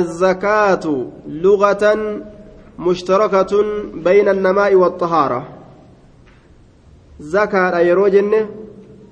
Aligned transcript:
الزكاة 0.00 1.06
لغة 1.28 1.84
مشتركة 2.78 3.62
بين 3.94 4.28
النماء 4.28 4.74
والطهارة. 4.74 5.48
زكاة 7.20 7.78
يروجن 7.78 8.46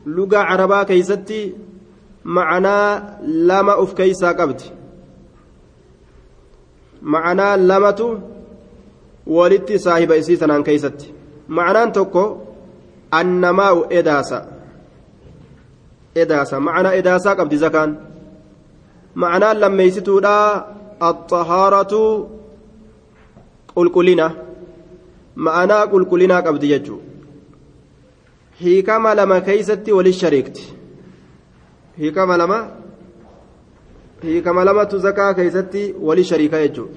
لغة 0.06 0.38
عربا 0.38 0.82
كيستي 0.82 1.54
معنى 2.24 3.03
لما 3.22 3.82
أف 3.82 3.92
كيسا 3.95 4.29
قبد 4.32 4.60
معنى 7.03 7.56
لمة 7.56 8.21
ولدت 9.26 9.72
صاحب 9.72 10.12
إسيسنا 10.12 10.62
كيستي. 10.62 11.12
معنى 11.49 11.90
تكو 11.90 12.37
النماء 13.14 13.99
إداسة. 13.99 14.46
إداسة. 16.16 16.59
معنى 16.59 16.98
إداسة 16.98 17.30
قبد 17.30 17.55
زكاة. 17.55 17.95
معنى 19.15 19.55
لما 19.60 19.83
يستودا 19.83 20.66
الطهارة 21.02 22.28
qulqullina 23.74 24.27
ma'anaa 25.46 25.86
qulqullinaa 25.92 26.42
qabdi 26.46 26.70
jechuudha 26.73 27.06
hiikama 28.60 29.14
lama 29.20 29.41
keeysatti 29.48 29.96
walit 29.98 30.19
shariikti 30.22 30.64
hiikama 32.00 32.36
lama 32.42 32.59
hiikama 34.27 34.64
lamatu 34.69 34.98
zakaa 35.06 35.34
keeysatti 35.38 35.83
walit 36.08 36.27
shariika 36.33 36.62
jechuudha 36.64 36.94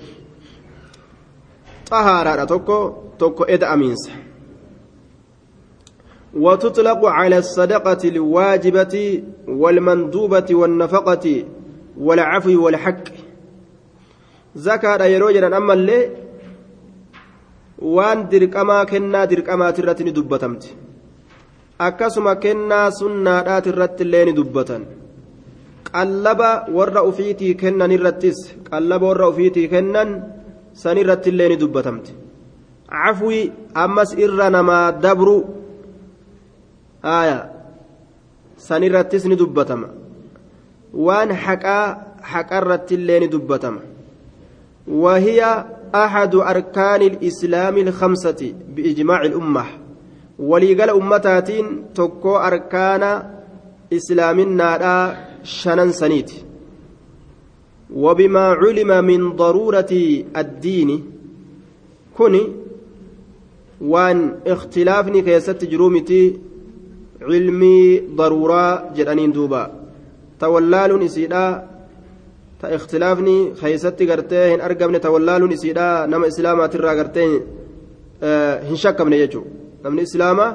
xahaaraadha 1.89 2.45
tokko 2.53 2.77
tokko 3.23 3.51
eda 3.57 3.69
amiinsa 3.77 4.11
وتطلق 6.45 7.05
على 7.05 7.37
الصدقة 7.37 8.03
الواجبة 8.13 9.23
والمندوبة 9.47 10.49
والنفقة 10.51 11.25
والعفو 11.97 12.65
والحق 12.65 13.03
زكاة 14.55 15.05
يروجنا 15.05 15.57
أما 15.57 15.73
اللي 15.73 15.99
waan 17.95 18.31
dirqamaa 18.31 18.85
kennaa 18.91 19.27
dirqamaati 19.27 19.81
irratti 19.81 20.03
ni 20.07 20.11
dubbatamti 20.17 20.69
akkasuma 21.87 22.35
kennaa 22.43 22.87
sunnaadhaati 22.99 23.69
irratti 23.73 24.03
illee 24.05 24.25
ni 24.25 24.33
dubbatan 24.37 24.83
qallaba 25.89 26.49
warra 26.77 27.03
ufiitii 27.09 27.53
kennan 27.61 27.91
irrattis 27.97 28.39
qallaba 28.69 29.09
warra 29.09 29.27
ufiitii 29.33 29.67
kennan 29.73 30.09
san 30.83 30.97
irratti 31.03 31.29
illee 31.33 31.49
ni 31.51 31.57
dubbatamti 31.63 32.15
cafwii 32.93 33.51
ammas 33.83 34.15
irra 34.25 34.47
namaa 34.55 34.85
dabru 35.05 35.37
aya 37.19 37.37
san 38.67 38.83
irrattis 38.87 39.25
ni 39.29 39.35
dubbatama 39.41 39.87
waan 40.95 41.29
haqaa 41.31 41.97
haqa 42.21 42.57
irratti 42.61 42.95
illee 42.95 43.19
ni 43.19 43.27
dubbatama. 43.27 43.81
Wahiya 44.87 45.75
أحد 45.95 46.35
أركان 46.35 47.01
الإسلام 47.01 47.77
الخمسة 47.77 48.53
بإجماع 48.75 49.21
الأمة 49.21 49.65
وليقال 50.39 50.89
أمتاتين 50.89 51.85
تكو 51.95 52.35
أركان 52.35 53.23
إسلامنا 53.93 55.17
شنن 55.43 55.91
سنيت 55.91 56.31
وبما 57.93 58.45
علم 58.47 59.05
من 59.05 59.31
ضرورة 59.35 59.91
الدين 60.37 61.03
كوني 62.17 62.51
وان 63.81 64.35
اختلافني 64.47 65.21
كيست 65.21 65.65
جرومتي 65.65 66.39
علمي 67.21 67.99
ضرورة 67.99 68.93
جدانين 68.95 69.31
دوبا 69.31 69.84
تولال 70.39 70.99
نسيدا 70.99 71.75
ta 72.61 72.71
ikhtilaafni 72.75 73.35
keeysatti 73.59 74.05
gartee 74.09 74.45
hin 74.51 74.61
argamne 74.67 74.99
ta 75.03 75.09
wallaaluun 75.13 75.51
isiidha 75.55 75.87
nama 76.11 76.27
islaamaatirraa 76.31 76.95
gartee 76.99 77.25
hin 78.67 78.77
shakkamne 78.83 79.17
jechuudha 79.23 79.49
namni 79.83 80.05
islaamaa 80.07 80.51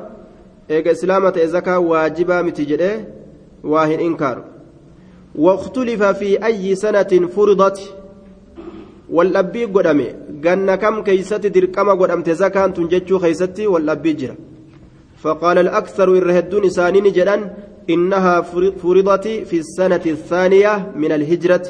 eega 0.76 0.94
islaama 0.96 1.32
ta'e 1.36 1.46
zakaa 1.56 1.78
waajibaa 1.90 2.40
miti 2.46 2.66
jedhee 2.70 2.96
waa 3.72 3.86
hin 3.92 4.00
inkaaru 4.08 4.42
واختلف 5.34 6.02
في 6.02 6.46
أي 6.46 6.74
سنة 6.74 7.12
فرضت 7.36 7.78
والأبي 9.10 9.64
قدامي 9.64 10.08
قلنا 10.44 10.76
كم 10.76 11.02
كيست 11.02 11.46
دركما 11.46 11.92
قدامت 11.92 12.30
زكاة 12.30 12.66
تنججو 12.66 13.18
خيستي 13.18 13.66
والأبي 13.66 14.12
جرا 14.12 14.34
فقال 15.22 15.58
الأكثر 15.58 16.08
الرهدون 16.08 16.68
سانين 16.68 17.12
جدا 17.12 17.36
إنها 17.90 18.40
فرضت 18.82 19.26
في 19.28 19.56
السنة 19.58 20.04
الثانية 20.06 20.92
من 20.96 21.12
الهجرة 21.12 21.66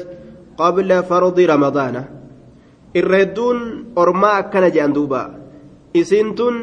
قبل 0.57 1.03
فرض 1.03 1.39
رمضان 1.39 2.05
الردون 2.95 3.57
أرما 3.97 4.39
أكنا 4.39 4.69
جان 4.69 4.93
دوبا 4.93 5.23
إسنتون 5.95 6.55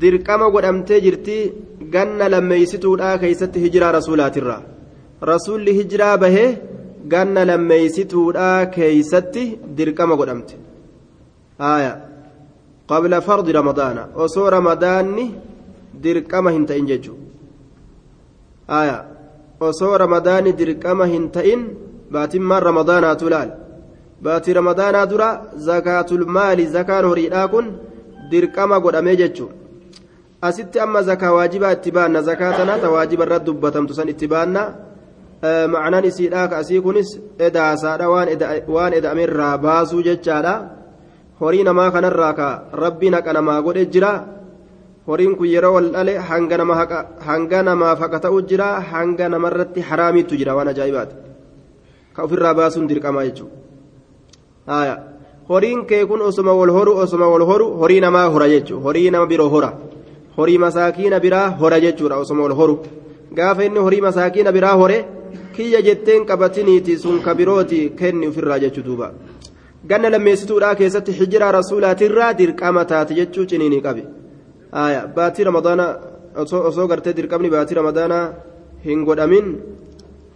dirqama 0.00 0.46
godhamtee 0.54 1.00
jirti 1.06 1.36
ganna 1.94 2.26
lammeeysituudha 2.34 3.18
keeysatti 3.22 3.62
hijiraa 3.64 3.92
rasuulaatirra 3.96 4.56
rasuulli 5.30 5.74
hijiraa 5.78 6.16
bahee 6.22 6.48
ganna 7.12 7.42
lammeeysituudha 7.50 8.48
keeysatti 8.76 9.44
dirqama 9.76 10.16
godhamte 10.20 10.54
aya 11.74 11.92
qabla 12.90 13.20
fardi 13.28 13.56
ramadaana 13.58 14.02
osoo 14.24 14.48
ramadaanni 14.56 15.26
dirqama 16.04 16.54
hin 16.56 16.66
ta'in 16.70 16.90
jechuu 16.92 17.18
aya 18.68 19.04
osoo 19.60 19.98
ramadaanni 19.98 20.52
dirqama 20.52 21.06
hin 21.06 21.30
ta'in 21.30 21.62
baatimmaan 22.12 22.62
ramadaanaatu 22.62 23.30
laal 23.34 23.50
baatii 24.22 24.54
ramadaanaa 24.60 25.06
dura 25.06 25.28
zakaatul 25.68 26.24
maali 26.36 26.66
zakaan 26.76 27.04
horiidhaa 27.04 27.48
kun 27.48 27.66
dirqama 28.30 28.80
godhamee 28.80 29.16
jechuu 29.16 29.50
asitti 30.48 30.80
amma 30.80 31.02
zakaa 31.02 31.32
waajibaa 31.32 31.72
itti 31.76 31.90
baanna 31.90 32.22
zakaa 32.22 32.52
tana 32.52 32.78
ta 32.78 32.90
waajiba 32.90 33.24
irratti 33.24 33.46
dubbatamtu 33.46 33.94
san 33.94 34.08
itti 34.08 34.28
baanna. 34.28 34.62
Ma'anaan 35.44 36.04
isiidhaa 36.04 36.48
asii 36.56 36.80
kunis 36.80 37.08
edaasaadha 37.38 38.08
waan 38.74 38.92
eda'amerraa 38.98 39.58
baasuu 39.58 40.02
jechaadha 40.02 40.54
horii 41.40 41.64
namaa 41.68 41.90
kanarraa 41.90 42.32
ka 42.38 42.48
rabbi 42.72 43.10
naqa 43.10 43.32
namaa 43.32 43.60
godhe 43.62 43.84
jira 43.86 44.12
horiin 45.08 45.36
kun 45.36 45.48
yeroo 45.54 45.74
wal 45.76 45.88
dhale 45.94 46.14
hanga 46.18 47.62
namaaf 47.62 47.98
haqa 48.04 48.18
ta'u 48.24 48.42
jira 48.50 48.68
hanga 48.92 49.28
namarratti 49.28 49.80
haraamiitu 49.88 50.36
jira 50.40 50.56
waan 50.56 50.68
ajaa'ibaati 50.72 51.14
ka 52.14 52.22
ofirraa 52.26 52.54
baasuun 52.60 52.88
dirqamaa 52.90 53.24
jechuudha 53.28 54.94
horiin 55.48 55.84
kee 55.90 56.04
kun 56.06 56.22
osoma 56.28 56.52
wal 56.60 56.72
horu 56.76 56.92
osoma 57.04 57.28
wal 57.34 57.44
horu 57.50 57.66
horii 57.80 58.00
namaa 58.06 58.28
hora 58.36 58.48
jechuudha 58.54 58.84
horii 58.86 59.10
nama 59.10 59.26
biroo 59.32 59.48
hora 59.54 59.70
horii 60.38 60.58
masaakiina 60.64 61.20
biraa 61.26 61.48
hora 61.60 61.80
jechuudha 61.84 62.16
osoma 62.24 62.42
wal 62.46 62.56
horu 62.60 62.78
gaafa 63.38 63.64
inni 63.68 63.78
horii 63.86 64.00
masaakiina 64.08 64.52
biraa 64.56 64.74
hore 64.82 64.98
kiyya 65.56 65.82
jetteen 65.82 66.26
qabatiniiti 66.30 66.98
sun 66.98 67.20
ka 67.26 67.34
birooti 67.34 67.80
kenni 68.00 68.26
ofirraa 68.32 68.58
jechuu 68.64 68.84
duuba 68.88 69.12
ganna 69.88 70.10
lammeessituudhaa 70.14 70.74
keessatti 70.80 71.12
hijiraa 71.20 71.52
rasuulaatirraa 71.60 72.32
dirqama 72.40 72.84
taate 72.92 73.14
jechuu 73.20 73.46
ciniinii 73.50 73.80
qabe 73.86 74.04
baatii 75.16 75.44
ramadaana 75.50 75.86
osoo 76.68 76.86
gartee 76.86 77.16
dirqamni 77.18 77.50
baatii 77.50 77.80
ramadaana 77.80 78.18
hin 78.86 79.04
godhamin 79.04 79.46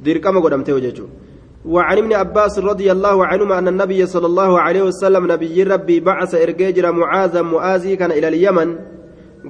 dirqama 0.04 0.40
godhamtee 0.40 0.80
jechuudha. 0.86 1.28
وعن 1.66 1.98
ابن 1.98 2.12
عباس 2.12 2.58
رضي 2.58 2.92
الله 2.92 3.26
عنهما 3.26 3.58
أن 3.58 3.68
النبي 3.68 4.06
صلى 4.06 4.26
الله 4.26 4.60
عليه 4.60 4.82
وسلم 4.82 5.32
نبي 5.32 5.62
ربي 5.62 6.00
بعث 6.00 6.34
إرجيجر 6.34 6.92
معاذا 6.92 7.42
معاذي 7.42 7.96
كان 7.96 8.10
إلى 8.10 8.28
اليمن 8.28 8.78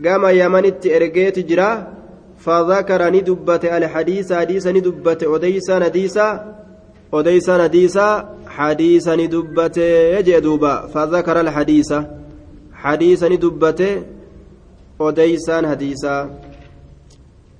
قام 0.05 0.27
يمنت 0.27 0.87
إرجيت 0.87 1.39
جرا 1.39 1.71
فذكر 2.39 3.11
ندبت 3.11 3.65
الحديث 3.65 4.33
حديث 4.33 4.67
ندبت 4.67 5.23
أديس 5.25 5.71
نديسا 5.71 6.29
أديس 7.15 7.51
نديسا 7.51 8.09
حديث 8.47 9.09
ندبت 9.09 9.79
يجدوبا 10.17 10.75
فذكر 10.95 11.41
الحديث 11.41 11.91
حديث 12.73 13.25
ندبت 13.25 13.81
أديس 15.01 15.51
حديثا 15.51 16.17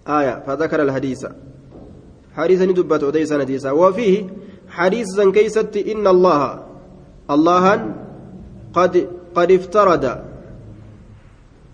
آية 0.09 0.43
فذكر 0.47 0.83
الحديث 0.83 1.27
حديث 2.37 2.61
ندبت 2.63 3.03
أديس 3.05 3.33
نديسا 3.33 3.71
وفيه 3.71 4.27
حديث 4.69 5.21
كيست 5.21 5.77
إن 5.77 6.07
الله 6.07 6.43
الله 7.31 7.65
قد 8.75 9.09
قد 9.35 9.53
افترض 9.53 10.05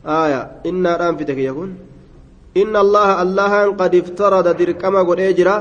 آية 0.06 0.40
إن 0.66 0.86
رام 0.86 1.16
في 1.16 1.24
يكون 1.44 1.70
إن 2.56 2.76
الله 2.76 3.22
الله 3.22 3.52
قد 3.80 3.94
افترض 3.94 4.46
دركما 4.56 5.00
قد 5.02 5.20
أجرا 5.20 5.56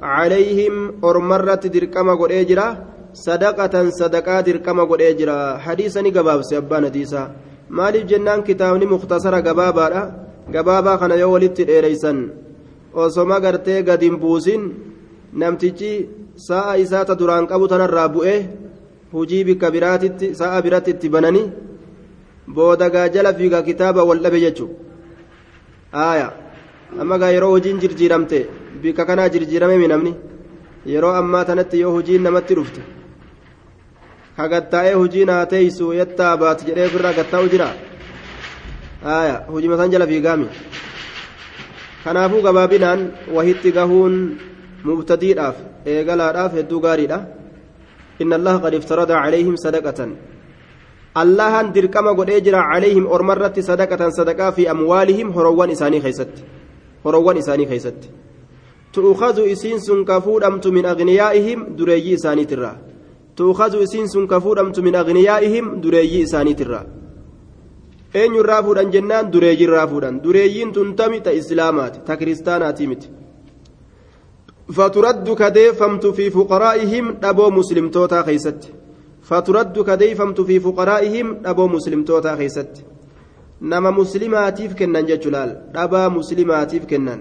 عليهم 0.00 0.74
أرمرت 1.04 1.66
دركما 1.66 2.14
قد 2.14 2.30
أجرا 2.32 2.68
صدقة 3.14 3.74
صدقة 3.90 4.40
دركما 4.40 4.82
قد 4.90 5.00
أجرا 5.00 5.58
حديثا 5.58 6.00
قباب 6.00 6.42
سيبان 6.42 6.90
ديسا 6.90 7.22
maaliif 7.76 8.06
jennaan 8.10 8.42
kitaabni 8.48 8.86
mukhtasara 8.94 9.40
gabaabaadha? 9.46 10.02
Gabaabaa 10.54 10.98
kana 10.98 11.14
yoo 11.22 11.32
walitti 11.34 11.64
dheereysan 11.68 12.18
osoma 13.04 13.40
gartee 13.44 13.82
gad 13.88 14.02
hin 14.02 14.16
buusin 14.22 14.62
namtichi 15.40 15.92
sa'a 16.48 17.04
ta 17.08 17.14
duraan 17.20 17.46
qabu 17.46 17.68
tanarraa 17.72 18.08
bu'ee 18.14 18.38
hujii 19.12 19.44
bikka 19.48 19.70
biraatitti 19.74 20.34
sa'a 20.40 20.62
biratti 20.62 20.90
itti 20.94 21.08
bananii 21.14 21.52
booda 22.54 22.90
gaajala 22.94 23.34
fiigaa 23.38 23.62
kitaaba 23.68 24.04
wal 24.08 24.20
dhabe 24.24 24.40
jechuudha 24.44 24.74
aaya. 25.92 26.28
Amma 27.00 27.18
gaa 27.18 27.32
yeroo 27.32 27.52
hojiin 27.54 27.80
jirjiiramte 27.80 28.38
bikka 28.82 29.04
kanaa 29.06 29.28
jirjiirame 29.28 29.88
namni 29.92 30.12
yeroo 30.92 31.14
ammaa 31.20 31.44
tanatti 31.44 31.80
yoo 31.80 31.92
hojiin 31.96 32.22
namatti 32.26 32.54
dhufte 32.58 32.82
kagattaa'ee 34.36 34.94
hojii 35.00 35.24
naa 35.30 35.46
teeysu 35.46 35.92
yettaa 36.00 36.36
baati 36.42 36.66
jedhee 36.68 36.86
ofirraa 36.90 37.12
gattaa'u 37.18 37.48
jira 37.54 37.68
aaya 39.14 39.36
hojii 39.52 39.70
masaan 39.72 39.92
jala 39.94 40.06
fiigaami 40.12 40.46
kanaafuu 42.04 42.42
gabaabinaan 42.46 43.00
wahitti 43.36 43.72
gahuun 43.78 44.14
mubtadiidhaaf 44.88 45.56
eegalaadhaaf 45.94 46.52
hedduu 46.58 46.80
gaariidha 46.86 47.18
inna 48.22 48.36
allaha 48.40 48.62
qad 48.64 48.74
iftarada 48.80 49.20
calayhim 49.24 49.56
sadaqatan 49.64 50.10
allahan 51.22 51.72
dirqama 51.76 52.14
godhee 52.20 52.40
jira 52.46 52.62
calayhim 52.72 53.06
ormarratti 53.16 53.62
sadaqatan 53.70 54.16
sadaqaa 54.18 54.52
fi 54.56 54.68
amwaalihim 54.74 55.28
horowwan 55.36 55.70
isaanii 55.76 56.02
keeysatti 56.06 56.42
horowwan 57.04 57.36
isaanii 57.42 57.68
keeysatti 57.72 58.08
tu'ukhadu 58.94 59.44
isiin 59.54 59.80
sun 59.88 60.04
ka 60.04 60.20
fuudhamtu 60.26 60.72
min 60.76 60.84
agniyaa'ihim 60.92 61.60
dureeyyii 61.78 62.16
isaaniitirraa 62.20 62.76
tu'ukhadu 63.36 63.82
isiin 63.82 64.08
sun 64.08 64.26
ka 64.26 64.40
fuudhamtu 64.40 64.82
min 64.82 64.94
agniyaa'ihim 65.02 65.66
dureeyyii 65.82 66.22
isaaniitirraa 66.26 66.84
eenyurraa 68.20 68.62
fuudhan 68.62 68.92
jennaan 68.94 69.32
dureeyyiirraa 69.32 69.86
fuudhan 69.86 70.22
dureeyyiin 70.24 70.72
tun 70.72 70.94
tami 70.96 71.20
ta 71.20 71.30
islaamaati 71.40 72.00
ta 72.06 72.16
kiristaanaati 72.16 72.86
miti 72.92 73.08
فترد 74.72 75.28
كديفمت 75.34 76.06
في 76.06 76.30
فقرائهم 76.30 77.16
أبو 77.24 77.50
مسلم 77.50 77.90
توتا 77.90 78.22
خيست 78.22 78.60
فترد 79.22 79.76
كديفمت 79.88 80.40
في 80.40 80.60
فقرائهم 80.60 81.26
أبو 81.46 81.66
مسلم 81.68 82.04
توتا 82.04 82.36
خيست 82.36 82.84
نما 83.62 83.90
مسلماتيف 83.90 84.74
كنن 84.74 85.04
جلال 85.06 85.50
أبا 85.76 86.08
مسلماتيف 86.08 86.84
كنن 86.84 87.20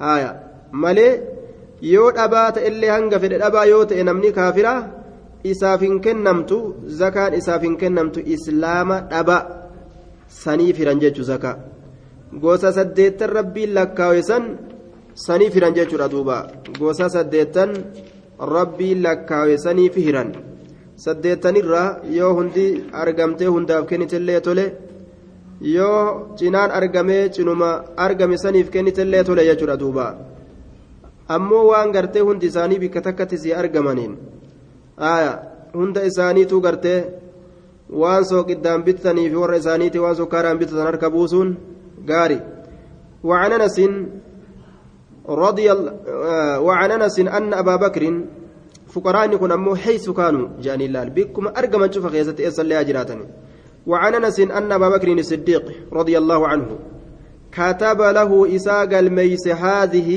آية 0.00 0.30
مالي 0.72 1.20
dhabaa 1.82 2.52
ta'ellee 2.56 2.88
hanga 2.88 3.18
fedhe 3.20 3.38
dhabaa 3.38 3.64
yoo 3.66 3.84
ta'e 3.84 4.02
namni 4.02 4.32
kaafira 4.32 4.72
isaaf 5.52 5.80
hin 5.86 6.00
kennamtu 6.06 6.56
zakaan 7.00 7.34
isaaf 7.40 7.62
hin 7.66 7.76
kennamtu 7.82 8.20
islaama 8.34 8.96
dhaba 9.10 9.38
saniif 10.42 10.76
hiran 10.80 11.00
jechuu 11.02 11.24
zakaa. 11.32 11.56
Gosa 12.42 12.72
saddeettan 12.72 13.30
rabbiin 13.38 13.74
lakkaawe 13.74 14.22
san 14.22 14.44
saniif 15.26 15.54
hiran 15.54 15.74
jechuudha 15.78 16.08
duuba. 16.14 16.36
Gosa 16.78 17.08
saddeettan 17.08 17.70
rabbiin 18.54 19.02
lakkaawe 19.06 19.56
saniif 19.64 19.94
hiran 20.06 20.30
saddeettanirraa 21.04 21.88
yoo 22.18 22.32
hundi 22.38 22.66
argamtee 23.02 23.46
hundaaf 23.54 23.86
kennitellee 23.90 24.40
tole 24.46 24.64
yoo 25.60 26.36
cinaan 26.38 26.70
argamee 26.78 27.28
cinuma 27.34 27.70
argame 27.96 28.36
saniif 28.44 28.70
kennitellee 28.70 29.24
tole 29.24 29.44
jechuudha 29.48 29.76
duuba. 29.82 30.06
Ammoo 31.28 31.66
waan 31.70 31.92
gartee 31.92 32.22
hundi 32.28 32.46
isaanii 32.46 32.78
bikka 32.78 33.00
takkatti 33.06 33.38
si 33.38 33.54
argamaniin 33.54 34.14
hunda 35.74 36.04
isaaniitu 36.04 36.60
gartee 36.60 37.00
waan 37.90 38.24
sooqiddaan 38.24 38.84
bitatanii 38.84 39.30
fi 39.30 39.36
warra 39.36 39.56
isaaniiti 39.56 39.98
waan 39.98 40.16
sukkaaraan 40.16 40.58
bitatan 40.58 40.86
harka 40.86 41.10
buusuun 41.10 41.56
gaari. 42.06 42.40
وعن 43.24 43.52
انس 43.52 43.80
رضي 45.28 45.70
وعن 46.66 46.90
انس 46.90 47.18
ان 47.18 47.54
ابا 47.54 47.76
بكر 47.76 48.20
فقراء 48.88 49.32
يكون 49.32 49.52
امو 49.52 49.74
حيث 49.74 50.10
كانوا 50.10 50.48
جاني 50.62 50.86
الله 50.86 51.04
بكم 51.04 51.46
ارجم 51.46 51.92
شوف 51.92 52.06
خيزت 52.06 52.40
اصلي 52.40 52.80
اجراتني 52.80 53.26
وعن 53.86 54.14
انس 54.14 54.40
ان 54.40 54.72
ابا 54.72 54.88
بكر 54.88 55.12
الصديق 55.12 55.72
رضي 55.92 56.18
الله 56.18 56.48
عنه 56.48 56.78
كتب 57.52 58.00
له 58.00 58.56
اساق 58.56 58.98
الميس 58.98 59.48
هذه 59.48 60.10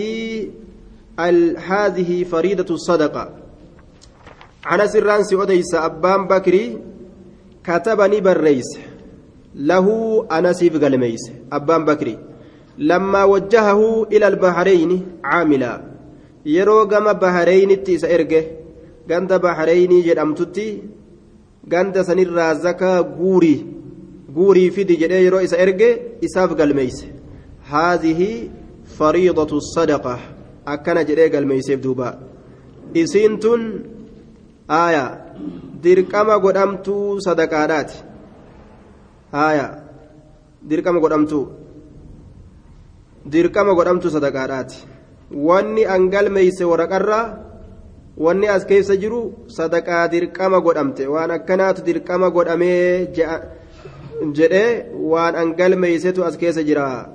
هذه 1.57 2.23
الصدقة 4.65 4.65
عن 4.65 4.87
سران 4.87 5.23
سعوديس 5.23 5.75
أبان 5.75 6.27
بكري 6.27 6.77
كتبني 7.63 8.19
بالرئيس 8.21 8.69
له 9.55 9.87
أنسيف 10.31 10.83
قلميس 10.83 11.31
أبان 11.51 11.85
بكري 11.85 12.17
لما 12.77 13.23
وجهه 13.23 14.03
إلى 14.11 14.27
البحرين 14.27 15.05
عاملا 15.23 15.89
isa 16.45 18.07
erge 18.07 18.41
ganda 19.07 19.39
bahareeynii 19.39 20.03
jedhamtutti 20.03 20.83
ganda 21.67 22.03
sanirraa 22.03 22.53
zakaa 22.55 23.03
guurii 23.03 23.65
guurii 24.33 24.71
fidi 24.71 24.97
jedhee 24.97 25.23
yeroo 25.23 25.41
isa 25.41 25.57
erge 25.57 25.89
isaaf 26.21 26.55
galmeeyse 26.55 27.05
haadhihi 27.71 28.51
fariidatu 28.97 29.61
sadaqa 29.61 30.19
akkana 30.65 31.03
jedhee 31.03 31.29
galmeeyseef 31.29 31.81
duuba 31.83 32.17
isiin 32.93 33.39
tun 33.39 33.61
aaya 34.69 35.03
dirqama 35.83 36.37
godhamtuu 36.39 37.19
sadaqaadhaati 37.25 37.97
aaya 39.33 39.65
dirqama 40.69 40.99
godhamtuu 41.03 41.45
dirqama 43.33 43.73
godhamtuu 43.73 44.13
sadaqaadhaati 44.15 44.85
wanni 45.47 45.83
an 45.85 46.09
galmeeyse 46.13 46.63
waraqarraa 46.71 47.25
wanni 48.17 48.47
as 48.47 48.65
keessa 48.69 48.95
jiru 49.01 49.21
sadaqaa 49.57 50.07
dirqama 50.13 50.59
godhamte 50.61 51.03
waan 51.13 51.31
akkanaatu 51.37 51.85
dirqama 51.87 52.29
godhamee 52.29 53.07
jedhee 54.37 54.85
waan 55.11 55.35
an 55.35 55.55
galmeeysetu 55.59 56.23
as 56.23 56.37
keessa 56.37 56.63
jira 56.69 57.09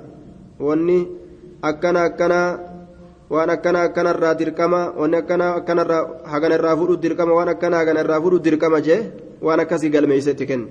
wanni 0.59 0.99
akkana 1.61 1.99
akkana 2.09 2.39
waan 3.29 3.49
akkana 3.49 3.79
akkanarraa 3.87 4.35
dirqama 4.39 4.81
wanni 4.99 5.17
akkana 5.21 5.45
akkanarraa 5.59 6.03
haganarraa 6.31 6.75
fudhu 6.79 6.97
dirqama 7.03 7.33
waan 7.37 7.49
akkana 7.55 7.77
haganarraa 7.81 8.21
fudhu 8.23 8.39
dirqama 8.39 8.81
jee 8.87 9.01
waan 9.41 9.59
akkasii 9.59 9.93
galmeeysetti 9.95 10.45
kenne 10.49 10.67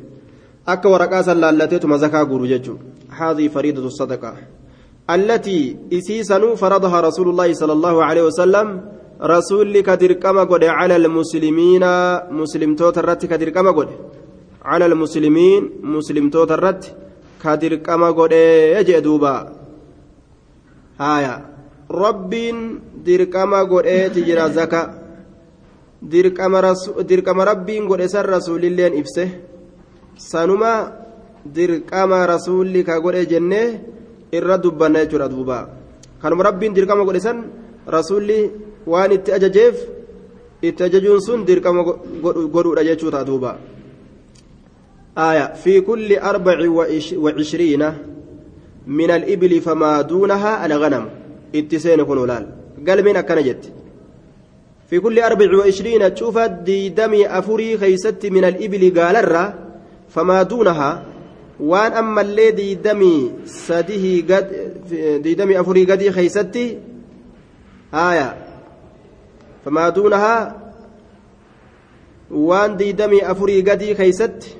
akka 0.66 0.88
waraqaa 0.94 1.22
san 1.28 1.38
laallateetuma 1.44 2.02
zakaa 2.04 2.24
guuru 2.24 2.46
jechuudha 2.52 2.82
haadhii 3.18 3.48
fariidatu 3.56 3.90
sadaqaa 4.00 4.36
التي 5.10 5.76
إسيسنو 5.92 6.56
فرضها 6.56 7.00
رسول 7.00 7.28
الله 7.28 7.52
صلى 7.52 7.72
الله 7.72 8.04
عليه 8.04 8.22
وسلم 8.22 8.66
رسول 9.20 9.80
كدركما 9.80 10.44
قد 10.44 10.64
على 10.64 10.96
المسلمين 10.96 11.84
مسلم 12.30 12.74
توترت 12.74 13.26
كدركما 13.26 13.70
قد 13.70 13.88
على 14.64 14.86
المسلمين 14.86 15.62
مسلم 15.82 16.30
توترت 16.30 16.82
كدركما 17.44 18.10
قد 18.10 18.32
يجئ 18.76 19.00
دوبا 19.00 19.36
هايا 21.00 21.34
ربين 21.36 21.44
دركما 21.44 21.53
قد 23.71 23.85
تجرى 24.15 24.45
زكاة 24.57 24.93
دركما 26.01 26.59
رسول 26.59 27.03
دركما 27.03 27.43
ربين 27.43 27.87
قد 27.89 28.01
سر 28.05 28.29
رسول 28.29 28.65
الله 28.65 28.87
إفسه 29.01 29.29
سنما 30.17 30.73
دركما 31.45 32.19
رسول 32.25 32.81
كقد 32.81 33.15
جنه 33.31 33.63
irra 34.31 34.57
dubbanna 34.57 35.05
jechuudha 35.05 35.27
duuba 35.29 35.69
kanuma 36.21 36.43
rabbiin 36.43 36.73
dirqama 36.73 37.03
godhe 37.05 37.19
san 37.19 37.37
rasuulli 37.95 38.51
waan 38.85 39.11
itti 39.11 39.31
ajajeef 39.37 39.75
itti 40.61 40.83
ajajuun 40.83 41.21
sun 41.21 41.45
dirqama 41.45 41.81
godhuudha 42.53 42.83
jechuudha 42.83 43.25
duuba 43.25 43.53
آية 45.19 45.53
في 45.63 45.81
كل 45.81 46.15
أربع 46.15 46.69
وعشرين 47.17 47.83
من 48.87 49.11
الإبل 49.11 49.61
فما 49.61 50.01
دونها 50.01 50.65
الغنم 50.65 51.05
اتسين 51.54 52.02
كنولال 52.04 52.44
قال 52.88 53.04
من 53.04 53.16
أكنجت 53.16 53.72
في 54.90 55.00
كل 55.00 55.18
أربع 55.18 55.56
وعشرين 55.58 56.14
تشوف 56.14 56.38
ديدمي 56.38 57.38
أفري 57.38 57.78
خيست 57.78 58.26
من 58.26 58.44
الإبل 58.44 59.00
قال 59.00 59.16
الرا 59.16 59.44
فما 60.08 60.42
دونها 60.42 60.90
waan 61.60 61.92
ammallee 61.94 62.52
diidamii 62.56 63.30
sadihii 63.46 64.22
gad 64.30 64.46
diidamii 65.24 65.54
afurii 65.60 65.86
gadii 65.86 66.10
keeysatti 66.16 66.64
haaya 67.92 68.28
famaa 69.64 69.90
duunahaa 69.96 70.40
waan 72.48 72.76
diidamii 72.80 73.20
afurii 73.32 73.62
gadii 73.62 73.94
keeysatti 74.00 74.56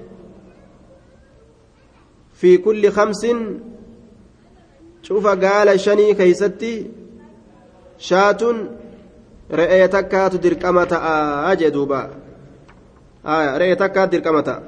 fi 2.40 2.58
kulli 2.58 2.90
kamsin 2.98 3.38
cufa 5.06 5.37
gaala 5.44 5.78
shanii 5.78 6.14
keeysatti 6.18 6.73
shaatun 8.08 8.56
re'ee 9.61 9.88
takkaatu 9.96 10.42
dirqama 10.44 10.87
ta'a 10.87 11.56
jee 11.61 11.70
duuba 11.76 12.00
re'ee 13.61 13.76
takkaatu 13.82 14.12
dirqama 14.16 14.42
ta'a 14.42 14.62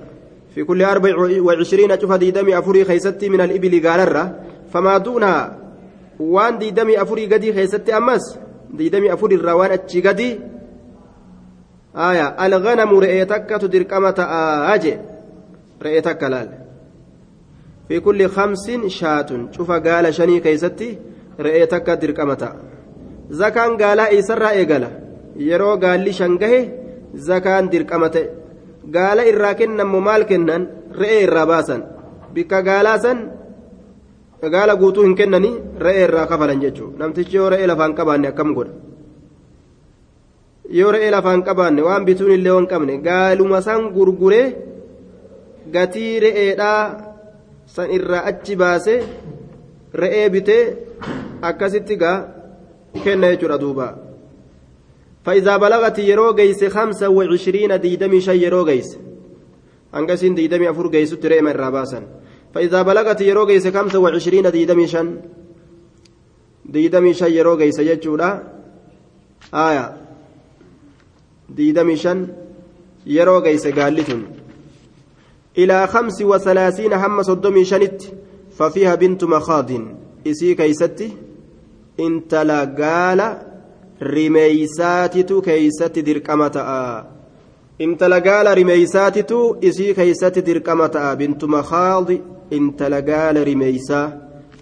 في 0.57 0.64
كل 0.64 0.83
أربع 0.83 1.12
وعشرين 1.40 2.00
شوف 2.00 2.12
ديدمي 2.12 2.59
أفري 2.59 2.85
خيستي 2.85 3.28
من 3.28 3.40
الإبل 3.40 3.88
قالرة 3.88 4.25
فما 4.73 4.99
دونها 4.99 5.59
وان 6.21 6.59
ديدمي 6.59 7.02
أفري 7.02 7.26
قدي 7.26 7.52
خيستي 7.52 7.97
أمس 7.97 8.38
ديدمي 8.73 9.12
أفري 9.12 9.35
الروان 9.35 9.71
أتشي 9.71 10.00
قدي 10.00 10.40
aya 11.97 12.37
alganamu 12.37 13.00
re'ee 13.00 13.25
takkatu 13.25 13.69
dirqama 13.73 14.12
ta'aa 14.12 14.76
je 14.78 14.95
re'ee 15.81 16.02
takka 16.05 16.28
laal 16.28 16.49
fi 17.88 18.00
kulli 18.05 18.26
khamsin 18.37 18.83
shaatun. 18.99 19.40
Cufa 19.55 19.76
gaala 19.87 20.12
shanii 20.12 20.40
keeysatti 20.45 20.88
re'ee 21.45 21.66
takka 21.73 21.93
dirqama 22.02 22.37
ta'a. 22.43 22.55
Zakaan 23.40 23.73
gaalaa 23.83 24.09
eeysarraa 24.14 24.52
eegala? 24.61 24.90
Yeroo 25.49 25.76
gaalli 25.85 26.12
shan 26.19 26.33
gahe 26.43 26.61
zakaan 27.28 27.64
dirqama 27.73 28.09
ta'e. 28.14 28.26
Gaala 28.95 29.23
irraa 29.31 29.55
kennammo 29.61 30.00
maal 30.09 30.23
kennan? 30.31 30.62
Re'ee 31.00 31.21
irraa 31.26 31.47
baasan. 31.52 31.81
Bikka 32.35 32.59
gaalaa 32.69 32.99
san 33.05 33.19
gaala 34.55 34.75
guutuu 34.81 35.05
hin 35.07 35.14
kennanii 35.21 35.55
re'ee 35.85 36.05
irraa 36.07 36.26
kafalan 36.31 36.61
jechuudha 36.64 36.99
namtichi 37.00 37.37
yoo 37.37 37.49
re'ee 37.52 37.66
lafaan 37.71 37.95
qabaanne 37.99 38.28
akkam 38.33 38.50
godha? 38.57 38.73
Yoo 40.78 40.90
re'ee 40.95 41.11
lafaan 41.11 41.43
qabaanne 41.49 41.83
waan 41.88 42.05
bituun 42.09 42.31
illee 42.37 42.52
waan 42.57 42.66
qabne 42.73 42.95
gaaluma 43.09 43.61
san 43.66 43.81
gurguree 43.97 44.47
gatii 45.75 46.12
re'eedhaa 46.25 46.81
san 47.75 47.90
irraa 47.90 48.25
achi 48.30 48.56
baase 48.56 48.94
re'ee 50.02 50.28
bitee 50.35 50.64
akkasitti 51.42 51.96
gaa 52.02 52.18
kenna 53.04 53.32
jechuudha 53.32 53.58
duuba. 53.58 53.88
فإذا 55.26 55.56
بلغت 55.56 55.99
يرو 55.99 56.35
جيس 56.35 56.64
خمسة 56.64 57.08
وعشرين 57.08 57.80
ديدمي 57.80 58.20
شي 58.20 58.42
يرو 58.44 58.64
جيس 58.64 58.99
أنقسين 59.94 60.35
ديدمي 60.35 60.70
أفور 60.70 60.90
جيس 60.90 61.11
تريم 61.11 61.49
الراباسا 61.49 62.02
فإذا 62.54 62.82
بلغت 62.82 63.20
يرو 63.20 63.46
جيس 63.46 63.68
خمسة 63.68 63.99
وعشرين 63.99 64.50
ديدمي 64.50 64.87
شن 64.87 65.20
ديدمي 66.64 67.14
شي 67.14 67.37
يرو 67.37 67.56
جيس 67.56 67.78
يجولا 67.78 68.42
آية 69.54 69.96
ديدمي 71.49 71.96
شن 71.96 72.28
يرو 73.06 73.42
جيس 73.42 73.66
قالتن 73.66 74.23
إلى 75.58 75.86
خمس 75.86 76.22
وثلاثين 76.22 76.92
هم 76.92 77.22
صدمي 77.22 77.64
شنت 77.64 78.02
ففيها 78.58 78.94
بنت 78.94 79.25
مخاض 79.25 79.70
إسي 80.26 80.54
كيستي 80.54 81.12
انت 82.00 82.34
لا 82.34 82.60
قال 82.64 83.20
rimeeysaatitu 84.00 85.42
keeysatti 85.42 86.04
dirqama 86.04 86.50
ta'a 86.50 87.04
intala 87.78 88.20
gaala 88.20 88.54
rimeeysaatitu 88.54 89.56
isii 89.60 89.94
keeysatti 89.94 90.44
dirqama 90.46 90.88
ta'a 90.88 91.16
bintu 91.16 91.48
makhaadi 91.48 92.22
intala 92.50 93.00
gaala 93.02 93.44
rimeeysaa 93.44 94.10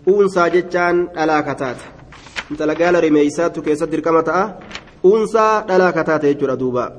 uunsaa 0.07 0.49
jechaan 0.51 1.11
dhalaa 1.15 1.43
kataate 1.43 1.85
intala 2.51 2.75
gaala 2.75 3.01
rimeeysaatu 3.01 3.63
keessatti 3.63 3.97
dirqama 3.97 4.23
ta'a 4.23 4.45
uunsaa 5.05 5.65
dhalaa 5.69 5.93
kataate 5.93 6.35
jechuudha 6.35 6.57
duuba 6.63 6.93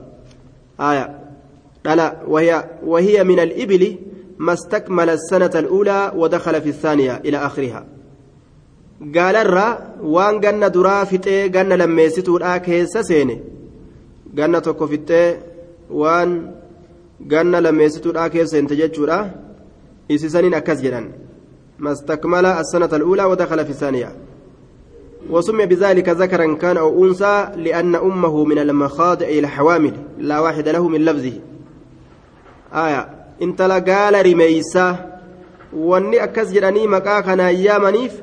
aya 0.78 1.10
dhala 1.86 2.08
وهي 2.84 3.24
من 3.24 3.40
الإبل 3.40 3.84
ما 4.38 4.54
استكمل 4.54 5.10
السنة 5.10 5.52
الأولى 5.56 6.12
ودخل 6.16 6.62
في 6.62 6.70
الثانية 6.70 7.22
إلى 7.26 7.38
آخرها 7.38 7.86
gaalarraa 9.02 10.00
waan 10.16 10.40
ganna 10.40 10.70
duraa 10.70 11.06
fixee 11.06 11.50
ganna 11.50 11.78
lammeessituudha 11.78 12.60
keessa 12.68 13.04
seene 13.04 13.36
ganna 14.38 14.62
tokko 14.62 14.88
fixee 14.88 15.38
waan 16.02 16.32
ganna 17.32 17.62
lammeessituudha 17.62 18.30
keessa 18.30 18.56
seente 18.56 18.78
jechuudha 18.82 19.18
isisaniin 20.16 20.56
akkas 20.60 20.80
jedhan 20.86 21.10
mastakmala 21.88 22.56
assanata 22.62 22.96
al'uulaa 22.96 23.28
wadakala 23.34 23.66
fi 23.66 23.74
saaniya 23.84 24.12
وسمي 25.30 25.66
بذلك 25.66 26.10
ذكرا 26.10 26.54
كان 26.56 26.78
أو 26.78 27.06
أنثى 27.06 27.50
لأن 27.58 27.96
أمه 27.96 28.46
من 28.46 28.60
المخاضع 28.60 29.28
الحوامل 29.28 29.94
لا 30.20 30.40
واحد 30.40 30.70
له 30.70 30.88
من 30.88 31.02
لفظه 31.06 31.34
intala 33.40 33.82
gaala 33.82 34.24
rimeeysa 34.24 34.98
wanni 35.74 36.20
akkas 36.20 36.52
jedhanii 36.54 36.88
maqaa 36.88 37.22
kanaan 37.22 37.56
yaamaniif 37.56 38.14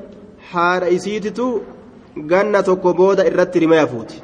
haadha 0.51 0.89
isiititu 0.89 1.61
ganna 2.17 2.63
tokko 2.63 2.93
booda 2.93 3.25
irratti 3.25 3.59
rimaya 3.59 3.87
fuuti. 3.87 4.21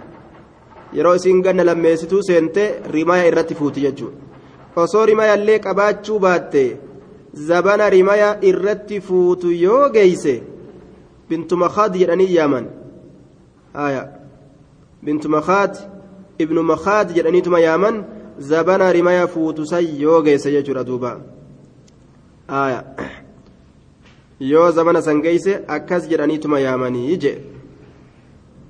Yeroo 0.93 1.15
isiin 1.15 1.41
ganna 1.41 1.63
lammeessitu 1.65 2.23
seente 2.23 2.81
rimaya 2.91 3.27
irratti 3.27 3.55
fuuti 3.55 3.81
jechuudha. 3.81 4.17
Osoo 4.75 5.05
rimayallee 5.05 5.59
qabaachuu 5.59 6.19
baatte 6.19 6.77
zabana 7.33 7.89
rimaya 7.89 8.37
irratti 8.41 9.01
fuutu 9.01 9.51
yoo 9.51 9.89
geeyse 9.89 10.43
bintuma 11.29 11.69
khaad 11.69 11.97
jedhanii 12.01 12.33
yaaman. 12.35 12.67
Bintuma 15.03 15.41
khaad 15.41 15.75
ibnu 16.39 16.63
makhaad 16.63 17.13
jedhaniituma 17.15 17.59
yaaman. 17.59 18.05
Zabana 18.39 18.91
rimaya 18.93 19.27
fuutu 19.27 19.65
san 19.65 19.83
yoo 19.83 20.21
geeyse 20.23 20.51
jechuudha 20.51 20.83
duuba. 20.83 21.19
Yoo 24.39 24.71
zamana 24.71 25.01
san 25.01 25.21
geeyse 25.21 25.63
akkas 25.67 26.07
jedhaniituma 26.09 26.59
yaamanii 26.59 27.17
je 27.17 27.33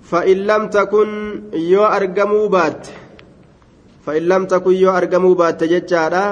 fa'in 0.02 0.46
lam 0.46 0.70
takun 0.70 1.10
yoo 1.54 1.86
argamuu 1.86 2.50
baatte. 2.50 2.90
Fa'in 4.06 4.26
lam 4.28 4.48
takun 4.48 4.76
yoo 4.76 4.92
argamuu 4.92 5.36
baatte 5.36 5.68
jechaadha. 5.70 6.24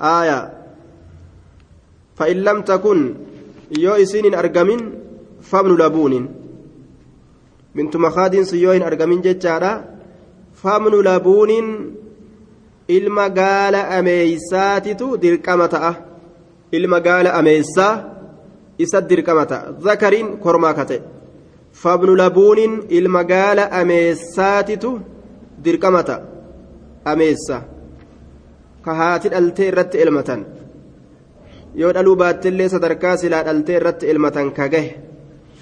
Aaya 0.00 0.38
fa'in 2.18 2.42
lam 2.42 2.64
takun 2.64 3.14
yoo 3.70 3.96
isiin 3.96 4.24
hin 4.24 4.34
argamin 4.34 4.82
fabnu 5.40 5.76
labuunin. 5.78 6.26
Bintu 7.74 7.98
makaadiin 7.98 8.44
sun 8.44 8.58
yoo 8.58 8.72
hin 8.72 8.82
argamin 8.82 9.22
jechaadha. 9.22 9.72
Fabnu 10.62 11.02
labuunin 11.02 11.66
ilma 12.88 13.28
gaala 13.40 13.80
ameeysaatitu 13.98 15.06
dirqama 15.22 15.68
ta'a 15.74 15.92
ilma 16.72 17.00
gaala 17.00 17.30
ameessaa 17.40 17.94
isa 18.78 19.00
dirqama 19.10 19.44
ta'a 19.50 19.72
zakariin 19.86 20.28
kormaa 20.44 20.74
ka 20.78 20.84
ta'e 20.90 21.00
fabnu 21.82 22.12
labuuniin 22.22 22.74
ilma 22.98 23.22
gaala 23.32 23.64
ameessaatitu 23.80 24.90
dirqama 25.64 26.02
ta'a 26.08 26.22
ameessa 27.12 27.56
ka 28.84 28.94
haati 29.00 29.28
dhaltee 29.34 29.68
irratti 29.72 30.02
elmatan 30.04 30.46
yoo 31.80 31.92
dhaluu 31.94 32.16
baattillee 32.22 32.68
sadarkaa 32.74 33.16
silaa 33.16 33.44
dhaltee 33.48 33.76
irratti 33.80 34.10
elmatan 34.12 34.50
ka 34.58 34.68
gahe 34.74 34.90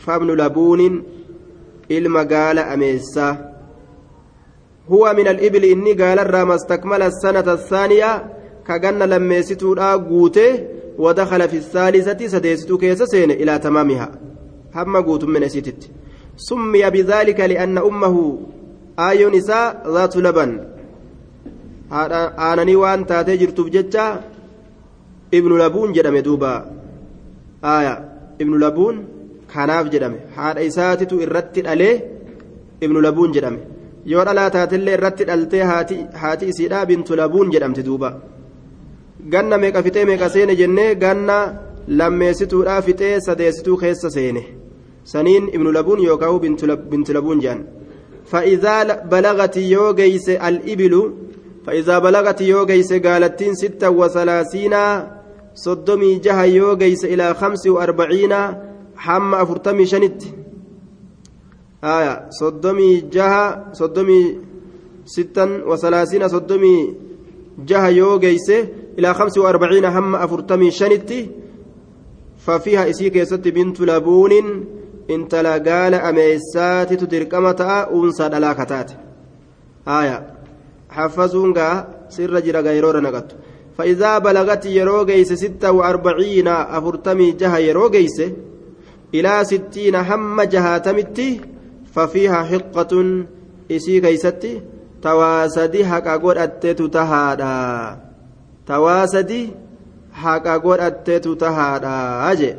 fabnu 0.04 0.32
labuuniin 0.42 0.96
ilma 1.98 2.24
gaala 2.32 2.62
ameessaa 2.74 3.32
هو 4.92 5.14
من 5.18 5.28
الإبل 5.28 5.64
إني 5.64 5.92
قال 5.92 6.18
الرام 6.18 6.50
استكمل 6.50 7.02
السنة 7.02 7.52
الثانية 7.52 8.10
كجن 8.68 9.02
لميستودا 9.02 9.92
قوته 9.92 10.64
ودخل 10.98 11.48
في 11.48 11.56
الثالثة 11.56 12.26
سديستو 12.26 12.78
كيس 12.78 13.14
إلى 13.14 13.58
تمامها. 13.58 14.08
هم 14.74 14.96
قوت 14.96 15.24
من 15.24 15.42
أسيتت. 15.42 15.90
سمي 16.36 16.90
بذلك 16.90 17.40
لأن 17.40 17.78
أمه 17.78 18.38
آي 18.98 19.24
نساء 19.24 19.82
ذات 19.94 20.16
لبن. 20.16 20.76
aananii 21.92 22.74
waan 22.82 23.04
taatee 23.06 23.36
jirtuuf 23.38 23.68
jecha 23.70 24.04
ibnu 25.38 25.58
labuun 25.62 25.92
jedhame 25.96 26.22
duuba 26.22 26.52
aya 27.74 27.94
ibnu 28.42 28.58
labuun 28.58 28.96
kanaaf 29.52 29.86
jedhame 29.92 30.18
haadha 30.36 30.66
isaatitu 30.70 31.20
irratti 31.24 31.62
dhalee 31.66 31.94
ibnu 32.80 33.00
labuun 33.06 33.32
yoo 34.12 34.24
dhalaa 34.28 34.50
taatillee 34.56 34.96
irratti 34.98 35.28
dhaltee 35.30 35.64
haati 36.22 36.50
isiidha 36.52 36.86
bintu 36.90 37.20
labuun 37.22 37.54
jedhamti 37.54 37.86
duuba 37.88 38.10
ganna 39.32 39.62
meeqa 39.62 39.84
fixee 39.86 40.08
meeqa 40.10 40.32
seene 40.34 40.58
jennee 40.60 40.90
ganna 41.04 41.38
lammeessituudha 42.00 42.82
fixee 42.88 43.14
sadeessituu 43.28 43.80
keessa 43.82 44.10
seene 44.18 44.44
saniin 45.14 45.50
ibnu 45.56 45.72
labuun 45.78 46.06
yookaan 46.08 46.40
bintu 46.92 47.12
labuun 47.18 47.42
jedhan 47.46 47.66
فإذا 48.26 48.82
بلغت 49.04 49.56
يوغيس 49.56 50.28
الإبل 50.28 51.12
فإذا 51.66 51.98
بلغت 51.98 52.40
يوغيس 52.40 52.92
قالتين 52.92 53.54
ستة 53.54 53.90
وثلاثين 53.90 54.74
صدمي 55.54 56.14
جها 56.14 56.42
يوغيس 56.42 57.04
إلى 57.04 57.34
خمس 57.34 57.66
وأربعين 57.66 58.34
حم 58.96 59.34
أفرتمي 59.34 59.86
شنت 59.86 60.22
آية 61.84 62.26
صدمي 62.30 63.00
جها 63.00 63.72
صدمي 63.72 64.38
ستا 65.04 65.62
وثلاثين 65.66 66.28
صدمي 66.28 66.94
جها 67.66 67.88
يوغيس 67.88 68.50
إلى 68.98 69.14
خمس 69.14 69.38
وأربعين 69.38 69.84
هم 69.84 70.16
أفرتمي 70.16 70.70
شنت 70.70 71.12
ففيها 72.46 72.90
إسيك 72.90 73.16
يست 73.16 73.48
بنت 73.48 73.80
لبون 73.80 74.32
ameessaatitu 75.08 77.06
dirqama 77.10 77.54
ta'a 77.54 77.88
uunsaa 77.90 78.28
dhalaa 78.30 78.54
kataate 78.54 78.94
haya 79.86 80.22
حفظون 80.90 81.54
سر 82.08 82.40
جرا 82.40 82.60
غيرورا 82.60 83.00
نغت 83.00 83.30
فإذا 83.78 84.18
بلغت 84.18 84.66
يرو 84.66 85.04
جيس 85.04 85.32
ستة 85.32 85.72
وأربعين 85.72 86.48
أفرتمي 86.48 87.32
جها 87.32 87.58
يرو 87.58 87.90
جيس 87.90 88.18
إلى 89.14 89.44
ستين 89.44 89.94
هم 89.94 90.42
جهاتمتي 90.42 91.40
ففيها 91.96 92.42
حقة 92.42 92.92
إسي 93.70 94.00
كيستي 94.00 94.62
tawaasadi 95.06 95.82
haqa 95.86 96.18
godhatteetu 96.18 96.88
tahaadha 96.88 97.96
tawaasadi 98.66 99.52
haqa 100.22 100.58
godhatteetu 100.64 101.36
tahaadha 101.36 102.34
jee 102.40 102.56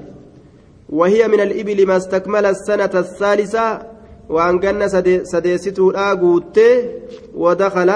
وهي 0.90 1.28
من 1.28 1.40
الإبل 1.40 1.88
ما 1.88 1.98
استكمل 1.98 2.46
السنة 2.46 2.94
الثالثة 2.96 3.68
وأن 4.30 4.60
كان 4.60 4.88
سديستو 5.24 5.92
لا 5.92 6.14
قوتي 6.14 6.90
ودخل 7.36 7.92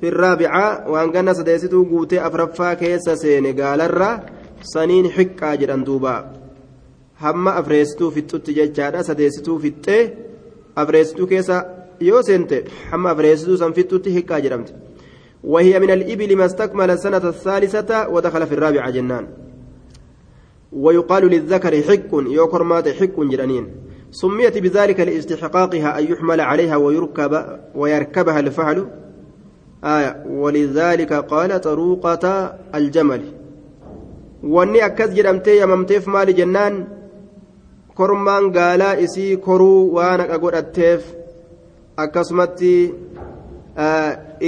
في 0.00 0.08
الرابعة 0.08 0.90
وأن 0.90 1.10
كان 1.12 1.34
سديستو 1.34 1.84
قوتي 1.84 2.26
أفرفا 2.26 2.74
كيس 2.74 3.08
سيني 3.08 3.52
قال 3.52 3.80
الرّ 3.80 4.20
saniin 4.62 5.08
xiqqaa 5.16 5.56
jedhan 5.60 5.84
duuba 5.86 6.14
hamma 7.22 7.54
afreessituu 7.60 8.10
fixxutti 8.16 8.56
jechaadha 8.58 9.04
sadeessituu 9.08 9.58
fixxee 9.64 10.02
afreessituu 10.84 11.26
keessa 11.32 11.56
yoo 12.10 12.22
seente 12.28 12.64
hamma 12.90 13.10
afreessituu 13.10 13.56
san 13.56 13.72
fixxutti 13.78 14.10
xiqqaa 14.16 14.40
jedhamte 14.46 14.72
وهي 15.44 15.78
من 15.80 15.90
الإبل 15.90 16.36
ما 16.36 16.44
استكمل 16.44 16.90
السنة 16.90 17.24
الثالثة 17.28 18.08
ودخل 18.08 18.46
في 18.46 18.54
الرابعة 18.54 18.90
جنان 18.90 19.26
ويقال 20.72 21.24
للذكر 21.26 21.82
حق 21.82 22.12
يوكر 22.12 22.62
مات 22.62 22.88
حق 22.88 23.20
جرانين 23.20 23.66
سميت 24.10 24.58
بذلك 24.58 25.00
لاستحقاقها 25.00 25.98
أن 25.98 26.04
يحمل 26.12 26.40
عليها 26.40 26.76
ويركب 26.76 27.32
ويركبها 27.74 28.40
الفعل 28.40 28.86
آية 29.84 30.24
ولذلك 30.28 31.12
قال 31.12 31.60
طروقة 31.60 32.24
الجمل 32.74 33.22
wanni 34.42 34.80
akkas 34.80 35.10
jedhamtee 35.12 35.56
yamamteef 35.56 36.06
maali 36.06 36.32
jennaan? 36.34 36.74
Kormaan 38.00 38.50
gaalaa 38.56 38.98
isii 39.06 39.36
koruu 39.46 39.80
waan 39.96 40.20
haqa 40.22 40.38
godhatteef 40.44 41.08
akkasumatti 42.04 42.74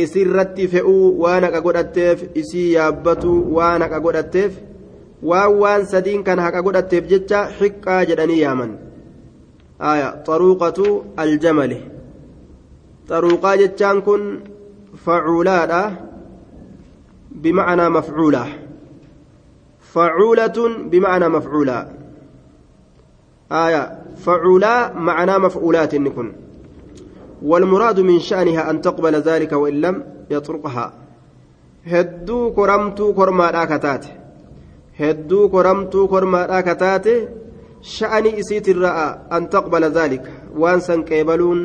isirratti 0.02 0.68
fe'uu 0.74 1.06
waan 1.22 1.46
haqa 1.46 1.60
godhatteef 1.66 2.24
isii 2.42 2.68
yaabbatu 2.76 3.32
waan 3.56 3.86
haqa 3.86 4.00
godhatteef 4.06 4.52
waan 5.30 5.58
waan 5.62 5.86
sadiin 5.92 6.24
kan 6.28 6.44
haqa 6.46 6.64
godhatteef 6.68 7.10
jecha 7.12 7.40
xiqqaa 7.58 8.00
jedhanii 8.10 8.40
yaaman 8.44 8.72
xaruuqatu 10.26 10.88
aljamali 11.26 11.78
xaruuqaa 13.08 13.54
jechaan 13.62 14.02
kun 14.08 14.26
facuulaadha 15.04 15.82
bimacnaa 17.42 17.94
mafcuulaa 17.98 18.48
فعولة 19.94 20.58
بمعنى 20.90 21.28
مفعولة 21.28 21.78
آية 23.52 23.98
فعولا 24.16 24.92
معنى 24.92 25.38
مفعولات 25.38 25.94
نكن 25.94 26.32
والمراد 27.42 28.00
من 28.00 28.20
شأنها 28.20 28.70
أن 28.70 28.80
تقبل 28.80 29.14
ذلك 29.14 29.52
وإن 29.52 29.80
لم 29.80 30.04
يطرقها 30.30 30.92
hedduu 31.90 32.50
koramtuu 32.54 33.14
kormaadhaa 33.14 33.66
kataate 33.66 34.10
hedduu 34.98 35.48
koramtuu 35.48 36.08
kormaadhaa 36.08 36.62
kataate 36.62 37.14
sha'anii 37.94 38.38
isiitirraa 38.42 39.06
an 39.36 39.48
taqbala 39.54 39.88
dhaalika 39.96 40.30
waan 40.64 40.80
san 40.88 41.02
qeebaluun 41.08 41.64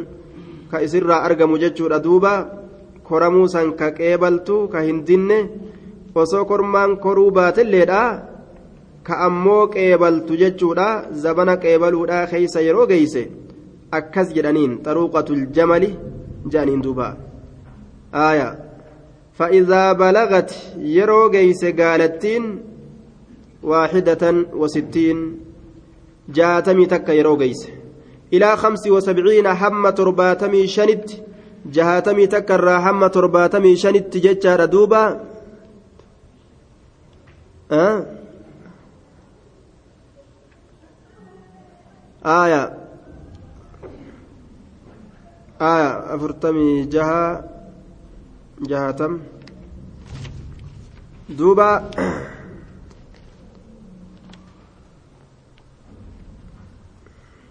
ka 0.71 0.81
isirraa 0.85 1.21
argamu 1.27 1.59
jechuudha 1.63 1.99
duuba 2.07 2.33
koramuu 3.09 3.47
san 3.55 3.73
ka 3.81 3.91
qeebaltu 3.99 4.57
ka 4.73 4.81
hin 4.87 5.05
ka 9.07 9.19
ammoo 9.27 9.63
qeebaltu 9.75 10.39
jechuudha 10.43 10.87
zabana 11.23 11.57
qeebaluudha 11.63 12.27
keeysa 12.31 12.65
yeroo 12.67 12.87
geeyse 12.91 13.23
akkas 13.99 14.29
jedhaniin 14.37 14.73
xaruuqatul 14.85 15.43
jamali 15.57 15.91
jedhaniin 16.51 16.81
duuba 16.85 17.07
aaya 18.27 18.49
فإذا 19.37 19.93
بلغت 19.93 20.51
يرو 20.77 21.29
جيس 21.29 21.65
قالتين 21.65 22.43
واحدة 23.63 24.23
وستين 24.53 25.39
جاتمي 26.29 26.85
تك 26.85 27.09
يرو 27.09 27.37
جيس 27.37 27.67
إلى 28.33 28.57
خمس 28.57 28.87
وسبعين 28.87 29.47
حم 29.47 29.89
ترباتمي 29.89 30.67
شنت 30.67 31.09
جهاتمي 31.65 32.27
تك 32.27 32.51
حم 32.83 33.07
ترباتمي 33.07 33.75
شنت 33.75 34.17
جتشار 34.17 34.65
دوبا 34.65 35.19
آه 37.71 38.16
آية. 42.27 42.77
آية 45.61 46.15
أفرتمي 46.15 46.85
جها 46.85 47.49
جهاتم 48.61 49.19
دوبا. 51.29 51.89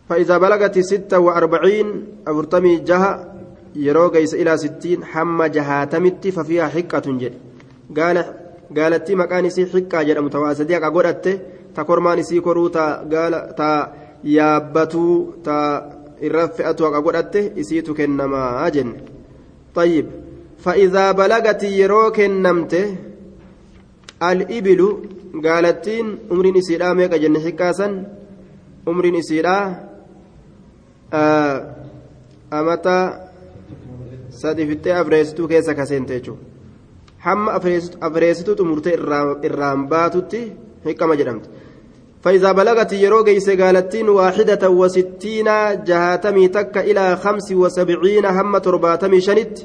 فإذا 0.09 0.39
بلغت 0.39 0.79
ستة 0.79 1.19
وأربعين 1.19 2.07
أفرتمي 2.27 2.77
جها 2.77 3.35
يروغيس 3.75 4.35
إلى 4.35 4.57
ستين 4.57 5.05
حم 5.05 5.45
جهاتمت 5.45 6.29
ففيها 6.29 6.69
حكة 6.69 7.07
جد. 7.19 7.35
قال 7.97 8.25
قالت 8.77 9.11
مكان 9.13 9.51
سي 9.51 9.67
حكة 9.67 10.03
جد 10.03 10.19
متواسديك 10.19 10.83
أقولت 10.83 11.41
تكرمان 11.75 12.23
سي 12.23 12.41
كروتا 12.41 12.87
قال 13.13 13.55
تا 13.57 14.06
yaabbatuu 14.38 15.16
ta 15.46 15.58
irra 16.28 16.44
fe'atu 16.58 16.86
haqa 16.86 17.06
godhatte 17.06 17.42
isiitu 17.62 17.98
kennamaa 18.00 18.70
jenne 18.78 18.98
طيب 19.76 20.06
فإذا 20.60 21.12
بلغت 21.12 21.64
يرو 21.64 22.12
كنمت 22.12 22.74
الإبل 24.24 24.82
قالتين 25.46 26.18
أمر 26.32 26.46
نسيرا 26.58 26.94
ميكا 26.94 27.18
جنة 27.18 27.40
حكاسا 27.40 27.88
أمر 28.88 29.06
نسيرا 29.18 29.58
آه 31.14 31.76
أمتا 32.54 32.98
سادفتي 34.32 35.02
أفريستو 35.02 35.48
كيسا 35.48 35.74
كسنتيجو 35.74 36.36
حم 37.20 37.50
أفريستو 38.04 38.54
تمرتي 38.54 38.94
الرامباتوتي 39.48 40.42
حكما 40.86 41.16
جرمت 41.16 41.46
فإذا 42.27 42.53
بلغت 42.53 42.93
يرو 42.93 43.25
جيس 43.25 43.51
قالتين 43.51 44.09
واحدة 44.09 44.71
وستين 44.71 45.45
جهاتمي 45.85 46.49
تك 46.49 46.79
إلى 46.79 47.17
خمس 47.17 47.53
وسبعين 47.53 48.27
هم 48.27 48.59
ترباتمي 48.59 49.21
شنت 49.21 49.59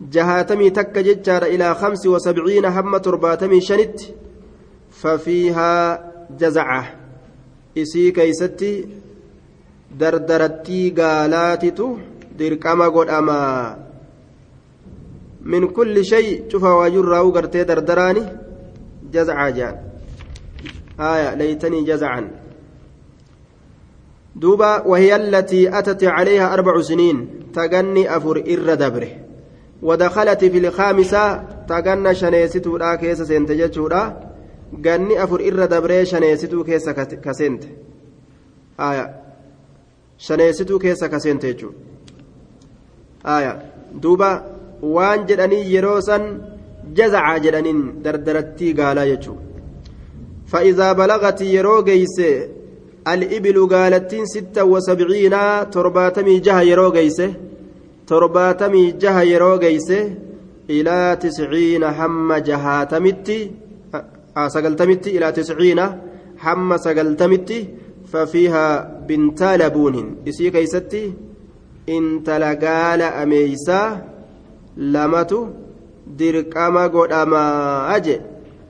جهاتمي 0.00 0.70
تك 0.70 0.98
ججار 0.98 1.42
إلى 1.42 1.74
خمس 1.74 2.06
وسبعين 2.06 2.64
هم 2.64 2.96
ترباتمي 2.96 3.60
شنت 3.60 4.00
ففيها 4.90 6.04
جزعة. 6.40 6.94
إسي 7.78 8.10
كيستي 8.10 8.88
دردرتي 9.98 10.90
قالاتتو 10.90 11.96
قد 12.38 13.08
أما 13.08 13.76
من 15.42 15.68
كل 15.68 16.04
شيء 16.04 16.44
شوف 16.48 16.62
واجر 16.62 17.04
راو 17.04 17.30
قرتي 17.30 17.64
دردراني 17.64 18.22
جزعة 19.12 19.50
جان. 19.50 19.85
آية 21.00 21.34
ليتني 21.34 21.84
جزعا. 21.84 22.30
دوبا 24.36 24.82
وهي 24.82 25.16
التي 25.16 25.78
أتت 25.78 26.04
عليها 26.04 26.54
أربع 26.54 26.80
سنين 26.80 27.28
تغني 27.54 28.16
أفر 28.16 28.36
إر 28.36 28.74
دبره. 28.74 29.08
ودخلت 29.82 30.44
في 30.44 30.58
الخامسة 30.58 31.42
تغنى 31.68 32.14
شنيستو 32.14 32.76
لا 32.76 32.94
كيس 32.94 33.22
سنتجتو 33.22 33.88
لا 33.88 34.16
غني 34.86 35.24
أفر 35.24 35.40
إر 35.40 35.64
دبره 35.64 36.04
شنيستو 36.04 36.64
كيس 36.64 36.88
كسنت. 37.24 37.64
آية. 38.80 39.14
شنيستو 40.18 40.78
كيس 40.78 41.04
كسنت 41.04 41.44
آية. 43.26 43.62
دوبا 43.94 44.44
وان 44.82 45.26
جدني 45.26 45.72
يروسا 45.72 46.40
جزع 46.94 47.36
جدنين 47.38 48.02
دردرتي 48.02 48.72
قالا 48.72 49.04
يجو 49.04 49.34
فإذا 50.46 50.92
بلغت 50.92 51.40
يرو 51.40 51.82
جيس 51.82 52.18
الإبل 53.08 53.68
قالتين 53.68 54.26
ستة 54.26 54.64
وسبعين 54.64 55.34
ترباتمي 55.70 56.38
جها 56.38 56.62
يرو 56.62 56.92
جيس 56.92 57.22
ترباتمي 58.06 58.90
جها 58.92 59.22
يرو 59.22 59.58
جيس 59.58 59.90
إلى 60.70 61.18
تسعين 61.20 61.86
حم 61.86 62.34
جهاتمتي 62.34 63.50
آه 64.36 64.48
سقلتمتي 64.48 65.18
إلى 65.18 65.32
تسعين 65.32 65.80
حم 66.38 66.76
سقلتمتي 66.76 67.68
ففيها 68.12 69.00
بنت 69.08 69.42
لبون. 69.42 70.16
إسي 70.28 70.50
كيستي 70.50 71.12
إن 71.88 72.22
تلقال 72.24 73.02
أميسا 73.02 74.06
لمتو 74.76 75.46
قد 76.20 77.12
أما 77.12 77.96
أجي 77.96 78.20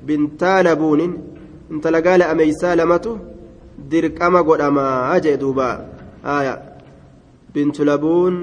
بنت 0.07 0.45
لبون. 0.45 1.36
Intala 1.71 2.01
gaala 2.07 2.31
ameysaa 2.33 2.77
lamatu 2.81 3.19
dirqama 3.91 4.43
godhamaa 4.49 5.21
jee 5.25 5.37
duuba. 5.43 5.69
Aya 6.37 6.55
bintu 7.55 7.85
labuun 7.91 8.35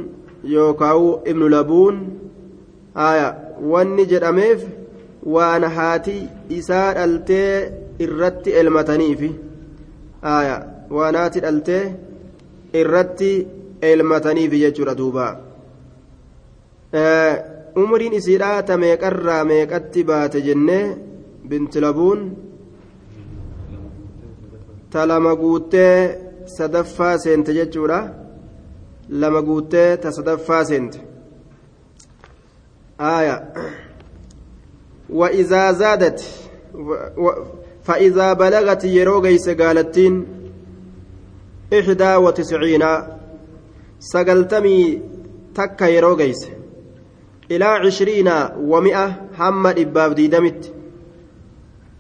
yookaawu 0.55 1.07
ibnu 1.31 1.49
labuun. 1.55 1.95
Haya 2.93 3.27
wanni 3.71 4.05
jedhameef 4.11 4.61
waan 5.35 5.63
haati 5.77 6.17
isaa 6.59 6.93
dhaltee 6.97 7.71
irratti 8.05 8.51
elmataniifi. 8.61 9.31
Haya 10.27 10.57
waan 10.97 11.15
haati 11.15 11.43
dhaltee 11.45 11.83
irratti 12.81 13.31
elmataniifi 13.81 14.63
jechuudha 14.63 14.95
duuba. 15.01 15.27
Umriin 17.81 18.13
isiidhaa 18.19 18.63
ta 18.67 18.77
meeqarraa 18.77 19.43
meeqatti 19.51 20.03
baate 20.09 20.41
jennee 20.47 20.85
binti 21.49 21.81
labuun 21.85 22.19
ta 24.93 25.07
lama 25.07 25.35
guuttee 25.35 25.97
sadaffaa 26.57 27.17
seente 27.17 27.53
jechuudha. 27.53 27.99
Lama 29.09 29.41
guuttee 29.41 29.97
ta 29.97 30.11
sadaffaa 30.11 30.63
seente. 30.65 30.99
آية 32.99 33.53
وإذا 35.09 35.71
زادت 35.71 36.23
فإذا 37.83 38.33
بلغت 38.33 38.83
يروغيس 38.83 39.49
قالتين 39.49 40.25
إحدى 41.79 42.15
وتسعين 42.15 42.83
سقلتمي 43.99 45.01
تك 45.55 45.81
يروغيس 45.81 46.47
إلى 47.51 47.65
عشرين 47.65 48.31
ومئة 48.59 49.21
حمد 49.33 49.79
إباب 49.79 50.15
ديدمت 50.15 50.73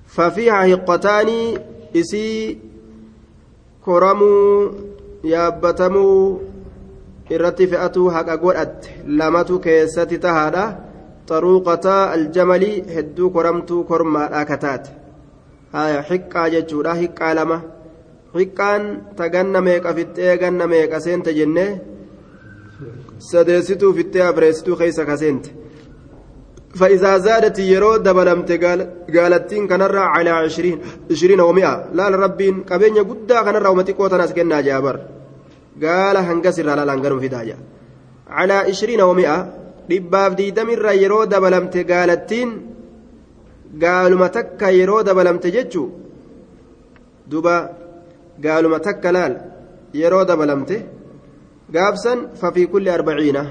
ففيها 0.07 0.73
هقتان 0.73 1.57
إسي 1.95 2.57
كرموا 3.85 4.69
يابتموا 5.23 6.39
irratti 7.31 7.67
fe'atuu 7.71 8.09
haqa 8.15 8.35
godhatte 8.37 8.89
lamatu 9.19 9.59
keessatti 9.65 10.17
tahaadha 10.25 10.63
xaruuqataa 11.29 12.01
aljamalii 12.15 12.83
hedduu 12.95 13.29
koramtuu 13.35 13.83
kormaadha 13.91 14.41
kataate 14.49 14.91
haya 15.75 16.01
hiqqaa 16.09 16.47
jechuudha 16.55 16.93
hiqqaa 17.01 17.33
lama 17.39 17.57
hiqqaan 18.35 18.83
ta 19.17 19.29
ganna 19.33 19.59
meeqa 19.67 19.95
fixxee 19.97 20.37
ganna 20.43 20.65
meeqa 20.73 20.99
seente 21.05 21.31
jennee 21.39 21.71
sadeessituu 23.31 23.93
fixxee 23.97 24.25
abreessituu 24.31 24.75
keessa 24.81 25.05
kaseente 25.11 25.49
فإذا 26.79 27.17
زادت 27.17 27.57
يرو 27.59 27.97
دبلمت 27.97 28.51
قالتين 29.15 29.63
كنرى 29.71 30.03
على 30.15 30.29
عشرين 30.29 30.77
عشرين 31.11 31.41
ومئة 31.41 31.73
لا 31.97 32.05
ربين 32.09 32.55
قبين 32.69 32.97
قدا 33.09 33.37
كنرى 33.45 33.69
ومتي 33.69 33.93
قوتنا 33.93 34.25
سكنا 34.29 34.61
جابر 34.67 34.95
قال 35.83 36.15
هنقص 36.27 36.57
الرلال 36.59 36.89
هنقرم 36.89 37.19
في 37.23 37.27
داجة 37.27 37.57
على 38.37 38.53
عشرين 38.53 39.01
ومئة 39.01 39.37
dhibbaaf 39.91 40.31
diidamirra 40.39 40.91
yeroo 41.03 41.25
dabalamte 41.33 41.79
gaalattiin 41.91 42.49
gaaluma 43.83 44.27
takka 44.35 44.67
yeroo 44.79 45.01
dabalamte 45.07 45.49
jechuu 45.55 45.87
duba 47.31 47.55
gaaluma 48.45 48.79
takka 48.87 49.09
laal 49.15 49.33
yeroo 50.01 50.23
dabalamte 50.29 50.75
gaafsan 51.75 52.19
fafii 52.41 52.67
kulli 52.73 52.89
arbaciina 52.97 53.43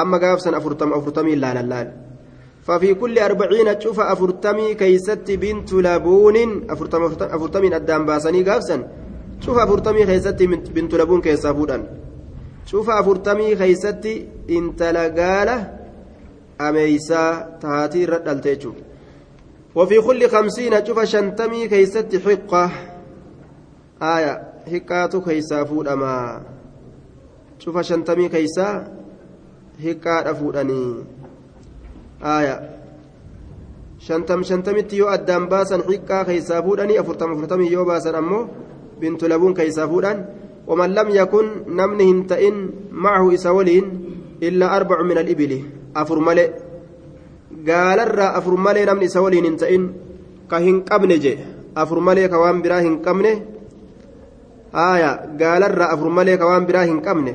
amma 0.00 0.18
gaafsan 0.24 0.54
afurtama 0.58 0.96
afurtamii 0.98 1.36
laalan 1.44 1.68
laal 1.72 1.88
arbaciina 2.68 3.74
cufa 3.82 4.08
afurtamii 4.08 4.74
keeysatti 4.74 5.36
bintu 5.36 5.82
labuunin 5.82 6.52
afurtamiin 7.32 7.74
addaan 7.74 8.06
baasanii 8.06 8.44
gaafsan 8.48 8.82
cufa 9.44 9.62
afurtamii 9.62 10.06
keeysatti 10.06 10.48
bintu 10.48 10.98
labuun 10.98 11.22
keessaa 11.22 11.54
fuudhan 11.54 11.86
cufa 12.70 12.98
afurtamii 12.98 13.56
keeysatti 13.56 14.12
intala 14.48 15.08
gaala 15.10 15.56
ameeysaa 16.58 17.30
tahaatii 17.60 18.02
irra 18.02 18.24
dhalte 18.26 18.50
jechuudha 18.54 18.86
وفي 19.76 20.00
كل 20.00 20.28
خمسين 20.28 20.84
شوف 20.86 21.00
شنتمي 21.04 21.68
كيست 21.68 22.16
حقة 22.16 22.70
آية 24.02 24.42
حقات 24.72 25.16
كيسا 25.16 25.64
فود 25.64 25.88
أما 25.88 26.42
شوف 27.58 27.80
شنتمي 27.80 28.28
كيسا 28.28 28.68
حقات 29.84 30.28
فودني 30.28 31.04
آية 32.22 32.56
شنتم 33.98 34.42
شنتمي 34.42 34.82
تيو 34.82 35.08
أدام 35.08 35.46
باسا 35.48 35.78
حقا 35.88 36.22
كيسا 36.22 36.60
فودني 36.60 37.00
أفرتم 37.00 37.32
أفرتم 37.32 37.60
يو 37.62 37.84
باسا 37.84 38.18
أمو 38.18 38.46
بنت 39.00 39.24
لبون 39.24 39.54
كيسا 39.54 39.86
فودن 39.86 40.24
ومن 40.66 40.90
لم 40.94 41.08
يكن 41.10 41.46
نمن 41.68 42.00
هنتئن 42.00 42.56
معه 42.92 43.34
إسولين 43.34 43.84
إلا 44.42 44.76
أربع 44.76 45.02
من 45.02 45.18
الإبل 45.18 45.52
أفر 45.96 46.18
ملئ 46.18 46.66
gaalarraa 47.66 48.34
afur 48.38 48.56
malee 48.58 48.86
namni 48.86 49.06
isa 49.10 49.22
waliin 49.22 49.46
hin 49.48 49.56
ta'in 49.62 49.84
ka 50.50 50.58
hin 50.62 50.82
qabne 50.88 51.16
je 51.24 51.32
afur 51.82 52.00
malee 52.00 52.28
ka 52.28 52.38
waan 52.42 52.62
biraa 52.62 52.82
hin 52.86 53.00
qabne 53.06 53.32
haaya 54.72 55.10
gaalarraa 55.40 55.92
afur 55.94 56.10
malee 56.18 56.36
ka 56.40 56.46
waan 56.50 56.66
biraa 56.68 56.86
hin 56.90 57.00
qabne 57.06 57.32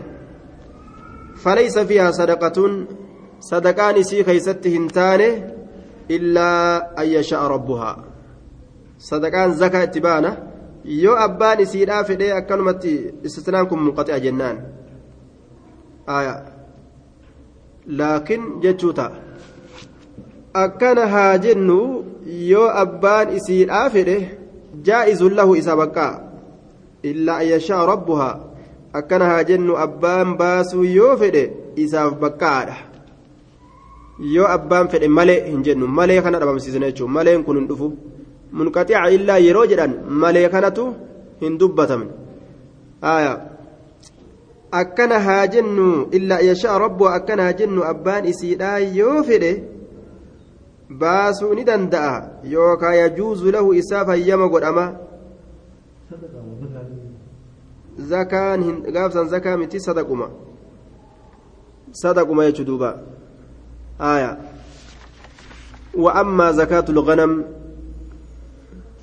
falaysa 1.43 1.85
fiihaa 1.89 2.13
sadaqatuun 2.19 2.73
sadaqaan 3.49 3.97
isii 4.03 4.23
keeysatti 4.27 4.69
hin 4.75 4.87
taane 4.97 5.27
illaa 6.17 6.93
an 7.03 7.07
yasha'a 7.15 7.47
rabbuhaa 7.55 7.95
sadaqaan 9.09 9.55
zakaa 9.61 9.83
itti 9.87 10.01
baana 10.07 10.31
yoo 11.03 11.15
abbaan 11.27 11.59
isiidhaa 11.65 12.03
fedhee 12.09 12.31
akkanumatti 12.39 12.93
istisnaan 13.29 13.67
kun 13.71 13.83
munqaxi'a 13.85 14.19
jennaan 14.25 14.57
haaya 16.07 16.35
laakiin 18.01 18.43
jechuu 18.65 18.93
ta'a 18.99 19.11
akkana 20.63 21.07
haa 21.15 21.37
jennu 21.47 21.79
yoo 22.51 22.69
abbaan 22.83 23.33
isiidhaa 23.39 23.89
fedhe 23.97 24.17
jaa'izun 24.89 25.35
lahu 25.41 25.55
isa 25.63 25.75
baqqaa 25.81 26.13
illaa 27.13 27.39
an 27.41 27.49
yashaa 27.53 27.81
rabbuhaa 27.93 28.39
akkana 29.01 29.33
haa 29.33 29.43
jennu 29.51 29.81
abbaan 29.87 30.37
baasuu 30.43 30.83
yoo 30.83 31.17
fedhe 31.25 31.43
isaaf 31.85 32.13
baqqaadha 32.23 32.90
yoo 34.19 34.47
abbaan 34.55 34.87
fedhe 34.91 35.07
malee 35.07 35.39
hin 35.51 35.63
jennu 35.63 35.87
malee 35.87 36.21
kana 36.21 36.39
dhabamsiisna 36.39 36.89
jechuun 36.91 37.11
maleen 37.17 37.43
kun 37.43 37.57
hin 37.57 37.67
dhufu 37.67 37.87
munqaxica 38.57 39.09
illaa 39.17 39.39
yeroo 39.47 39.65
jedhan 39.71 39.93
malee 40.23 40.47
kanatu 40.55 40.85
hin 41.41 41.57
dubbatamne 41.59 42.07
akkana 44.81 45.19
haa 45.27 45.47
jennu 45.53 45.85
illaa 46.17 46.39
yashaa 46.49 46.79
rabbuhaa 46.85 47.15
akkana 47.19 47.43
haa 47.43 47.59
jennu 47.61 47.83
abbaan 47.91 48.25
isiidhaa 48.33 48.77
yoo 48.99 49.23
fedhe 49.29 49.51
baasuu 51.01 51.53
ni 51.55 51.63
danda'a 51.69 52.13
yookaan 52.53 52.95
yajuuzu 53.01 53.51
lahu 53.55 53.73
isaaf 53.81 54.07
hayyama 54.13 54.47
godhama 54.53 54.85
zakaan 58.13 58.63
gaafsan 58.95 59.29
zakaa 59.33 59.57
miti 59.57 59.79
sadaquma 59.87 60.29
sadaquma 62.03 62.45
jechuu 62.49 62.65
duuba 62.71 62.89
aya 64.01 64.37
وأما 65.93 66.51
زكاة 66.51 66.85
الغنم 66.89 67.45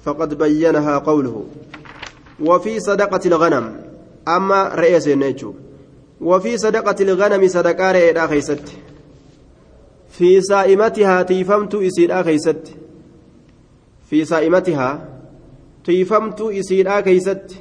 فقد 0.04 0.38
بينها 0.38 0.98
قوله 0.98 1.44
وفي 2.40 2.80
صدقة 2.80 3.20
الغنم 3.26 3.80
أما 4.28 4.68
رئيس 4.74 5.08
النجو 5.08 5.54
وفي 6.20 6.56
صدقة 6.58 7.02
الغنم 7.04 7.48
صدقة 7.48 7.92
رئيس 7.92 8.52
في 10.10 10.40
سائمتها 10.40 11.22
تيفمت 11.22 11.74
إسيرا 11.74 12.22
كيست 12.22 12.62
في 14.10 14.24
سائمتها 14.24 15.08
تيفمت 15.84 16.40
إسيرا 16.40 17.00
كيست 17.00 17.56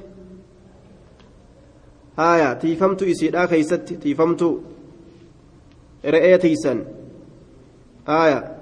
هايا 2.19 2.53
تيفمت 2.53 3.03
إسيرا 3.03 3.45
كيست 3.45 3.93
تيفمت 4.01 4.59
رأي 8.09 8.41
تيسن 8.41 8.43
هايا 8.43 8.57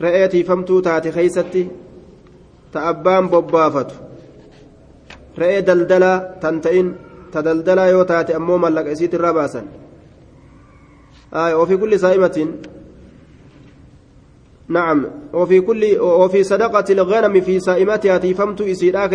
رأي 0.00 0.28
تيفمت 0.28 0.72
تاتي 0.72 1.10
كيست 1.10 1.66
تأبان 2.72 3.26
ببافت. 3.28 3.90
رأي 5.38 5.60
دلدلا 5.60 6.34
تنتئن 6.42 6.94
تدلدلا 7.32 7.84
يو 7.84 8.02
تاتي 8.02 8.36
أمو 8.36 8.58
ملك 8.58 8.86
إسيت 8.86 9.14
الرباسن. 9.14 9.66
آية 11.34 11.54
وفي 11.54 11.76
كل 11.76 12.00
صائمة. 12.00 12.48
نعم 14.68 15.06
وفي 15.32 15.60
كل 15.60 15.98
وفي 16.00 16.44
صدقة 16.44 16.92
الغنم 16.92 17.40
في 17.40 17.60
صائمتها 17.60 18.18
تيفمت 18.18 18.60
إسيرا 18.60 19.06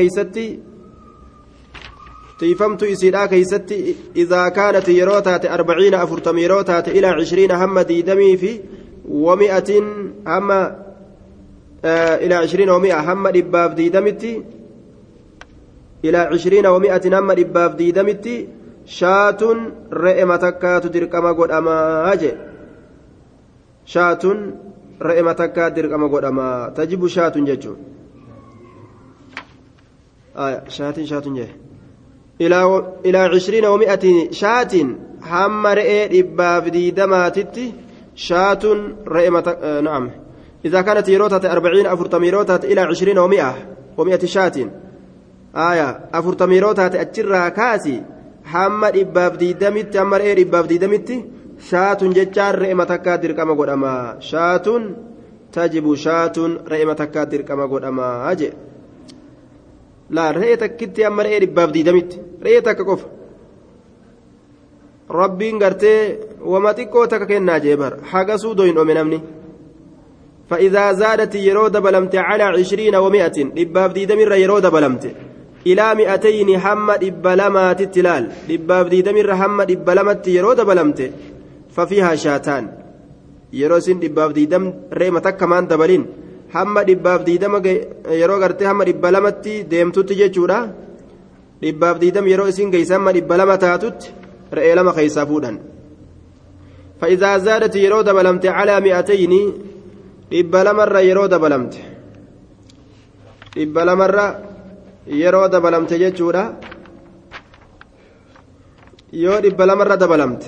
تيفمت 2.40 2.84
إسيرا 2.84 3.26
كيستي 3.26 3.96
إذا 4.16 4.50
كانت 4.50 4.88
يروتات 4.90 5.46
أربعين 5.46 5.94
أفرتم 5.94 6.38
يروتات 6.38 6.88
إلى 6.88 7.08
عشرين 7.08 7.52
هم 7.52 7.80
ديدمي 7.80 8.38
في 8.38 8.60
ومئة 9.10 9.80
هم 10.28 10.52
آه 10.52 12.16
إلى 12.16 12.36
عشرين 12.36 12.70
ومئة 12.70 13.14
هم 13.14 13.28
دباب 13.28 13.76
ديدمتي 13.76 14.44
إلى 16.06 16.18
عشرين 16.18 16.66
ومئة 16.68 17.20
هم 17.20 17.32
دباب 17.32 17.78
ديدمتي 17.78 18.48
shaatun 18.90 19.58
re'e 19.94 20.26
matakkaatu 20.26 20.90
dirqama 20.90 21.34
godhamaa 21.38 22.16
je 22.22 22.32
shaatun 23.94 24.38
re'ema 25.10 25.34
takkaa 25.42 25.70
dirqama 25.76 26.10
godhama 26.10 26.72
tajibu 26.76 27.10
shaatun 27.16 27.46
jechuun. 27.46 27.78
Shaatiin 30.78 31.08
shaatun 31.08 31.36
jee. 31.36 31.69
Ilaa 32.40 33.30
cishriina 33.34 33.70
wami'atiin 33.74 34.34
shaatiin 34.42 34.90
hamma 35.32 35.76
re'ee 35.76 36.08
dhibbaaf 36.14 36.72
diidamaatitti 36.74 37.66
shaatun 38.16 38.80
re'ema 39.18 39.44
na'am 39.88 40.10
إذا 40.66 40.82
كانت 40.82 41.10
يروتة 41.10 41.52
أربعين 41.52 41.88
أفرتم 41.88 42.24
يروتة 42.24 42.56
إلى 42.56 42.82
عشرين 42.82 43.18
ومئة 43.20 43.56
ومئة 43.98 44.26
شاة 44.26 44.56
آية 45.56 46.00
أفرتم 46.14 46.52
يروتة 46.52 47.02
أتشرها 47.02 47.50
كاسي 47.50 48.02
hamma 48.54 48.92
dhibbaaf 48.92 49.38
diidamitti 49.38 49.98
hamma 49.98 50.18
re'ee 50.18 50.36
dhibbaaf 50.40 50.66
diidamitti 50.70 51.16
shaatun 51.70 52.14
jechaan 52.18 52.56
re'ema 52.62 52.86
takkaa 52.92 53.18
dirqama 53.22 53.54
godhama 53.60 53.92
shaatun 54.30 54.82
tajibu 55.56 55.96
shaatun 56.06 56.52
re'ema 56.72 56.96
takkaa 57.02 57.26
dirqama 57.32 57.68
godhama 57.68 58.08
jee 58.40 58.54
laal 60.16 60.36
re'ee 60.42 60.58
takkitti 60.64 61.02
hamma 61.08 61.24
re'ee 61.24 61.40
dhibbaaf 61.44 61.70
diidamitti 61.76 62.18
re'ee 62.46 62.62
takka 62.68 62.84
qofa 62.90 63.08
rabbiin 65.20 65.58
gartee 65.64 66.02
wama 66.52 66.72
xiqqoo 66.78 67.08
takka 67.12 67.26
kennaa 67.32 67.60
jee 67.66 67.76
bar 67.82 67.94
hagasuu 68.12 68.58
doyin 68.58 68.76
dhome 68.80 68.94
namni 68.94 69.20
فإذا 70.50 70.94
زادت 70.94 71.36
يرود 71.36 71.78
بلمت 71.78 72.16
على 72.16 72.44
عشرين 72.44 72.96
ومائة 72.96 73.38
لباب 73.56 73.94
دي 73.94 74.06
دمر 74.06 74.32
يرود 74.34 74.66
بلمت 74.66 75.04
إلى 75.68 75.96
مئتين 75.96 76.60
حمد 76.60 77.04
إبلما 77.04 77.74
تتلال. 77.74 78.24
لباب 78.50 78.90
دي 78.90 79.02
دمر 79.02 79.36
حمد 79.36 79.72
إبلمت 79.72 80.28
يرود 80.28 80.60
بلمت 80.62 81.00
ففيها 81.76 82.16
شاتان. 82.16 82.66
يروسين 83.54 84.00
لباب 84.00 84.34
دي 84.34 84.46
دم 84.46 84.74
ريمة 84.94 85.20
كمان 85.40 85.68
دبلين. 85.68 86.06
Hamma 86.56 86.84
dhibbaaf 86.90 87.22
diidama 87.28 87.60
yeroo 88.22 88.40
gartee 88.44 88.68
hamma 88.72 88.84
dhibba 88.90 89.12
lamatti 89.16 89.54
deemtutti 89.72 90.20
jechuudha 90.22 90.60
dhibbaaf 91.64 91.98
diidam 92.04 92.26
yeroo 92.32 92.48
isin 92.52 92.72
geessa 92.74 92.96
hamma 92.98 93.12
dhibba 93.18 93.38
lama 93.42 93.58
taatutti 93.66 94.14
re'ee 94.58 94.76
lama 94.80 94.94
keessaa 95.00 95.30
fuudhan 95.32 95.58
فإذا 97.02 97.38
زادت 97.38 97.76
يرو 97.76 98.02
دبلمت 98.02 98.46
على 98.46 98.76
مئتين 98.80 99.34
dhibba 100.32 100.64
lamarra 100.64 101.00
yeroo 101.02 101.28
dabalamte 101.28 101.80
dhibba 103.56 103.86
lamarra 103.86 104.26
yeroo 105.22 105.48
dabalamte 105.54 105.96
jechuudha 106.04 106.44
yoo 109.24 109.40
dhibba 109.42 109.66
lamarra 109.66 109.98
dabalamte 109.98 110.48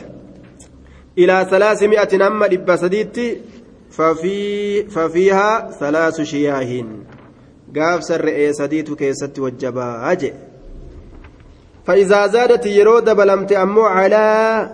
ilaa 1.22 1.46
salaasi 1.52 1.88
mi'atin 1.88 2.22
amma 2.22 2.46
dhibba 2.54 2.78
sadiitti 2.84 3.26
fafiihaa 3.97 5.71
salaasu 5.80 6.25
shiyaahin 6.25 6.88
gaafsa 7.73 8.17
re'ee 8.27 8.54
sadiitu 8.62 8.95
keessatti 8.95 9.41
wajjabaa 9.41 10.15
je 10.15 10.32
فإذا 11.86 12.27
زادت 12.27 12.65
يرود 12.65 13.10
بلمت 13.10 13.51
أمو 13.51 13.82
على 13.82 14.69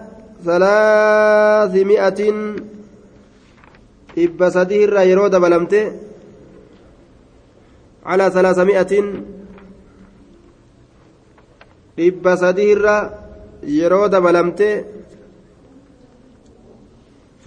ثلاثمائة 0.46 2.20
dhibba 4.18 4.52
sadii 4.52 4.82
irraa 4.82 5.06
yeroo 5.06 5.30
dabalamte 5.30 5.80
calaa 8.04 8.34
salaasami'atin 8.34 9.08
dhibba 11.98 12.34
sadii 12.44 12.70
irraa 12.76 13.02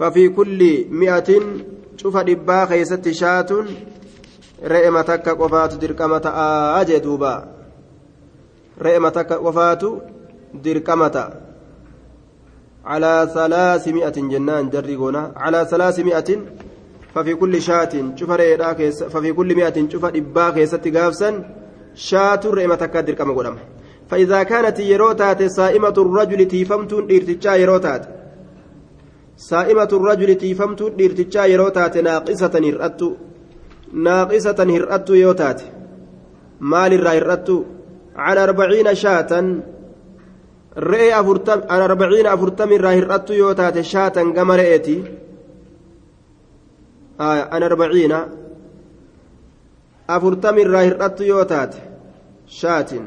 fafii 0.00 0.28
kulli 0.28 0.86
mi'atin 0.90 1.64
cufa 1.96 2.24
dhibbaa 2.24 2.66
keeysatti 2.66 3.14
shaatun 3.14 3.66
re'ema 4.62 5.04
takka 5.04 5.34
qofaatu 5.34 5.80
dirqama 5.80 6.20
ta'aa 6.20 6.84
jee 6.84 7.00
duuba 7.00 7.48
re'ema 8.80 9.10
takka 9.10 9.38
qofaatu 9.38 10.00
dirqama 10.62 11.10
ta'a 11.10 11.46
على 12.86 13.28
ثلاثمائة 13.34 14.10
جنان 14.10 14.70
جري 14.70 14.96
قونا 14.96 15.32
على 15.36 15.66
ثلاثمائة 15.70 16.38
ففي 17.14 17.34
كل 17.34 17.62
شاة 17.62 18.14
شوف 18.16 18.30
ففي 18.92 19.32
كل 19.32 19.54
مئة 19.56 19.88
شوف 19.88 20.04
إبا 20.04 20.50
كيست 20.50 20.88
قافسا 20.88 21.54
شاة 21.94 22.40
رئمة 22.44 22.76
كادر 22.76 23.14
كما 23.14 23.34
قدام 23.34 23.56
فإذا 24.08 24.42
كانت 24.42 24.80
يروتات 24.80 25.42
صائمة 25.42 25.94
الرجل 25.98 26.48
تيفمتون 26.48 27.04
إرتجا 27.04 27.54
يروتات 27.54 28.06
صائمة 29.49 29.89
الرجل 29.93 30.29
تيفمتون 30.35 30.91
إرتجا 31.01 31.43
يروتات 31.45 31.97
ناقصة 31.97 32.53
هرأت 32.67 33.01
ناقصة 33.93 34.59
هرأت 34.75 35.09
يوتات 35.09 35.61
مال 36.71 36.91
الرأت 36.93 37.49
على 38.15 38.43
أربعين 38.43 38.95
شاة 38.95 39.31
re'ee 40.75 41.11
arbaciina 41.13 42.31
afurtami 42.31 42.75
irraa 42.75 42.93
hir'attu 42.95 43.33
yoo 43.33 43.53
taate 43.53 43.83
shaatan 43.83 44.33
gama 44.33 44.55
re'eeti 44.57 44.95
an 47.19 47.63
arbaciina 47.63 48.19
afurtami 50.07 50.61
irraa 50.61 50.83
hir'attu 50.87 51.23
yoo 51.23 51.43
taate 51.45 51.79
shaatin 52.59 53.03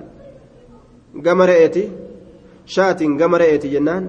gama 1.25 1.47
re'eeti 1.47 1.85
shaatin 2.67 3.17
gama 3.17 3.39
re'eeti 3.39 3.69
jennaan 3.75 4.05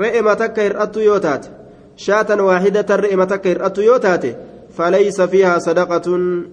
re'ema 0.00 0.36
takka 0.36 0.62
hir'attu 0.62 1.00
yoo 1.08 1.20
taate 1.20 1.48
shaatan 1.96 2.40
waahidatan 2.40 3.00
re'ema 3.00 3.26
takka 3.26 3.48
hir'attu 3.48 3.82
yoo 3.82 3.98
taate 3.98 4.36
فليس 4.76 5.20
فيها 5.20 5.58
صدقة 5.58 6.06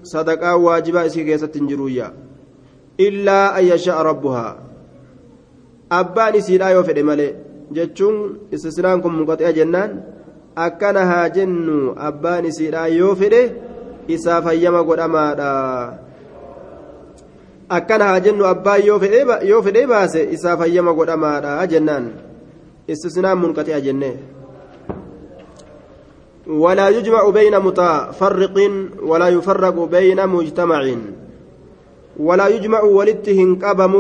صدقة 0.04 0.56
واجبة 0.56 1.06
إسي 1.06 1.24
كيسة 1.24 1.52
جرويا 1.56 2.08
illaa 2.98 3.58
an 3.58 3.66
yasha'a 3.66 4.04
rabbuhaa 4.06 4.54
abbaan 5.90 6.36
isiidhaa 6.38 6.70
yoo 6.78 6.84
fedhe 6.86 7.04
malee 7.04 7.34
jechuun 7.74 8.18
istisnaan 8.54 9.02
kun 9.02 9.16
munqaxi'a 9.18 9.52
jennaan 9.58 9.92
akkana 10.66 11.06
haa 11.12 11.30
jennu 11.38 11.96
abbaan 12.10 12.46
isiidhaa 12.46 12.88
yoo 12.94 13.16
fedhe 13.22 13.42
isaaf 14.16 14.46
hayyama 14.50 14.84
godhamaadha 14.90 15.50
akkana 17.69 18.05
haa 18.11 18.21
jennu 18.21 18.45
abbaan 18.47 18.83
yoo 19.51 19.63
fedhe 19.63 19.87
baase 19.87 20.29
isaaf 20.37 20.59
hayyama 20.65 20.93
godhamaadha 20.99 21.67
jennaan 21.67 22.11
istisnaan 22.89 23.39
munqaxi'a 23.39 23.81
jennee 23.81 24.17
ولا 26.49 26.89
يجمع 26.89 27.29
بين 27.29 27.59
متفرق 27.61 28.57
ولا 29.03 29.29
يفرق 29.29 29.77
بين 29.85 30.27
مجتمع 30.29 30.81
ولا 32.17 32.47
يجمع 32.49 32.81
ولته 32.81 33.59
قبم 33.63 33.95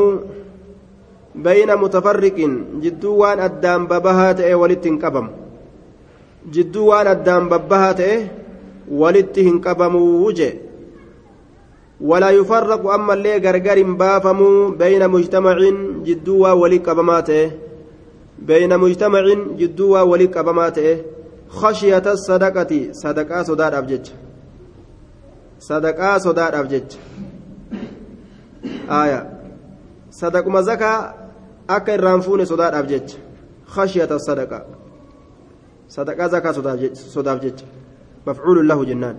بين 1.34 1.76
متفرق 1.76 2.38
جدو 2.82 3.16
وان 3.16 3.38
أدام 3.38 3.86
ببهات 3.86 4.40
ولته 4.40 4.98
قبم 5.02 5.26
جدو 6.52 6.86
وان 6.86 7.06
أدام 7.06 7.48
ببهات 7.48 8.00
ولته 8.90 9.48
قبم 9.64 9.94
وجه 10.24 10.50
ولا 12.03 12.29
يفرق 12.29 12.83
أما 12.91 13.13
اللي 13.13 13.37
غرغر 13.37 13.83
بافم 13.83 14.39
بين 14.75 15.09
مجتمع 15.09 15.57
جدو 16.03 16.43
ولي 16.61 16.77
قبمات 16.77 17.29
بين 18.39 18.77
مجتمع 18.77 19.23
جدو 19.59 19.93
ولي 20.11 20.25
قبمات 20.25 20.77
خشية 21.49 22.05
الصدقة. 22.15 22.71
صدقة 22.91 23.43
صدار 23.43 23.77
أبجج 23.77 24.05
صدقة 25.59 26.17
صدار 26.17 26.59
أبجج 26.59 26.89
sadaquma 30.13 30.61
zakaa 30.61 31.13
akka 31.67 31.93
irraan 31.97 32.21
fuune 32.21 32.45
sodaadhaaf 32.45 32.87
jecha 32.91 33.17
khashiyata 33.75 34.19
sadaqa 34.27 34.59
sadaqaa 35.95 36.27
zakaa 36.33 36.53
sodaaf 37.15 37.39
jecha 37.41 37.65
مفعول 38.27 38.67
له 38.67 38.85
جنان. 38.85 39.15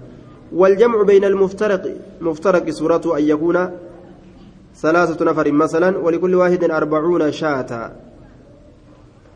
والجمع 0.52 1.02
بين 1.02 1.24
المفترق 1.24 1.84
مفترق 2.20 2.70
سورته 2.70 3.18
أن 3.18 3.24
يكون 3.24 3.70
ثلاثة 4.76 5.24
نفر 5.24 5.52
مثلا 5.52 5.98
ولكل 5.98 6.34
واحد 6.34 6.64
أربعون 6.64 7.32
شاة. 7.32 7.92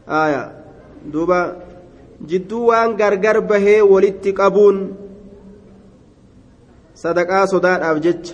آية. 0.09 0.53
دوبا. 1.13 1.57
جدو 2.27 2.67
وان 2.67 2.97
غرغر 3.01 3.39
به 3.39 3.83
ولت 3.83 4.29
قبون. 4.41 4.77
صدقا 6.95 7.47
صداد 7.47 7.83
أبجج 7.83 8.25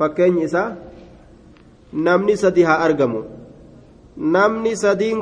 fakkeenyi 0.00 0.44
isaa 0.48 0.76
namni 1.92 2.36
sadi 2.42 2.62
haa 2.68 2.78
argamu 2.86 3.20
namni 4.36 4.72
sadiin 4.82 5.20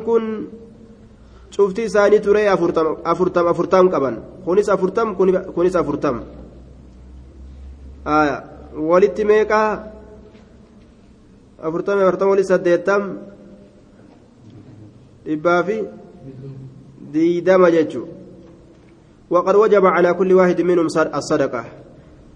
cufti 1.59 1.83
isaanii 1.91 2.23
turee 2.27 2.47
afurtam 2.55 3.47
afurtam 3.53 3.91
qaban 3.93 4.17
kunis 4.47 4.69
afurtam 4.75 5.09
kunis 5.57 5.77
afurtam 5.81 6.17
walitti 8.91 9.25
meeqaa 9.31 9.71
afurtam 11.67 11.97
afurtam 11.99 12.29
walit 12.33 12.47
saddeettam 12.53 13.03
dhibbaa 15.27 15.63
fi 15.67 15.77
ديدم 17.13 17.67
جتشو 17.67 18.05
وقد 19.31 19.55
وجب 19.55 19.85
على 19.87 20.15
كل 20.15 20.33
واحد 20.33 20.61
منهم 20.61 20.87
الصدقة 21.15 21.65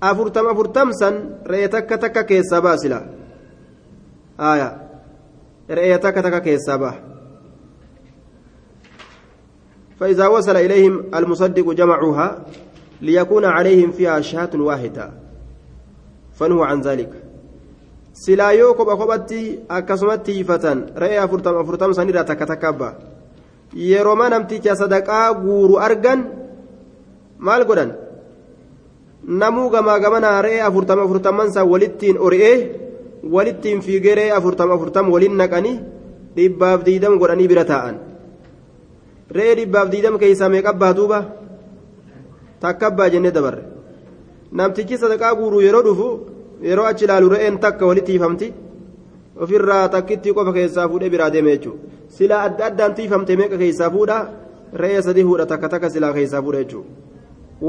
أفرتم 0.02 0.46
أفرتم 0.48 0.92
سن 0.92 1.14
رأيتك 1.46 1.90
تك 1.90 2.26
كيسا 2.26 2.58
باسلا 2.58 3.00
آية 4.40 4.68
رأيتك 5.70 6.14
تك 6.14 6.42
كيسا 6.42 6.76
باه 6.76 7.11
فإذا 10.02 10.26
وصل 10.26 10.56
إليهم 10.56 11.14
المصدق 11.14 11.72
جمعوها 11.72 12.44
ليكون 13.02 13.44
عليهم 13.44 13.90
فيها 13.92 14.20
شهاة 14.20 14.50
واحدة 14.54 15.10
فنهوا 16.34 16.66
عن 16.66 16.80
ذلك 16.80 17.12
kophatti 18.12 19.64
akkasumatti 19.68 20.36
ifatan 20.42 20.92
re'ee 21.02 21.16
afurtam 21.16 21.56
afurtam 21.56 21.94
sanirraa 21.96 22.28
takka 22.28 22.46
takka 22.46 22.68
abba 22.68 22.88
yerooma 23.72 24.28
namticha 24.28 24.76
sadaqaa 24.76 25.32
guuru 25.32 25.80
argan 25.80 26.20
maal 27.38 27.64
godhan 27.64 27.96
namuu 29.24 29.70
gamaa 29.70 29.98
gamanaa 30.04 30.44
re'ee 30.44 30.60
afurtam 30.60 31.00
afurtaman 31.00 31.48
san 31.56 31.64
walittiin 31.72 32.20
ori'ee 32.20 32.58
walittiin 33.24 33.80
fiigee 33.80 34.14
re'ee 34.20 34.36
afurtam 34.38 34.68
afurtam 34.76 35.08
waliin 35.08 35.36
naqanii 35.42 35.80
dhibbaaf 36.36 36.84
diidam 36.84 37.16
godhanii 37.16 37.48
bira 37.48 37.64
taa'an 37.64 38.11
re'ee 39.36 39.54
dhibbaaf 39.58 39.88
diidam 39.92 40.18
keessaa 40.22 40.48
meeqa 40.54 40.70
abbaa 40.74 40.92
duuba 40.98 41.18
takka 42.64 42.86
abbaa 42.90 43.08
jennee 43.14 43.32
dabarre 43.36 43.62
namtichi 44.60 44.98
sadaqaa 45.02 45.34
guuruu 45.40 45.62
yeroo 45.66 45.82
dhufu 45.88 46.08
yeroo 46.68 46.86
achi 46.90 47.04
ilaalu 47.04 47.32
re'een 47.34 47.58
takka 47.64 47.86
walitti 47.90 48.12
hiifamti 48.12 48.52
ofirraa 49.44 49.88
takkitti 49.94 50.34
qofa 50.38 50.52
keessaa 50.58 50.88
fuudhee 50.88 51.10
biraa 51.14 51.30
deeme 51.36 51.54
jechuudha 51.56 51.80
silaa 52.18 52.42
adda 52.48 52.66
addaan 52.70 52.94
tiifamte 52.98 53.36
meeqa 53.42 53.62
keessaa 53.62 53.90
fuudha 53.96 54.18
re'ee 54.82 55.02
sadii 55.08 55.24
fuudha 55.30 55.46
takka 55.54 55.72
takka 55.74 55.90
silaa 55.96 56.12
keessaa 56.18 56.42
fuudha 56.42 56.62
jechuudha 56.64 56.90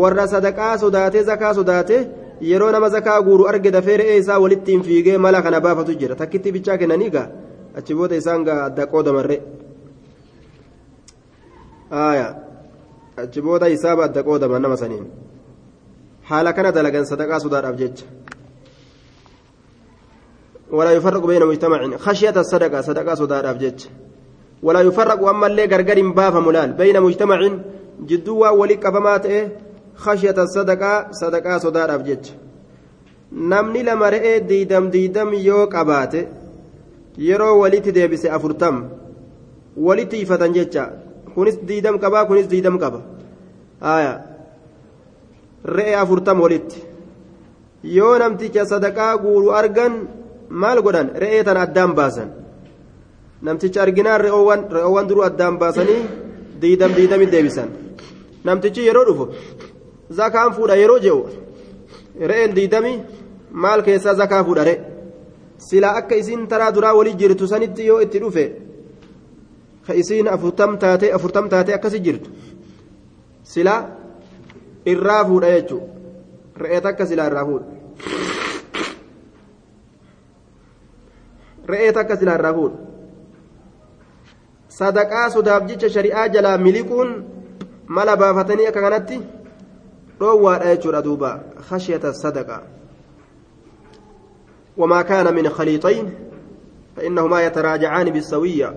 warra 0.02 0.28
sadaqaa 0.36 0.78
sodaatee 0.84 1.24
zakaa 1.32 1.54
sodaate 1.60 1.98
yeroo 2.52 2.72
nama 2.76 2.90
zakaa 2.98 3.20
guuru 3.30 3.48
arge 3.54 3.72
dafee 3.78 3.98
re'ee 4.04 4.18
isaa 4.24 4.40
walittiin 4.46 4.84
fiigee 4.84 5.18
mala 5.18 5.42
kana 5.42 5.62
baafatu 5.68 6.00
jira 6.04 6.16
takkitti 6.24 6.56
bichaa 6.58 6.78
kennanii 6.78 7.12
achi 7.78 7.96
booda 7.96 8.16
isaan 8.16 8.44
gaa 8.44 8.64
adda 8.66 8.88
qoodamarre 11.94 12.36
achi 13.24 13.40
booda 13.42 13.70
isaaba 13.70 14.04
adda 14.10 14.22
qoodaman 14.24 14.62
nama 14.62 14.78
saniin 14.84 15.06
haala 16.30 16.54
kana 16.54 16.72
dalagan 16.72 17.06
sadaqaa 17.12 17.40
sodaadhaaf 17.46 17.78
jecha. 17.78 18.06
ولا 20.74 20.92
يفرق 20.92 21.26
بين 21.26 21.46
مجتمع 21.46 21.98
خشية 21.98 22.34
الصدقة 22.44 22.82
صدقة 22.82 23.14
صدار 23.16 23.52
أفجج 23.52 23.80
ولا 24.64 24.82
يفرق 24.82 25.28
أما 25.28 25.48
اللي 25.48 25.66
غرغر 25.66 26.12
باف 26.12 26.36
ملال 26.36 26.74
بين 26.74 27.02
مجتمع 27.02 27.40
جدوا 28.10 28.50
ولك 28.50 28.84
فمات 28.90 29.26
إيه 29.26 29.52
خشية 29.96 30.38
الصدقة 30.38 31.12
صدقة 31.12 31.58
صدار 31.58 31.96
أفجج 31.96 32.26
namni 33.34 33.84
lama 33.84 34.12
re'ee 34.14 34.40
diidam 34.50 34.92
diidam 34.94 35.34
yoo 35.34 35.66
qabaate 35.68 36.28
yeroo 37.18 37.56
walitti 37.62 37.92
deebise 37.92 38.30
afurtam 38.30 38.76
walitti 39.78 40.22
ifatan 40.22 40.54
jecha 40.54 40.84
kunis 41.36 41.58
diidam 41.70 41.96
qabaa 42.04 42.26
kunis 42.30 42.48
diidam 42.54 42.76
qaba 42.84 43.00
aya 43.96 44.14
re'ee 45.76 45.96
afurtam 46.04 46.38
walitti 46.44 46.80
yoo 47.98 48.16
namticha 48.24 48.66
sadaqaa 48.72 49.14
guuru 49.24 49.48
argan 49.60 49.94
maal 50.62 50.80
godhan 50.86 51.08
re'ee 51.24 51.44
tana 51.48 51.62
addaan 51.66 51.92
baasan 52.00 52.30
namticha 53.46 53.82
arginaan 53.86 54.22
re'oowwan 54.26 55.08
duruu 55.10 55.24
addaan 55.30 55.56
baasanii 55.62 56.02
diidam 56.62 56.92
diidami 56.98 57.26
deebisan 57.34 57.70
namtichi 58.48 58.82
yeroo 58.88 59.06
dhufu 59.10 59.26
zakaan 60.20 60.52
fuudha 60.56 60.76
yeroo 60.82 61.00
je'u 61.06 61.22
re'een 62.30 62.52
diidami 62.58 62.94
maal 63.64 63.80
keessaa 63.88 64.16
zakaa 64.22 64.44
fuudha 64.48 64.64
re 64.70 64.76
silaa 65.68 65.96
akka 66.00 66.16
isiin 66.22 66.48
taraa 66.52 66.72
duraa 66.76 66.94
walii 67.00 67.16
jirtu 67.22 67.48
sanitti 67.54 67.88
yoo 67.90 68.00
itti 68.06 68.20
dhufe 68.24 68.44
irraa 74.86 75.26
fuudha 75.26 75.52
jechuudha 75.56 75.88
re'ee 76.64 76.82
takka 76.82 77.06
silaa 77.06 77.28
irraa 77.28 77.46
fuudha. 77.46 77.66
re'ee 81.68 81.92
takka 81.94 82.18
silaa 82.18 82.36
irraa 82.36 82.54
fuudha 82.54 82.78
sadaqaa 84.68 85.30
sodaaf 85.30 85.68
jecha 85.72 85.90
shari'aa 85.90 86.28
jalaa 86.30 86.58
miliquun 86.58 87.16
mala 87.88 88.18
baafatanii 88.18 88.68
akka 88.68 88.82
kanatti 88.82 89.22
dhoowwaadha 90.20 90.76
jechuudha 90.76 91.02
duuba 91.02 91.40
khashyata 91.70 92.14
sadaqa 92.14 92.62
وما 94.78 95.02
كان 95.02 95.36
من 95.36 95.50
خليطين 95.50 96.14
فإنهما 96.96 97.46
يتراجعان 97.46 98.10
بالسوية 98.10 98.74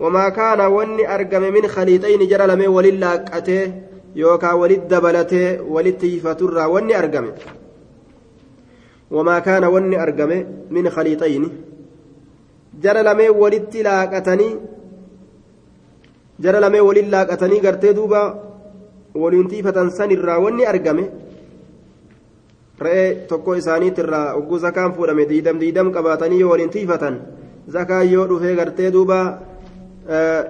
وما 0.00 0.28
كان 0.28 0.60
وني 0.60 1.14
أرقم 1.14 1.42
من 1.42 1.68
خليطين 1.68 2.20
جرى 2.28 2.46
لمي 2.46 2.66
وللاقته 2.66 3.72
يوكا 4.16 4.52
ولد 4.52 4.88
دبلته 4.88 5.62
ولد 5.62 5.98
تيفتر 5.98 6.58
وني 6.68 6.98
أرقم. 6.98 7.26
وما 9.10 9.38
كان 9.38 9.64
وني 9.64 10.02
أرقم 10.02 10.44
من 10.70 10.90
خليطين 10.90 11.44
جرى 12.82 13.02
لمي 13.02 13.28
ولدت 13.28 13.76
لاقتني 13.76 14.48
جرى 16.40 16.60
لمي 16.60 16.80
ولد 16.80 17.06
لاقتني 17.14 17.58
قرتي 17.64 17.92
دوبا 17.92 18.22
ولنتيفة 19.14 19.88
سن 19.88 20.10
الرا 20.10 20.36
وني 20.36 20.68
أرقم. 20.70 20.98
re'ee 22.78 23.26
tokko 23.30 23.54
isaaniitirraa 23.54 24.34
ogguu 24.34 24.58
zakaan 24.58 24.94
fuudhame 24.94 25.28
diidam 25.30 25.60
diidam 25.60 25.92
qabaatanii 25.94 26.40
yoo 26.40 26.50
waliin 26.50 26.70
tiifatan 26.70 27.18
zakaan 27.70 28.10
yoo 28.12 28.26
dhufee 28.30 28.56
gartee 28.56 28.90
duuba 28.92 29.18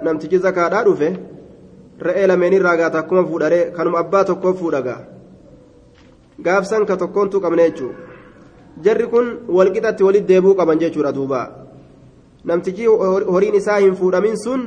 namtichi 0.07 0.43
zakaadhaa 0.47 0.83
dhufe 0.87 1.09
re'ee 2.07 2.27
lameenirraa 2.27 2.77
gaata 2.81 2.99
akkuma 3.03 3.27
fuudharee 3.29 3.63
kanuma 3.77 3.99
abbaa 4.03 4.23
tokkoof 4.31 4.59
fuudhagaa 4.61 4.99
gaafsan 6.45 6.85
ka 6.85 6.97
tokkoontu 6.97 7.41
qabne 7.41 7.69
jechuudha. 7.69 8.05
jarri 8.83 9.07
kun 9.07 9.27
walqixatti 9.57 10.03
walitti 10.03 10.27
deebuu 10.31 10.55
qaban 10.59 10.79
jechuudha 10.79 11.11
duuba 11.17 11.41
namtichi 12.43 12.85
horiin 13.33 13.55
isaa 13.61 13.79
hin 13.83 13.95
fuudhamin 14.01 14.35
sun 14.45 14.65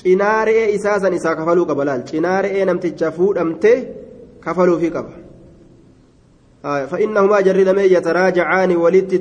cinaa 0.00 0.44
re'ee 0.48 0.66
isaa 0.78 0.98
san 1.04 1.14
isaa 1.20 1.34
kafaluu 1.38 1.66
qaba 1.70 1.88
laal 1.88 2.02
cinaa 2.10 2.42
re'ee 2.46 2.64
namticha 2.70 3.14
fuudhamte 3.20 3.72
kafaluufi 4.44 4.90
qaba 4.98 5.14
فإنهما 6.62 7.40
جر 7.40 7.56
لمن 7.56 7.86
يتراجعان 7.96 8.76
ولت 8.76 9.12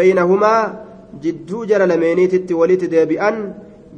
بينهما 0.00 0.54
جدو 1.22 1.64
جر 1.64 1.82
لمينيت 1.84 2.52
ولت 2.52 2.84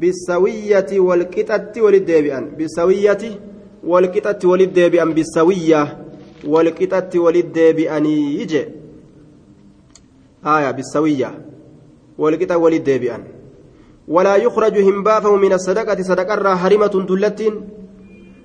بالسوية 0.00 0.86
والقطة 0.92 1.82
ولت 1.82 2.02
ديبئا 2.02 2.40
بالسوية 2.58 3.40
والقطة 3.84 4.48
ولت 4.48 4.68
ديبئا 4.68 5.04
بالسوية 5.04 6.04
والقطة 6.44 7.20
ولت 7.20 7.44
ديبئا 7.44 7.98
يجي. 8.38 8.64
آية. 10.46 10.70
بالسوية 10.70 11.30
والقطع 12.18 12.56
ولد 12.56 12.84
ديبئا 12.84 13.24
ولا 14.08 14.36
يخرج 14.36 14.78
همبافه 14.78 15.36
من 15.36 15.52
الصدقة. 15.52 16.02
صدقة 16.02 16.56
حرمة 16.56 16.94
دلتين. 17.08 17.54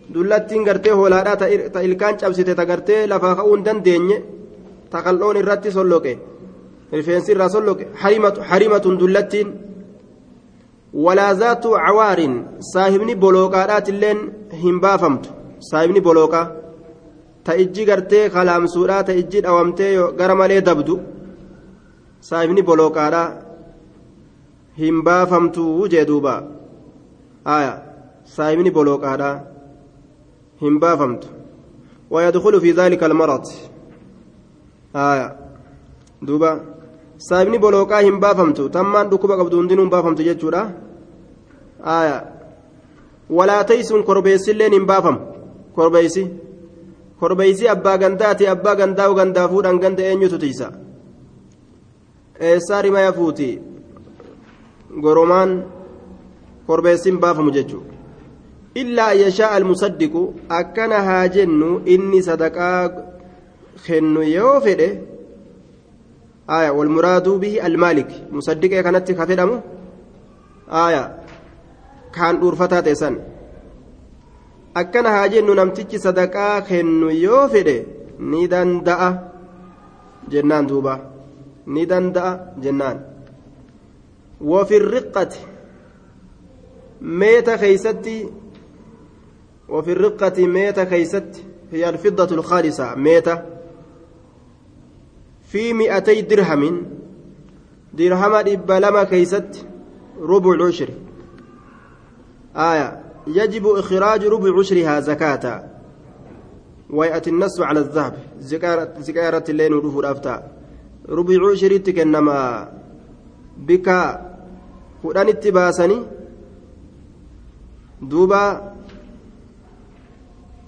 دلتين 0.09 0.69
قرتي 0.69 0.91
هولا 0.91 1.35
تإلكان 1.73 2.19
شابسيتي 2.19 2.53
تقرتي 2.53 3.05
لفا 3.05 3.33
خؤون 3.33 3.63
دندين. 3.63 4.11
تقلون 4.91 5.37
الرتي 5.37 5.71
سلوكي. 5.71 6.17
رفين 6.93 7.21
سر 7.21 7.47
سلوكي. 7.47 7.85
حرمة 10.95 11.01
حرمة 11.01 11.33
دلتين 11.33 11.33
ولا 11.33 11.33
ذات 11.33 11.65
عوار 11.65 12.43
صاحبني 12.59 13.15
بلوكارات 13.15 13.89
اللين 13.89 14.33
همبافمت 14.63 15.29
صاحبني 15.59 15.99
بلوكا 15.99 16.51
تأجي 17.45 17.91
قرتي 17.91 18.29
خلام 18.29 18.67
سورة 18.67 19.01
تأجي 19.01 19.47
أوامتي 19.47 19.97
غرمالي 19.97 20.59
دبدو 20.59 20.99
saahibni 22.23 22.61
bolooqaadha 22.61 23.31
hin 24.77 25.01
baafamtuu 25.03 25.87
jee 25.87 26.05
duuba 26.05 26.43
aya 27.45 27.81
saahibni 28.23 28.71
bolooqaadha 28.71 29.31
hin 30.61 30.79
baafamtu 30.79 31.27
ويدخل 32.13 32.61
في 32.61 32.71
ذلك 32.71 33.03
المرض 33.03 33.45
آية 34.95 35.35
دوبا 36.21 36.59
saahibni 37.17 37.57
bolooqaa 37.57 38.01
hin 38.01 38.19
baafamtu 38.19 38.69
tammaan 38.69 39.09
dhukkuba 39.09 39.37
qabdu 39.37 39.57
hundinuu 39.57 39.83
hin 39.83 39.89
baafamtu 39.89 40.23
jechuudha 40.23 40.71
walaa 43.29 43.63
taysuun 43.63 44.03
korbeessilleen 44.03 44.73
hin 44.73 44.85
baafamu. 44.85 45.19
Korbeeysi 45.75 46.23
korbeeysi 47.19 47.69
abbaa 47.69 47.97
gandaati 47.97 48.47
abbaa 48.47 48.75
gandaa 48.75 49.13
gandaa 49.13 49.47
fuudhan 49.47 49.79
ganda 49.79 50.03
eenyutu 50.03 50.39
tiisa? 50.39 50.71
Eessaa 52.39 52.81
rimaya 52.81 53.13
fuuti 53.13 53.61
goromaan 55.01 55.63
korbeessin 56.67 57.19
baafamu 57.19 57.51
jechuudha 57.51 57.93
illaa 58.81 59.09
an 59.13 59.19
yashaa'a 59.19 59.55
almusaddiqu 59.61 60.21
akkana 60.59 61.01
haa 61.07 61.25
jennu 61.35 61.69
inni 61.95 62.21
sadaqaa 62.27 62.79
kennu 63.85 64.21
yoo 64.35 64.55
fedhe 64.65 64.89
aya 66.47 66.73
walmuraaduu 66.77 67.37
bihi 67.43 67.59
almaalik. 67.67 68.09
Musaddiqee 68.31 68.83
kanatti 68.83 69.15
ka 69.15 69.27
fedhamu? 69.29 69.61
Aya 70.85 71.03
kaan 72.17 72.39
dhuurfataa 72.41 72.81
ta'e 72.87 72.95
san 73.01 73.15
akkana 74.81 75.15
haa 75.15 75.31
jennu 75.33 75.57
namtichi 75.59 76.03
sadaqaa 76.05 76.55
kennu 76.69 77.07
yoo 77.25 77.47
fedhe 77.55 77.77
ni 78.31 78.43
danda'a 78.53 79.09
jennaan 80.35 80.69
duuba 80.69 80.93
ni 81.73 81.89
danda'a 81.91 82.31
jennaan 82.63 82.97
wafi 84.51 84.79
riqqati 84.95 85.41
meeta 87.21 87.57
keeysatti 87.65 88.17
وفي 89.69 89.91
الرقة 89.91 90.47
ميتة 90.47 90.83
كيست 90.83 91.43
هي 91.71 91.89
الفضة 91.89 92.35
الخالصة 92.35 92.95
ميتة 92.95 93.41
في 95.47 95.73
مئتي 95.73 96.21
درهم 96.21 96.83
درهم 97.93 98.33
إبا 98.33 98.73
لما 98.73 99.03
كيست 99.03 99.65
ربع 100.21 100.51
العشر 100.53 100.89
آية 102.55 102.99
يجب 103.27 103.67
إخراج 103.67 104.25
ربع 104.25 104.59
عشرها 104.59 104.99
زكاة. 104.99 105.63
ويأتي 106.89 107.29
النص 107.29 107.61
على 107.61 107.79
الذهب. 107.79 108.13
زكارة 108.99 109.43
الليل 109.49 109.73
ودوف 109.73 109.97
الأفتاء. 109.97 110.51
ربع 111.09 111.51
عشر 111.51 111.77
تكنما. 111.77 112.69
بك 113.57 113.87
فلان 115.03 115.27
اتباسني. 115.27 115.97
دوبا 118.01 118.73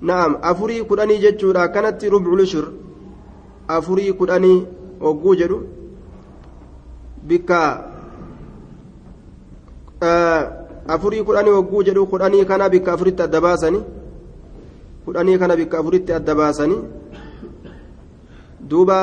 na'am 0.02 0.38
afurii 0.42 0.84
kudhanii 0.84 1.18
jechuudha 1.18 1.68
kanatti 1.68 2.10
rubcul 2.10 2.42
ushur 2.42 2.66
afurii 3.68 4.14
kudhanii 4.14 4.66
hogguu 5.00 5.36
jedhu 5.36 5.58
bikka 7.28 7.62
afurii 10.95 11.23
kudhanii 11.29 11.55
hogguu 11.57 11.83
jedhu 11.89 12.07
kudhanii 12.13 12.45
kana 12.51 12.69
bikka 12.75 12.93
afuritti 12.93 13.23
adda 13.23 13.41
baasanii 13.47 13.83
kudhanii 15.05 15.39
kana 15.39 15.57
bikka 15.61 15.79
afuritti 15.79 16.13
adda 16.19 16.35
baasanii 16.41 16.81
duuba 18.71 18.99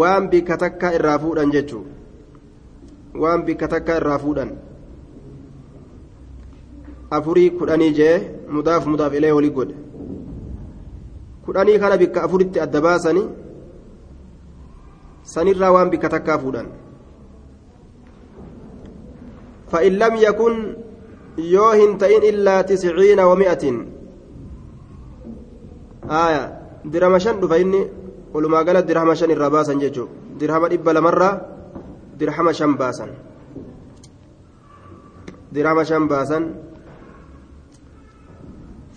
waan 0.00 0.28
bikka 0.32 0.56
takka 0.62 0.94
irraa 0.98 1.18
fuudhan 1.24 1.52
jechuudha 1.56 1.90
waan 3.22 3.44
bikka 3.50 3.68
takka 3.74 3.96
irraa 4.00 4.18
fuudhan 4.24 4.50
afurii 7.18 7.50
kudhanii 7.60 7.92
jee 8.00 8.16
mudaaf 8.56 8.86
mudaaf 8.94 9.14
ilee 9.20 9.36
walii 9.38 9.54
godhe 9.60 9.76
kudhanii 11.46 11.78
kana 11.84 12.02
bikka 12.02 12.22
afuritti 12.28 12.60
adda 12.66 12.84
baasanii 12.88 13.28
sanirraa 15.34 15.72
waan 15.76 15.90
bikka 15.94 16.08
takkaa 16.16 16.38
fuudhan 16.44 16.68
فإن 19.72 19.92
لم 19.92 20.16
يكن 20.16 20.76
يوهن 21.37 21.97
تئن 21.97 22.23
إلا 22.31 22.61
تسعين 22.61 23.19
ومائة 23.19 23.63
آية 26.25 26.43
درهم 26.85 27.17
شن 27.17 27.47
فإني 27.47 27.81
ولما 28.33 28.57
قالت 28.57 28.85
درهم 28.89 29.13
شن 29.13 29.31
الرباسا 29.31 29.73
جيجو 29.73 30.07
درهم 30.39 30.63
إبا 30.65 30.99
مرة 30.99 31.29
درهم 32.19 32.51
شن 32.51 32.75
باسا 32.75 33.07
درهم 35.51 35.83
شن 35.83 36.07
باسا 36.07 36.39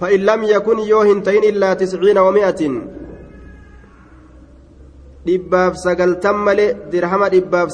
فإن 0.00 0.20
لم 0.20 0.40
يكن 0.44 0.78
يوهن 0.78 1.22
تئن 1.22 1.44
إلا 1.44 1.74
تسعين 1.74 2.18
ومائة 2.18 2.60
dhibbaaf 5.26 5.74
sagaltam 5.84 6.36
malee 6.46 6.74
dirhama 6.92 7.28
dhibbaaf 7.34 7.68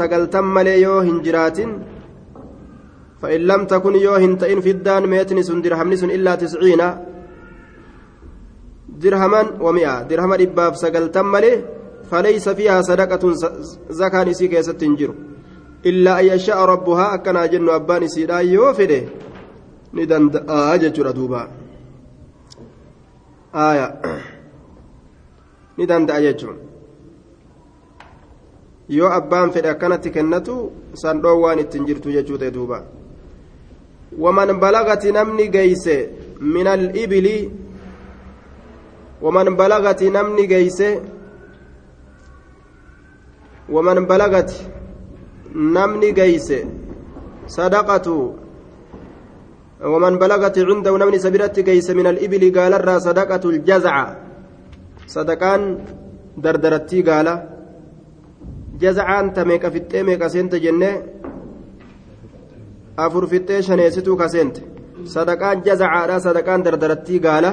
sagaltam 0.00 0.46
malee 0.56 0.78
yoo 0.80 1.00
hin 1.08 1.18
jiraatin 1.26 1.70
فإن 3.22 3.40
لم 3.40 3.64
تكن 3.66 3.94
يوهن 3.94 4.38
تئن 4.38 4.60
في 4.60 4.70
الدان 4.70 5.06
ميتني 5.06 5.42
سن 5.42 5.62
درهم 5.62 5.94
سن 5.96 6.10
إلا 6.10 6.34
تسعين 6.34 6.82
درهما 9.02 9.42
ومئة. 9.60 10.02
درهم 10.02 10.32
إباب 10.32 10.74
سقل 10.74 11.10
تملي 11.10 11.64
فليس 12.10 12.48
فيها 12.48 12.82
صدقة 12.82 13.22
زكاة 13.90 14.24
نسيك 14.24 14.52
يستنجر 14.52 15.14
إلا 15.86 16.20
أن 16.20 16.24
يشاء 16.26 16.58
ربها 16.72 17.14
أكنا 17.14 17.46
جن 17.46 17.68
أبان 17.78 18.08
سيدا 18.08 18.38
يوفده. 18.40 19.02
ندند 19.94 20.34
آجة 20.48 20.96
ردوبا 21.02 21.42
آية. 23.54 23.88
ندند 25.78 26.10
آجة 26.10 26.42
yoo 28.88 29.08
abbaan 29.08 29.50
fedhe 29.52 29.70
akkanatti 29.70 30.10
kennatu 30.10 30.54
san 31.02 31.22
dhoowwaan 31.22 31.58
ittiin 31.62 31.86
jirtu 31.88 32.10
jechuu 32.16 32.38
ta'e 32.38 32.54
duuba 32.54 32.78
waman 34.18 34.58
balagati 34.60 35.12
namni 35.12 35.48
geeyse 35.48 35.96
min 36.40 36.66
alibili 36.66 37.50
waman 39.22 39.56
balagati 39.56 40.10
namni 40.10 40.46
geeyse 40.46 40.88
waman 43.68 44.06
balagati 44.06 44.66
namni 45.54 46.12
geeyse 46.12 46.66
sadaqatu 47.46 48.42
ومن 49.82 50.14
بلغت 50.22 50.58
عنده 50.58 50.94
نمني 50.98 51.18
سبيرت 51.18 51.60
جيس 51.60 51.90
من 51.90 52.06
الإبل 52.06 52.42
قال 52.58 52.72
الرا 52.74 52.96
صدقة 52.98 53.42
الجزع 53.50 53.94
صدقان 55.06 55.62
دردرتي 56.38 57.02
قال 57.02 57.28
ta 59.34 59.44
meeqa 59.44 59.70
fixxee 59.70 60.02
meeqa 60.02 60.28
seente 60.28 60.56
jennee 60.64 61.11
afur 62.96 63.26
fixxee 63.28 63.62
shaneessituu 63.62 64.16
ka 64.16 64.28
seente 64.28 64.62
sadaqaan 65.14 65.62
jazacaadha 65.64 66.20
sadaqaan 66.20 66.64
dardarattii 66.64 67.20
gaala 67.20 67.52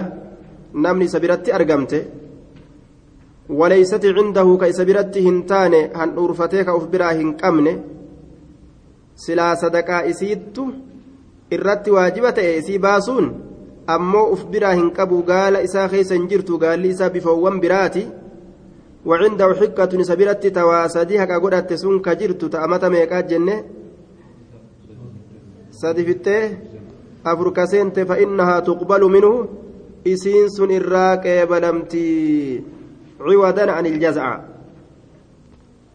namni 0.74 1.06
isa 1.06 1.20
biratti 1.20 1.52
argamte 1.52 2.00
waleeysati 3.60 4.14
cindahu 4.18 4.58
ka 4.58 4.68
isa 4.68 4.86
biratti 4.86 5.22
hin 5.28 5.44
taane 5.52 5.82
handhuurfatee 6.00 6.64
ka 6.64 6.76
uf 6.76 6.88
biraa 6.94 7.14
hin 7.20 7.34
qabne 7.42 7.74
silaa 9.24 9.56
sadaqaa 9.56 10.04
isiittu 10.12 10.64
irratti 11.52 11.92
waajiba 11.92 12.32
ta'e 12.32 12.58
isii 12.58 12.80
baasuun 12.86 13.28
ammoo 13.96 14.28
uf 14.34 14.46
biraa 14.52 14.74
hin 14.80 14.92
qabu 14.98 15.24
gaala 15.24 15.62
isaa 15.68 15.90
keessa 15.90 16.14
hin 16.16 16.30
jirtu 16.30 16.58
gaalli 16.64 16.90
isaa 16.96 17.10
bifoowwan 17.10 17.60
biraati 17.60 18.08
وعنده 19.06 19.54
حكة 19.54 20.04
سبيرت 20.04 20.48
تواسدي 20.48 21.24
هكا 21.24 21.38
قدرت 21.38 21.74
سن 25.82 25.92
كجرت 25.94 26.26
تأمت 26.26 26.46
ميقات 26.46 26.46
جنة 26.46 26.52
سدفته 26.52 26.58
أفركسنت 27.26 28.00
فإنها 28.00 28.60
تقبل 28.60 29.04
منه 29.04 29.48
إسين 30.08 30.50
سن 30.50 30.72
إراك 30.76 31.28
بلمتي. 31.50 32.62
عودا 33.20 33.72
عن 33.72 33.86
الجزع. 33.86 34.40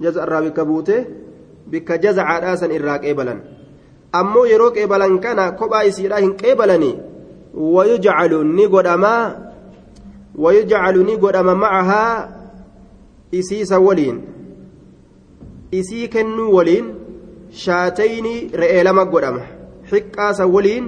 جزع 0.00 0.22
الرابي 0.24 0.50
كبوته 0.50 1.04
بك 1.66 1.92
جزع 1.92 2.38
راسا 2.38 2.66
إراك 2.66 3.04
إبلا 3.04 3.40
أمو 4.14 4.44
يروك 4.44 4.78
إبلا 4.78 5.18
كان 5.18 5.48
كبا 5.48 5.88
إسيراهن 5.88 6.36
إبلني 6.44 6.98
ويجعل 7.54 8.46
نقود 8.46 8.86
أما 8.86 9.52
ويجعل 10.34 10.98
نقود 11.06 11.36
أما 11.36 11.54
معها 11.54 12.34
isiisa 13.34 13.78
waliin 13.78 14.22
isii 15.70 16.08
kennuu 16.08 16.54
waliin 16.54 16.94
shaatayni 17.50 18.50
re'ee 18.52 18.84
godhama 19.10 19.42
xiqqaasa 19.90 20.46
waliin 20.46 20.84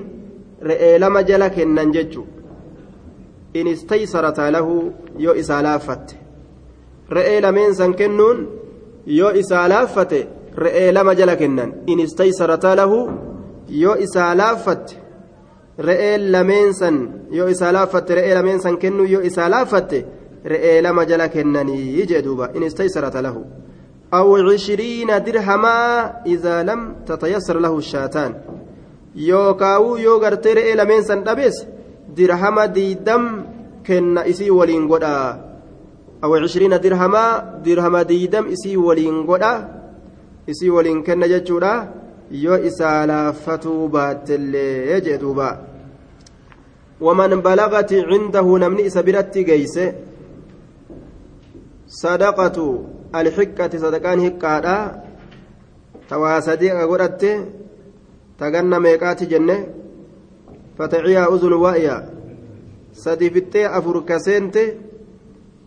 re'ee 0.69 0.99
lama 0.99 1.23
jala 1.29 1.51
kennan 1.51 1.93
jechu 1.97 2.27
in 3.55 3.67
istaysarata 3.75 4.51
lahu 4.51 4.93
yoo 5.19 5.35
isaa 5.43 5.63
laaffatte 5.63 6.15
re'ee 7.17 7.41
lameen 7.41 7.75
san 7.75 7.95
kennuun 7.95 8.39
yoo 9.07 9.31
isaa 9.43 9.69
laaffate 9.69 10.21
re'ee 10.65 10.93
lama 10.93 11.15
jala 11.15 11.37
kennan 11.37 11.73
in 11.87 12.01
istaysarata 12.07 12.77
lahu 12.77 12.99
yoo 13.83 13.97
isaa 14.07 14.35
laaffatte 14.35 14.97
re'ee 15.79 16.19
lameen 16.19 16.73
san 16.75 16.97
yoo 17.31 17.49
isaa 17.49 17.73
laaffatte 17.73 18.15
re'ee 18.19 18.35
lameen 18.35 18.61
san 18.61 18.79
kennuu 18.79 19.07
yoo 19.15 19.23
isaa 19.23 19.49
laaffatte 19.51 20.05
re'ee 20.53 20.83
lama 20.83 21.05
jala 21.05 21.29
kennanii 21.29 22.07
jee 22.11 22.23
duuba 22.23 22.51
in 22.55 22.63
istaysarata 22.63 23.23
lahu 23.23 23.45
aw 24.11 24.29
cishiriina 24.49 25.21
dirhamaa 25.21 26.23
idaa 26.25 26.63
lam 26.65 26.81
tatayassar 27.09 27.61
lahu 27.61 27.83
shaataan 27.83 28.33
yookaawuu 29.17 29.97
yoo 29.97 30.19
gartee 30.21 30.55
re'ee 30.59 30.77
lameen 30.77 31.05
san 31.05 31.25
dhabees 31.25 31.57
dirhama 32.17 32.69
diidam 32.77 33.25
kenna 33.87 34.27
isii 34.33 34.51
waliin 34.51 34.87
godha. 34.91 35.13
Aw 36.23 36.33
cishiriina 36.43 36.79
dirhamaa 36.85 37.63
dirhama 37.65 38.05
diidam 38.11 38.49
isii 38.55 38.77
waliin 38.77 39.25
godha. 39.29 39.53
Isii 40.47 40.71
waliin 40.77 41.03
kenna 41.07 41.29
jechuudha. 41.29 41.73
Yoo 42.31 42.59
isaa 42.69 43.07
laaffatuu 43.07 43.89
baattellee 43.89 45.01
jee 45.05 45.19
duuba. 45.23 45.49
Waman 47.01 47.43
balagati 47.47 48.03
cindahu 48.11 48.59
namni 48.59 48.83
isa 48.89 49.03
biratti 49.03 49.45
geeyse 49.49 49.85
sadaqatu 52.03 52.67
alxiqqati 53.13 53.79
sadaqaan 53.85 54.21
hiqqaadha. 54.27 54.77
Tawaa 56.09 56.41
sadiqa 56.49 56.87
godhatte 56.91 57.31
taganna 58.39 58.81
meeqaati 58.81 59.27
jenne? 59.27 59.57
Fataciyaa 60.79 61.31
uzunu 61.35 61.63
waa'iya 61.65 61.97
sadi 62.93 63.31
fixxee 63.31 63.67
afur 63.79 64.05
kaseente 64.05 64.65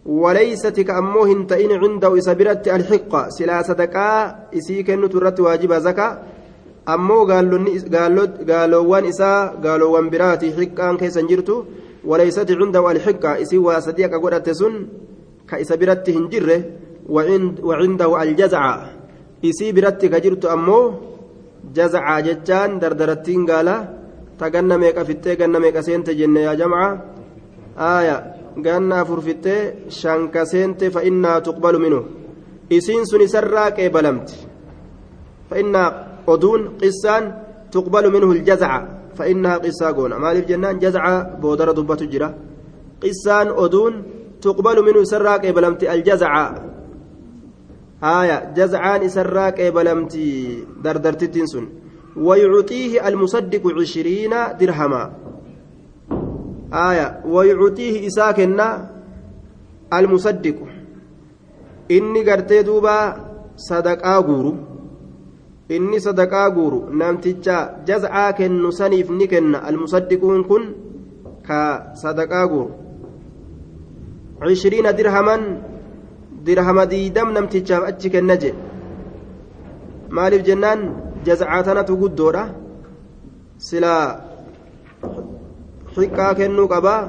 وليست 0.05 0.79
كأمو 0.79 1.23
هنتئن 1.23 1.71
عنده 1.71 2.17
إسابرت 2.17 2.67
الحقة 2.67 3.29
سلا 3.29 3.61
صدقاء 3.61 4.49
إسي 4.57 4.83
كنت 4.83 5.15
رت 5.15 5.39
واجب 5.39 5.73
زكاة 5.73 6.17
أمو 6.89 7.23
قالوان 7.29 9.05
إسا 9.05 9.31
قالوان 9.63 10.09
براتي 10.09 10.49
حقا 10.57 10.95
كيسا 10.99 11.21
جرتو 11.21 11.63
وليست 12.05 12.51
عنده 12.51 12.91
الحقة 12.91 13.41
إسي 13.41 13.57
وصديق 13.57 14.11
قرأت 14.23 14.49
سن 14.49 14.73
كإسابرت 15.49 16.09
هنجره 16.09 16.61
وعند 17.09 17.59
وعنده 17.67 18.23
الجزع 18.23 18.63
إسي 19.45 19.71
برت 19.71 20.01
كجرت 20.05 20.45
أمو 20.45 20.79
جزع 20.91 20.95
ججان 20.95 20.95
دردرتين 20.95 21.17
قالا 21.17 21.17
تغنى 21.17 21.17
ميكا 21.17 21.17
فتة 21.17 21.17
غنى 21.17 21.17
ميكا 21.17 21.18
jazacaa 21.75 22.19
jechaan 22.27 22.79
dardarattiin 22.81 23.43
gaala 23.49 23.75
ta 24.39 24.49
ganna 24.53 24.75
meeqa 24.77 25.05
fixxee 25.09 25.35
ganna 25.41 25.59
meeqa 25.59 25.81
seente 25.87 26.11
jenne 26.19 26.41
yaa 26.47 26.55
jama'a 26.61 26.89
aaya 27.89 28.15
ganna 28.65 29.01
afur 29.01 29.21
fixxee 29.27 29.89
shanka 29.99 30.45
seente 30.45 30.85
fa'innaa 30.95 31.41
tuqbalu 31.47 31.79
minu. 31.85 31.99
Isiin 32.69 33.05
sun 33.09 33.21
isarraa 33.27 33.69
qeebalamti 33.77 34.35
fa'innaa 35.49 35.89
oduun 36.33 36.61
qissaan 36.79 37.23
tuqbalu 37.73 38.09
minhu 38.15 38.31
ljazaca 38.39 38.79
fa'innaha 39.17 39.57
qissaa 39.65 39.91
goona. 39.93 40.15
Maaliif 40.23 40.45
jennaan? 40.47 40.79
Jazaca 40.83 41.13
boodara 41.41 41.73
dubbatu 41.77 42.05
jira. 42.11 42.29
Qissaan 43.01 43.47
oduun 43.63 43.93
tuqbalu 44.43 44.81
minhu 44.87 45.01
isarraa 45.07 45.37
qeebalamti 45.43 45.85
aljazaca. 45.93 46.43
Haaya 48.01 48.41
jazacaan 48.55 49.03
isarraa 49.03 49.51
qeebalamti 49.51 50.25
dardartittiin 50.83 51.47
sun. 51.47 51.67
ويعطيه 52.19 53.07
المصدق 53.07 53.63
عشرين 53.79 54.33
درهما 54.59 55.11
آية 56.73 57.21
ويعطيه 57.25 58.07
إساكنا 58.07 58.89
المصدق 59.93 60.57
إني 61.91 62.31
قرتي 62.31 62.61
دوبا 62.61 62.97
صدقا 63.55 64.17
غورو 64.17 64.55
إني 65.71 65.99
صدقا 65.99 66.47
غورو 66.47 66.89
نمتجا 66.89 67.83
جزعا 67.87 68.31
كن 68.31 68.71
سنيف 68.71 69.11
نكن 69.11 69.55
المصدقون 69.55 70.43
كن 70.43 70.63
كصدقا 71.47 72.43
غورو 72.43 72.71
عشرين 74.41 74.95
درهما 74.95 75.35
درهم 76.55 76.77
ديدم 76.81 77.27
نمتجا 77.37 77.77
أتشك 77.89 78.15
النجي 78.15 78.53
maaliif 80.17 80.41
jennaan 80.47 80.79
jazcaatanatu 81.25 81.93
guddoodha 82.01 82.43
silaa 83.67 84.05
hiqqaa 85.97 86.33
kennuu 86.39 86.67
qabaa 86.73 87.01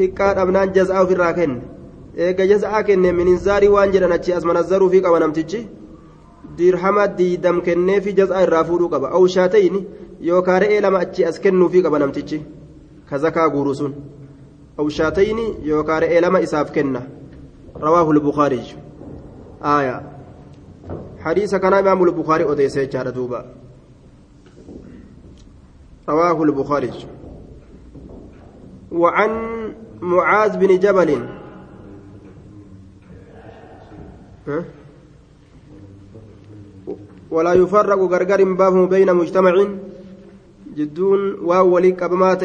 hiqqaa 0.00 0.32
dhabnaan 0.38 0.74
jaz'aa 0.76 1.00
ofirraa 1.04 1.32
kenne 1.38 1.60
eega 2.26 2.44
jaz'aa 2.52 2.82
kenne 2.88 3.08
mininzaarii 3.20 3.72
waan 3.76 3.94
jedhan 3.94 4.12
achi 4.18 4.30
as 4.38 4.44
manazzaruufii 4.50 5.02
qaba 5.06 5.18
namtichi 5.24 5.60
dirhama 6.58 7.04
diidam 7.18 7.56
kenneefi 7.66 8.10
jaz'aa 8.20 8.42
irraa 8.46 8.64
fuudhuu 8.68 8.90
qaba 8.94 9.06
awshaatayni 9.18 9.80
yookaan 10.28 10.60
re'ee 10.64 10.80
lama 10.86 10.98
achi 11.04 11.22
as 11.30 11.36
kennuufii 11.44 11.82
qaba 11.86 11.98
namtichi 12.04 12.38
ka 13.08 13.16
zakaa 13.24 13.48
guuru 13.54 13.74
sun 13.80 13.92
awshaatayni 14.82 15.46
yookaan 15.70 16.00
re'ee 16.04 16.20
lama 16.26 16.38
isaaf 16.46 16.68
kenna 16.76 17.00
rawaahu 17.80 18.12
lbukaariy 18.12 18.66
aayaa 19.62 20.14
حديث 21.24 21.54
كان 21.54 21.72
إمام 21.72 22.04
البخاري 22.04 22.52
أديس 22.52 22.78
جار 22.78 23.10
دوبا. 23.10 23.44
رواه 26.08 26.42
البخاري. 26.42 26.92
وعن 28.92 29.32
معاذ 30.00 30.56
بن 30.56 30.78
جبل. 30.78 31.10
ولا 37.30 37.52
يفرق 37.52 37.98
غرغر 37.98 38.44
بابه 38.54 38.86
بين 38.86 39.14
مجتمع 39.14 39.54
جدون 40.76 41.40
واو 41.40 41.74
وليك 41.74 42.02
أبمات 42.02 42.44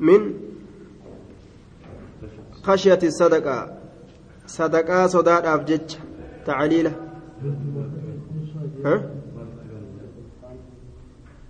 من 0.00 0.34
خشية 2.66 3.02
الصدقة. 3.02 3.58
صدقة 4.46 5.06
صداق 5.06 5.44
أفجج 5.46 5.88
تعليلة. 6.46 6.92
ها؟ 8.84 8.94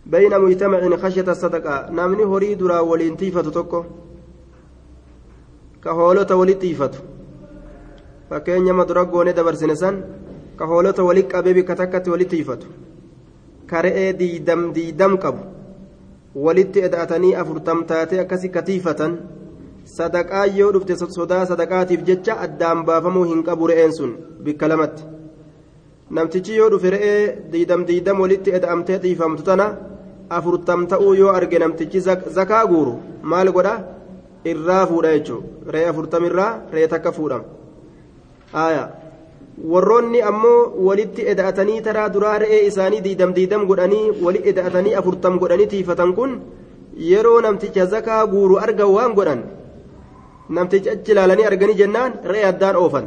بين 0.06 0.32
مجتمع 0.40 0.96
خشية 0.96 1.28
الصدقة. 1.28 1.90
نامني 1.90 2.24
هوري 2.24 2.54
درا 2.54 2.78
ولين 2.80 3.16
تيفة 3.16 3.50
تكو 3.56 3.84
كهولة 5.84 6.30
ولي 6.40 6.54
تيفة. 6.54 6.94
فكين 8.30 8.66
يما 8.66 8.84
درا 8.84 9.02
قوني 9.02 9.32
دبر 9.32 9.54
سنسان. 9.54 10.04
كهولة 10.58 10.98
ولي 11.02 11.20
قبيبي 11.20 11.62
كتكت 11.62 12.08
ولي 12.08 12.24
تيفة. 12.24 12.58
كرئي 13.70 14.12
ديدم 14.12 14.72
ديدم 14.72 15.16
قبو 15.16 15.56
walitti 16.36 16.82
eda'atanii 16.84 17.34
afurtam 17.40 17.78
taatee 17.90 18.20
akkasi 18.20 18.48
katiifatan 18.56 19.12
sadaqaa 19.94 20.46
yoo 20.58 20.70
dhufte 20.74 20.96
sodaa 21.18 21.46
sadaqaatiif 21.50 22.04
jecha 22.08 22.38
addaan 22.46 22.84
baafamuu 22.88 23.24
hin 23.32 23.42
qabu 23.48 23.68
re'een 23.70 23.92
sun 23.98 24.12
bikka 24.46 24.68
lamatti 24.72 25.04
namtichi 26.18 26.56
yoo 26.56 26.70
dhufe 26.72 26.90
re'ee 26.96 27.20
diidam 27.52 27.84
diidam 27.90 28.20
walitti 28.24 28.54
eda'amtee 28.58 28.98
dhiifamtu 29.04 29.42
tana 29.48 29.66
afurtam 30.38 30.86
ta'uu 30.92 31.14
yoo 31.20 31.32
arge 31.38 31.58
namtichi 31.64 32.00
zakaa 32.38 32.64
guuru 32.72 32.94
maal 33.32 33.52
godha 33.56 33.74
irraa 34.52 34.84
fuudha 34.92 35.16
jechuudha 35.16 35.72
re'ee 35.76 35.88
afurtamirraa 35.92 36.52
re'ee 36.74 36.88
takka 36.94 37.12
fuudhama 37.18 37.44
warroonni 39.72 40.22
ammoo 40.30 40.60
walitti 40.86 41.28
eda'atanii 41.32 41.80
taraa 41.88 42.08
duraa 42.14 42.38
re'ee 42.44 42.62
isaanii 42.70 43.04
diidam 43.06 43.34
diidam 43.36 43.66
godhanii 43.70 44.06
wali 44.24 44.42
eda'atanii 44.50 44.96
afurtam 45.00 45.38
godhanii 45.42 45.68
tiifatan 45.74 46.12
kun 46.18 46.34
yeroo 47.10 47.38
namticha 47.46 47.86
zakaa 47.94 48.26
guuru 48.34 48.58
argan 48.66 48.92
waan 48.96 49.14
godhan 49.20 49.40
namticha 50.48 50.92
achi 50.92 51.12
ilaalanii 51.12 51.46
arganii 51.50 51.78
jennaan 51.82 52.12
re'ee 52.32 52.46
addaan 52.52 52.76
oofan 52.76 53.06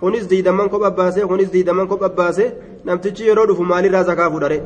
kunis 0.00 0.28
diidaman 0.30 0.68
kopha 0.68 0.90
baase 0.90 1.20
kunis 1.30 1.50
diidaman 1.54 1.88
kopha 1.88 2.08
baase 2.08 2.44
namtichi 2.84 3.28
yeroo 3.28 3.46
dhufu 3.46 3.64
maalirraa 3.72 4.04
zakaa 4.10 4.30
fuudhare 4.30 4.58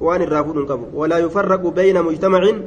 waan 0.00 0.22
irraa 0.22 0.44
fuudhuun 0.44 0.66
qabu 0.70 0.84
walaa 1.00 1.20
yufarraqu 1.26 1.70
bayna 1.78 2.02
mujtamacin 2.08 2.58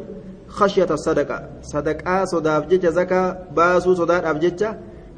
khashyata 0.59 0.97
sadaqa 1.05 1.38
sadaqaa 1.74 2.22
sodaaf 2.34 2.64
jecha 2.72 2.91
zakaa 2.99 3.28
baasuu 3.57 3.95
sodaadhaaf 4.01 4.39
jecha 4.45 4.72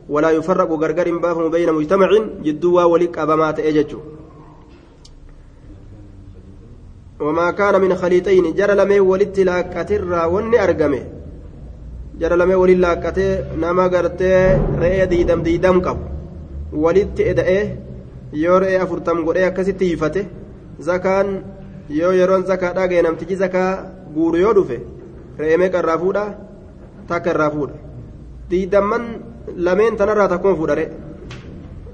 ولا 0.09 0.29
يفرق 0.29 0.71
غرغر 0.71 1.17
بافم 1.17 1.49
بين 1.49 1.73
مجتمع 1.73 2.09
جدوا 2.43 2.83
ولي 2.83 3.05
قبما 3.05 3.51
تأججو 3.51 3.99
وما 7.19 7.51
كان 7.51 7.81
من 7.81 7.95
خليطين 7.95 8.53
جرى 8.53 8.75
لمي 8.75 8.99
ولدت 8.99 9.39
لاكتر 9.39 10.27
وني 10.27 10.63
أرقمه 10.63 11.03
جرى 12.19 12.35
لمي 12.35 12.55
ولي 12.55 12.75
لاكته 12.75 13.55
نما 13.61 13.85
غرتي 13.87 14.33
رئي 14.81 15.05
ديدم 15.05 15.39
ديدم 15.43 15.77
قب 15.85 15.97
ولدت 16.73 17.19
إدئه 17.19 17.63
yoo 18.33 18.59
re'ee 18.59 18.79
afurtam 18.83 19.19
godhee 19.25 19.45
akkasitti 19.49 19.89
hiifate 19.89 20.21
zakaan 20.87 21.27
yoo 21.99 22.11
yeroon 22.19 22.45
zakaa 22.49 22.73
dhaga'e 22.77 23.01
namtichi 23.05 23.35
zakaa 23.43 23.69
guuru 24.15 24.37
yoo 24.43 24.53
dhufe 24.57 24.77
re'ee 25.41 25.57
meeqa 25.61 25.83
irraa 25.83 25.97
fuudha 26.03 26.23
takka 27.11 27.33
irraa 27.33 27.51
fuudha 27.55 27.75
diidamman 28.49 29.05
lameen 29.67 29.99
tanarraa 29.99 30.27
takkuma 30.33 30.55
fuudhare 30.61 30.85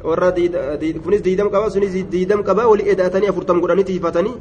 warra 0.10 0.30
kunis 1.06 1.26
diidam 1.28 1.50
qaba 1.56 1.74
sunis 1.76 1.98
diidam 2.14 2.44
qaba 2.50 2.70
walii 2.72 2.90
eda'atanii 2.94 3.32
afurtam 3.34 3.62
godhanii 3.64 3.90
tiifatanii 3.92 4.36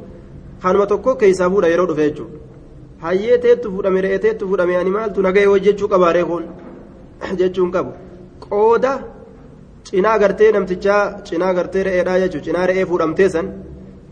kanuma 0.63 0.85
tokko 0.93 1.15
keessaa 1.23 1.49
fuudha 1.53 1.73
yeroo 1.73 1.87
dhufe 1.91 2.03
jechuudha 2.09 2.37
hayyee 3.05 3.37
teettu 3.45 3.71
fuudhame 3.73 3.99
re'ee 4.05 4.19
teettu 4.25 4.47
fuudhame 4.49 4.75
ani 4.81 4.91
maaltu 4.97 5.25
nagahee 5.27 5.51
hojjechuu 5.53 5.89
qabaaree 5.93 6.25
kun 6.31 6.45
jechuun 7.39 7.71
qabu 7.75 7.91
qooda 8.45 8.93
cinaa 9.89 10.17
gartee 10.23 10.51
namtichaa 10.55 11.03
cinaa 11.27 11.53
gartee 11.57 11.83
re'eedhaa 11.89 12.19
jechuudha 12.23 12.47
cinaa 12.47 12.65
re'ee 12.71 12.85
fuudhamtee 12.91 13.29
san 13.35 13.47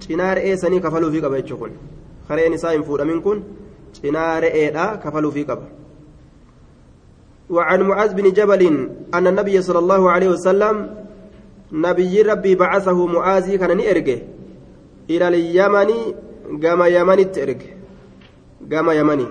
cinaa 0.03 0.33
re'ee 0.39 0.57
sanii 0.63 0.83
kafaluufii 0.85 1.23
qaba 1.25 1.41
jechuudha 1.41 1.63
kun 1.63 1.73
kareen 2.27 2.53
isaa 2.59 2.75
hin 2.77 2.83
fuudhamin 2.91 3.21
kun 3.25 3.43
cinaa 3.97 4.33
re'eedhaa 4.45 4.91
kafaluufii 5.03 5.49
qaba. 5.51 5.67
وعن 7.49 7.81
معاذ 7.81 8.13
بن 8.13 8.31
جبل 8.33 8.89
أن 9.13 9.27
النبي 9.27 9.61
صلى 9.61 9.79
الله 9.79 10.11
عليه 10.11 10.29
وسلم 10.29 10.75
نبي 11.71 12.21
ربي 12.21 12.55
بعثه 12.55 13.05
معاذ 13.05 13.55
كان 13.55 13.77
نئرجه 13.77 14.19
إلى 15.09 15.27
اليمن 15.27 15.89
قام 16.63 16.81
يمن 16.83 17.31
ترك 17.31 17.76
قام 18.71 18.89
يمني. 18.91 19.27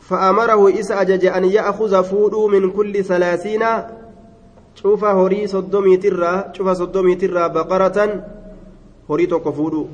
فأمره 0.00 0.80
إس 0.80 0.90
أجج 0.90 1.24
أن 1.26 1.44
يأخذ 1.44 2.04
فودو 2.04 2.48
من 2.48 2.70
كل 2.70 3.04
ثلاثين. 3.04 3.64
شوف 4.74 5.04
هوري 5.04 5.46
صدومي 5.46 5.96
ترى 5.96 6.52
شوف 6.56 6.68
صدومي 6.68 7.14
ترى 7.14 7.48
بقرة 7.48 7.98
هوري 9.10 9.26
تكفودو 9.26 9.86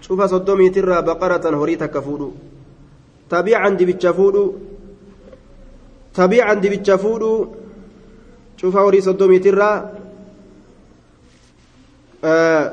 شوف 0.00 0.22
صدومي 0.22 0.68
ترى 0.70 1.02
بقرة 1.02 1.44
هوري 1.56 1.76
تكفودو 1.76 2.30
تبيعا 3.30 3.68
دبتش 3.68 4.06
فودو 4.06 4.44
تبيعا 6.14 6.54
دبتش 6.54 6.90
فودو 6.90 7.46
شوف 8.56 8.76
هوري 8.76 9.00
صدومي 9.00 9.38
ترى 9.38 9.90
آه 12.24 12.72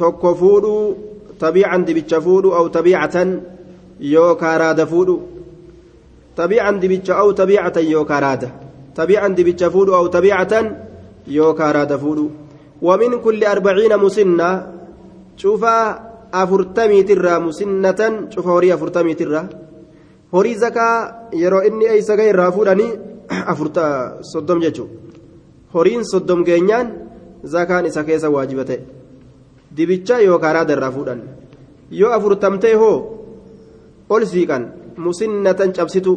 tokko 0.00 0.32
fuudhuu 0.40 0.96
tabiican 1.40 1.84
dibicha 1.84 2.20
fuudhu 2.24 2.54
aw 2.56 2.66
tabiicatan 4.00 4.08
yookaa 4.08 4.58
raada 4.58 4.86
fuudhu 4.86 5.22
tabiican 6.34 6.80
dibicha 6.80 7.14
aw 7.16 7.32
tabiicatan 7.32 7.90
yookaa 7.90 8.20
raada 8.20 8.48
tabiican 8.94 9.34
dibicha 9.34 9.70
fuudhu 9.70 9.94
aw 9.94 10.08
tabiicatan 10.08 10.76
yookaa 11.26 11.72
raada 11.72 11.98
fuudhu 11.98 12.30
ومن 12.82 13.20
كل 13.20 13.44
أربعين 13.44 13.96
مسنة 13.96 14.72
شوفا 15.36 15.76
أفرتمي 16.32 17.02
ترى 17.02 17.38
مسنة 17.38 18.00
شوفا 18.30 18.50
هوري 18.50 18.74
أفرتمي 18.74 19.14
ترى 19.14 19.48
هوري 20.34 20.54
زكا 20.54 21.28
يرو 21.32 21.58
إني 21.58 21.90
أي 21.90 22.00
سكا 22.02 22.22
يرافودني 22.22 22.86
أفرتا 23.30 24.18
صدم 24.20 24.58
جتشو 24.64 24.86
هورين 25.76 26.02
صدم 26.02 26.44
جينيان 26.44 26.86
زكا 27.44 27.80
نسكيسا 27.80 28.28
واجبته 28.28 28.80
dibicha 29.76 30.18
yookaan 30.18 30.54
raada 30.54 30.72
irraa 30.74 30.90
fuudhan 30.90 31.20
yoo 31.90 32.10
afurtamtee 32.12 32.74
hoo 32.74 33.19
ol 34.14 34.22
siiqan 34.32 34.62
musinnatan 35.06 35.70
cabsitu 35.76 36.12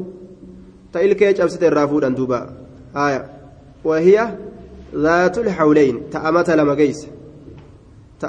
ta 0.91 0.97
ilkee 1.05 1.33
cabsite 1.37 1.65
irraa 1.69 1.87
fuudhan 1.91 2.13
duuba 2.19 2.39
haaya 2.97 3.21
wahiya 3.89 4.25
ta 6.11 6.17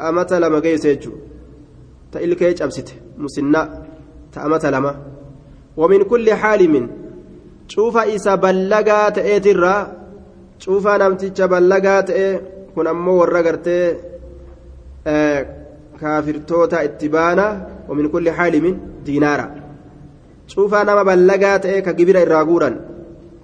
amata 0.09 0.37
lama 0.43 0.61
geeyse 0.65 0.89
jechuudha 0.93 1.23
ta 2.13 2.19
ilkee 2.27 2.53
cabsite 2.61 2.93
musinnaa 3.23 3.67
ta 4.33 4.39
amata 4.47 4.71
lama 4.77 4.93
ومن 5.77 6.03
كل 6.03 6.27
حالم 6.35 6.75
cuufa 7.75 8.07
isa 8.07 8.37
ballagaa 8.37 9.11
ta'eetirraa 9.17 9.83
cuufa 10.63 10.99
namticha 10.99 11.49
ballagaa 11.53 12.03
ta'e 12.09 12.29
kun 12.75 12.87
ammoo 12.93 13.17
warra 13.21 13.41
gartee 13.47 13.87
kaafirtoota 16.01 16.85
itti 16.89 17.09
baana 17.09 17.47
ومن 17.89 18.09
كل 18.09 18.31
diinaara. 19.07 19.47
Cuufaa 20.51 20.85
nama 20.85 21.05
ballagaa 21.05 21.59
ta'e 21.65 21.83
ka 21.87 21.93
gibira 21.99 22.21
irraa 22.27 22.45
guuran 22.45 22.75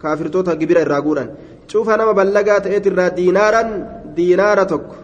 kaafirtoota 0.02 0.56
gibira 0.61 0.80
irraa 0.86 1.02
guuran. 1.06 1.28
Cuufaa 1.70 1.96
nama 1.96 2.14
ballagaa 2.14 2.61
ta'eetirraa 2.64 3.11
diinaaran 3.18 3.70
diinaara 4.16 4.64
tokko. 4.72 4.96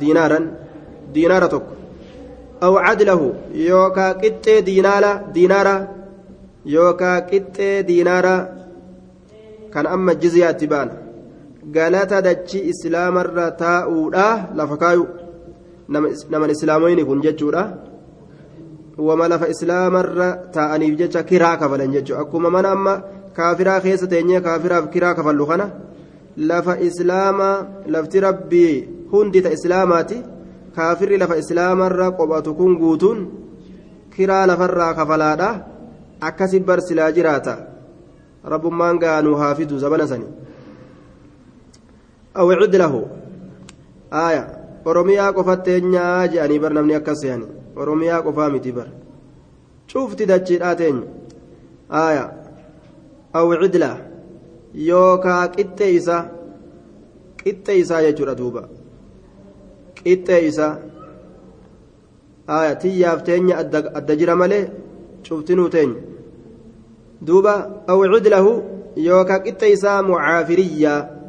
Diinaaran 0.00 0.44
diinaara 1.14 1.48
tokko. 1.54 1.74
Aw 2.64 2.74
cadlahu 2.86 3.28
yookaa 3.68 4.14
qixxee 4.22 4.60
diinaala 4.68 5.12
diinaara 5.34 5.74
yookaa 6.74 7.20
qixxee 7.30 7.76
diinaara. 7.88 8.34
Kan 9.72 9.86
amma 9.86 10.14
jizyaatti 10.22 10.66
ba'an 10.72 10.90
galata 11.74 12.22
dachi 12.26 12.58
islaamarra 12.72 13.46
taa'uudhaa 13.62 14.34
lafa 14.58 14.76
kaayu. 14.82 15.06
Naman 16.32 16.50
islaamoyni 16.56 17.04
kun 17.08 17.22
jechuudha 17.26 17.62
wama 18.98 19.28
lafa 19.28 19.48
islaamarra 19.48 20.52
taa'aniif 20.52 20.96
jecha 20.98 21.22
kiraa 21.22 21.56
kafalan 21.56 21.92
jechuudha. 21.92 22.22
Akkuma 22.22 22.50
mana 22.50 22.72
amma 22.72 23.02
kaafiraa 23.32 23.80
keessa 23.80 24.06
teenyee 24.06 24.40
kaafiraaf 24.40 24.90
kiraa 24.90 25.14
kafallu 25.14 25.46
kana 25.46 25.70
lafa 26.36 26.76
islaamaa 26.78 27.66
lafti 27.86 28.20
rabbii 28.20 28.88
hundi 29.10 29.42
ta 29.42 29.50
islaamaati. 29.50 30.22
Kaafirri 30.76 31.18
lafa 31.18 31.36
islaamarra 31.36 32.10
qophatu 32.18 32.54
kun 32.54 32.76
guutuun 32.76 33.18
kiraa 34.16 34.46
lafarraa 34.46 34.94
kafalaadha. 34.94 35.50
Akkasi 36.20 36.60
barsilaa 36.60 37.12
jiraata. 37.12 37.56
Rabbummaan 38.44 38.98
gaanuu 38.98 39.34
haafidu 39.36 39.78
zabana 39.78 40.06
sani. 40.06 40.26
Awwicid 42.34 42.74
lahu. 42.74 43.08
Aaya. 44.12 44.44
Oromiyaa 44.84 45.32
qofa 45.32 45.56
teenyaa 45.56 46.28
je'anii 46.28 46.58
bar 46.58 46.72
namni 46.74 46.94
akkas 46.94 47.20
se'anii. 47.22 47.61
جاني 47.76 47.84
بر 47.84 47.94
نمني 47.94 48.18
أكس 48.18 48.26
يعني 48.26 48.28
أروميا 48.28 48.30
قفا 48.30 48.48
متي 48.48 48.72
بر 48.72 48.88
شوفت 49.86 50.22
دجي 50.22 50.72
آتين 50.72 51.04
آية 51.92 52.32
أو 53.36 53.52
عدله 53.52 54.10
يوكا 54.74 55.46
قتيسا 55.46 56.32
قتيسا 57.46 58.00
يجرى 58.00 58.34
دوبا 58.34 58.68
قتيسا 60.06 60.82
آية 62.48 62.72
تياف 62.72 63.22
تنيا 63.22 63.60
أدجر 63.60 64.34
مالي 64.34 64.68
شوفتنو 65.22 65.68
تنيا 65.68 66.00
دوبا 67.22 67.82
أو 67.88 68.04
عدله 68.04 68.62
يوكا 68.96 69.36
قتيسا 69.36 70.00
معافريا 70.00 71.22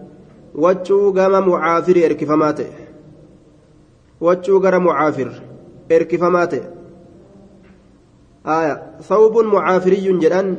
wachuu 0.56 1.12
gama 1.12 1.42
mucaafiri 1.42 2.04
erkifamaa 2.04 2.54
ta'e. 2.54 2.88
Wachuu 4.22 4.60
gara 4.60 4.80
mucaafir 4.80 5.32
erkifamaa 5.98 6.48
ta'e 6.54 6.64
aya 8.58 8.76
thawbun 9.10 9.48
mucaafiriyyun 9.56 10.20
jedhan 10.24 10.50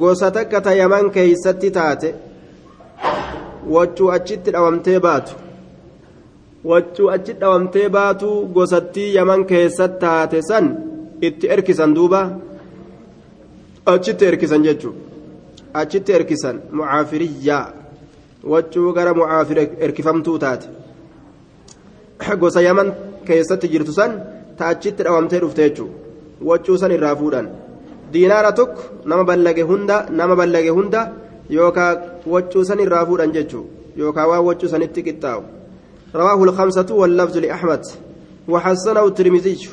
gosa 0.00 0.30
takka 0.36 0.60
ta 0.66 0.72
yaman 0.80 1.10
keeysatti 1.14 1.70
taate 1.78 2.08
wachuu 3.74 4.10
achitti 4.16 4.50
dhawamtee 4.54 4.98
baatu 5.06 5.34
wachuu 6.70 7.10
achi 7.16 7.32
dhawamtee 7.42 7.88
baatu 7.96 8.30
gosattii 8.56 9.14
yaman 9.14 9.44
keessatti 9.50 10.00
taate 10.04 10.42
san 10.48 10.66
itti 11.28 11.46
erkisan 11.54 11.94
duuba 11.98 12.20
achitti 13.92 14.24
erkisan 14.30 14.62
jechuu 14.66 14.94
achitti 15.82 16.12
erkisan 16.18 16.56
mucaafiriyyaa 16.78 17.66
wachuu 18.52 18.92
gara 18.96 19.14
mucaafira 19.20 19.62
erkifamtuu 19.86 20.38
taate 20.38 20.66
gosa 22.42 22.62
yaman 22.68 22.92
keessatti 23.30 23.72
jirtu 23.74 23.92
san 23.98 24.12
ta 24.58 24.72
achitti 24.72 25.06
dhawamtee 25.06 25.40
dhufte 25.44 25.62
jechuudha 25.66 25.94
wachuu 26.48 26.78
san 26.82 26.96
irraa 26.96 27.14
fuudhan 27.20 27.46
diinaara 28.12 28.52
tokko 28.60 28.82
nama 29.12 29.24
ballage 29.30 29.62
hunda 29.70 29.96
nama 30.18 30.34
ballage 30.40 30.72
hunda 30.78 31.00
yookaan 31.58 31.96
wachuu 32.34 32.64
san 32.68 32.84
irraa 32.86 33.06
fuudhan 33.08 33.32
jechuudha 33.38 34.02
yookaan 34.02 34.30
waan 34.32 34.44
wachuu 34.50 34.72
sanitti 34.74 35.06
qixxaa'u 35.08 35.42
رواه 36.14 36.44
الخمسة 36.44 36.86
واللفظ 36.90 37.36
لأحمد 37.38 37.82
وحسنه 38.48 39.04
الترمذي 39.04 39.68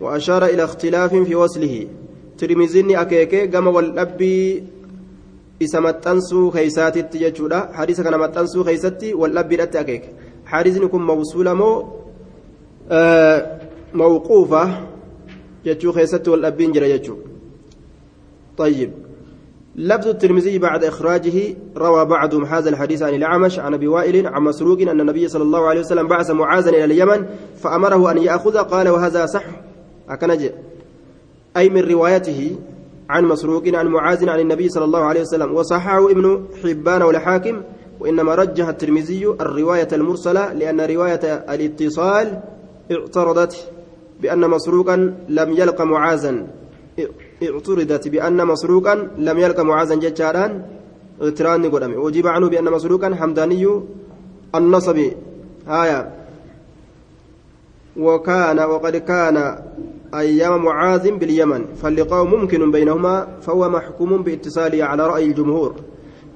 وأشار 0.00 0.44
إلى 0.46 0.64
اختلاف 0.64 1.14
في 1.14 1.34
وصله 1.34 1.86
ترمذي 2.38 3.00
أكيكي 3.00 3.46
قام 3.46 3.66
والأبي 3.66 4.64
isa 5.60 5.80
maxxansuu 5.80 6.50
keeysaatitti 6.54 7.18
jechuudha 7.18 7.58
hadiisa 7.76 8.02
kana 8.06 8.18
maxxansuu 8.22 8.64
keeysatti 8.66 9.08
waldhabbiidhatti 9.20 9.78
akeeke 9.78 10.10
hadiisni 10.50 10.88
kun 10.92 11.02
mawsuula 11.02 11.54
moo 11.60 11.97
mawquufa 13.92 14.62
jechuu 15.64 15.92
keessatti 15.92 16.30
waldhabbiin 16.30 16.72
jira 16.72 16.88
jechuu 16.88 17.28
طيب. 18.58 18.90
لفظ 19.76 20.08
الترمذي 20.08 20.58
بعد 20.58 20.84
إخراجه 20.84 21.54
روى 21.76 22.04
بعضهم 22.04 22.44
هذا 22.44 22.70
الحديث 22.70 23.02
عن 23.02 23.14
الأعمش 23.14 23.58
عن 23.58 23.74
أبي 23.74 23.86
وائل 23.86 24.26
عن 24.26 24.42
مسروق 24.42 24.80
أن 24.80 25.00
النبي 25.00 25.28
صلى 25.28 25.42
الله 25.42 25.66
عليه 25.66 25.80
وسلم 25.80 26.08
بعث 26.08 26.30
معاذا 26.30 26.70
إلى 26.70 26.84
اليمن 26.84 27.26
فأمره 27.56 28.10
أن 28.10 28.18
يأخذ 28.18 28.58
قال 28.58 28.88
وهذا 28.88 29.26
صح؟ 29.26 29.44
أكنج. 30.08 30.50
أي 31.56 31.68
من 31.68 31.80
روايته 31.80 32.56
عن 33.10 33.24
مسروق 33.24 33.62
عن 33.68 33.86
معاذ 33.86 34.28
عن 34.28 34.40
النبي 34.40 34.68
صلى 34.68 34.84
الله 34.84 35.04
عليه 35.04 35.20
وسلم. 35.20 35.54
وصححه 35.54 36.10
ابن 36.10 36.44
حبان 36.62 37.02
والحاكم 37.02 37.62
وإنما 38.00 38.34
رجح 38.34 38.68
الترمذي 38.68 39.26
الرواية 39.26 39.88
المرسلة 39.92 40.52
لأن 40.52 40.80
رواية 40.80 41.20
الاتصال 41.54 42.40
اعترضت 42.90 43.54
بأن 44.20 44.50
مسروقا 44.50 44.96
لم 45.28 45.48
يلق 45.60 45.82
معاذا. 45.82 46.46
اعترضت 47.42 48.08
بأن 48.08 48.46
مسروقا 48.46 48.94
لم 49.18 49.38
يلق 49.38 49.60
معاذا 49.60 49.94
ججاران 49.94 50.62
اغتران 51.22 51.70
قدامي 51.70 51.96
وجيب 51.96 52.26
عنه 52.26 52.48
بأن 52.48 52.64
مسروقا 52.64 53.14
حمداني 53.14 53.64
النصبي 54.54 55.08
آية. 55.68 56.00
وكان 57.96 58.58
وقد 58.58 58.96
كان 58.96 59.36
أيام 60.14 60.64
معاذ 60.64 61.10
باليمن. 61.10 61.62
فاللقاء 61.82 62.24
ممكن 62.24 62.70
بينهما 62.70 63.26
فهو 63.44 63.68
محكوم 63.68 64.22
بإتصاله 64.22 64.84
على 64.84 65.06
رأي 65.06 65.24
الجمهور. 65.24 65.74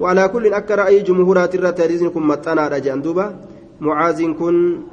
وعلى 0.00 0.28
كل 0.28 0.52
أكر 0.52 0.78
رأي 0.78 1.00
جمهورات 1.00 1.54
الرتاريزن 1.54 2.08
كم 2.08 2.28
متنا 2.28 2.68
رجان 2.68 3.02
دوبا 3.02 3.26
mucaaziin 3.82 4.34
kun 4.38 4.86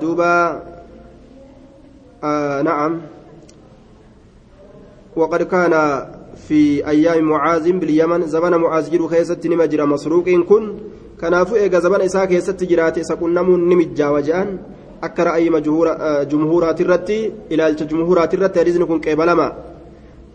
duuba 0.00 0.62
na'am 2.62 2.92
وقد 5.16 5.42
كان 5.42 5.72
في 6.48 6.84
أيام 6.88 7.24
معاذ 7.24 7.72
باليمن 7.72 8.28
زمن 8.28 8.52
معاذ 8.60 8.92
جرو 8.92 9.08
خيست 9.08 9.46
نمجر 9.46 9.86
مسروق 9.86 10.28
كن. 10.28 10.64
كنافو 11.20 11.56
إيغا 11.56 11.78
زمن 11.80 12.00
إسا 12.04 12.26
خيست 12.28 12.60
جرات 12.64 12.98
إسا 12.98 13.14
كنمو 13.16 13.56
نمجا 13.56 14.08
وجان 14.08 14.58
أكر 15.02 15.28
أي 15.34 15.48
جمهورات 16.28 16.80
الرتي 16.80 17.32
إلى 17.52 17.66
الجمهورات 17.68 18.34
الرتي 18.34 18.62
رزن 18.62 18.84
كن 18.84 19.00
كيبلما. 19.00 19.52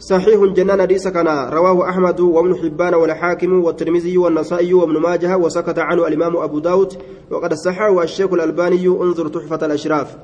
صحيح 0.02 0.43
جنان 0.43 0.82
حديث 0.82 1.08
كان 1.08 1.28
رواه 1.28 1.89
أحمد 1.89 2.20
وابن 2.20 2.56
حبان 2.56 2.93
والحاكم 2.93 3.64
والترمذي 3.64 4.18
والنسائي 4.18 4.74
وابن 4.74 4.97
ماجه 4.97 5.38
وسكت 5.38 5.80
عنه 5.80 6.08
الإمام 6.08 6.38
أبو 6.38 6.60
داود 6.60 6.93
وقد 7.32 7.54
صححه 7.54 8.04
الشيخ 8.04 8.34
الألباني 8.34 8.88
انظر 8.88 9.28
تحفة 9.28 9.66
الأشراف. 9.66 10.18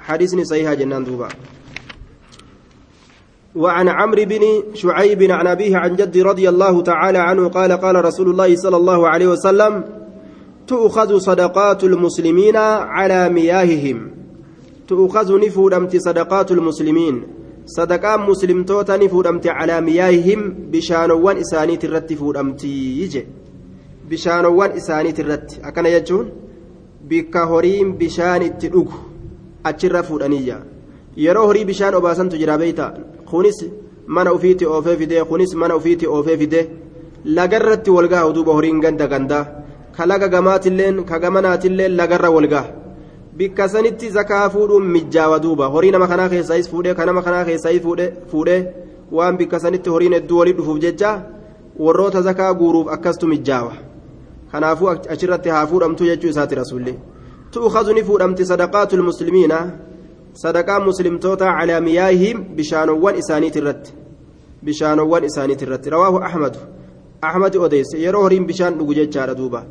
حديث 0.00 0.34
صحيح 0.34 0.72
جنان 0.72 1.04
دوبا. 1.04 1.28
وعن 3.54 3.88
عمرو 3.88 4.24
بن 4.24 4.62
شعيب 4.74 5.22
عن 5.22 5.46
أبيه 5.46 5.76
عن 5.76 5.96
جد 5.96 6.18
رضي 6.18 6.48
الله 6.48 6.82
تعالى 6.82 7.18
عنه 7.18 7.48
قال 7.48 7.72
قال 7.72 8.04
رسول 8.04 8.30
الله 8.30 8.56
صلى 8.56 8.76
الله 8.76 9.08
عليه 9.08 9.26
وسلم 9.26 9.84
تؤخذ 10.66 11.18
صدقات 11.18 11.84
المسلمين 11.84 12.56
على 12.56 13.28
مياههم. 13.28 14.10
تؤخذ 14.88 15.40
نفودمت 15.46 15.96
صدقات 15.96 16.52
المسلمين. 16.52 17.43
صدقاء 17.66 18.18
مسلم 18.18 18.64
توتا 18.64 18.96
نفودمت 18.96 19.46
على 19.46 19.80
مياههم 19.80 20.40
بشانوان 20.72 21.36
إساني 21.36 21.76
ترت 21.76 22.12
فودمت 22.12 22.64
يجي 22.64 23.22
بشانوان 24.10 24.70
إساني 24.70 25.12
ترت 25.12 25.60
أكن 25.64 25.86
يجون 25.86 26.26
بك 27.08 27.36
هوريم 27.36 27.92
بشان 28.00 28.42
التلوك 28.42 28.90
أتشر 29.66 30.02
فودانية 30.02 30.58
yeroo 31.16 31.46
horii 31.46 31.64
bishaan 31.64 31.94
obaasantu 31.94 32.36
jira 32.36 32.58
beeyta 32.58 32.86
kunis 33.30 33.58
mana 34.14 34.32
ufiitti 34.36 34.66
oofee 34.66 34.96
fidee 35.00 35.24
kunis 35.30 35.54
mana 35.54 35.76
ufiitti 35.76 36.06
oofee 36.06 36.36
fidee 36.40 36.64
lagarratti 37.36 37.90
walgaha 37.96 38.32
duuba 38.36 38.52
horiin 38.56 38.80
ganda 38.84 39.06
gandaa 39.12 39.44
ka 39.96 40.06
laga 40.10 40.28
gamaatilleen 40.34 41.04
ka 41.10 41.18
gamanaatilleen 41.22 41.96
lagarra 42.00 42.30
walgaha 42.36 42.68
bikka 43.36 43.68
sanitti 43.68 44.10
zakaa 44.10 44.50
fuudhuun 44.50 44.86
mijjaawa 44.96 45.38
duuba 45.42 45.66
horii 45.66 45.90
nama 45.90 46.06
kanaa 46.08 46.28
keessaayis 46.28 46.68
fuudhee 46.70 46.94
ka 46.94 47.06
nama 47.06 47.22
kanaa 47.22 47.44
keessaayis 47.44 47.82
fuudhee 48.30 48.60
waan 49.12 49.36
bikka 49.36 49.60
sanitti 49.60 49.90
horiin 49.90 50.14
hedduu 50.18 50.38
walii 50.38 50.52
dhufuuf 50.58 50.78
jecha 50.84 51.10
warroota 51.78 52.22
zakaa 52.22 52.54
guuruuf 52.54 52.88
akkastu 52.96 53.26
mijjaawa 53.26 53.72
kanaafuu 54.52 54.88
achirratti 54.88 55.48
haa 55.48 55.66
fuudhamtu 55.66 56.04
jechuu 56.04 56.28
isaati 56.34 56.54
rasuulli 56.54 56.94
tu'ukazu 57.50 57.92
ni 57.94 58.04
fuudhamti 58.04 58.46
sadaqaatul 58.46 59.02
muslimiina 59.02 59.58
sadaqaa 60.32 60.80
muslimtoota 60.80 61.52
calaa 61.58 61.80
miyaahihim 61.80 62.44
bishaanowwan 62.56 63.18
isaaniit 63.18 63.56
irratti 63.56 63.94
bishaanowwan 64.64 65.24
isaaniit 65.24 65.62
irratti 65.62 65.90
rawaahu 65.90 66.22
ahmadu 66.28 66.58
ahmadi 67.22 67.58
odeyse 67.58 67.98
yeroo 68.04 68.22
horiin 68.22 68.46
bishaan 68.46 68.78
dhugu 68.78 68.94
jechaadha 68.94 69.34
duuba 69.34 69.66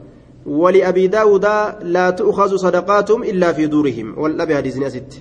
ولأبي 0.46 1.08
داود 1.08 1.46
لا 1.82 2.10
تؤخذ 2.10 2.56
صدقاتهم 2.56 3.24
إلا 3.24 3.54
في 3.54 3.66
دورهم 3.68 4.14
والأبي 4.18 4.56
حديث 4.56 4.78
نسيت 4.78 5.16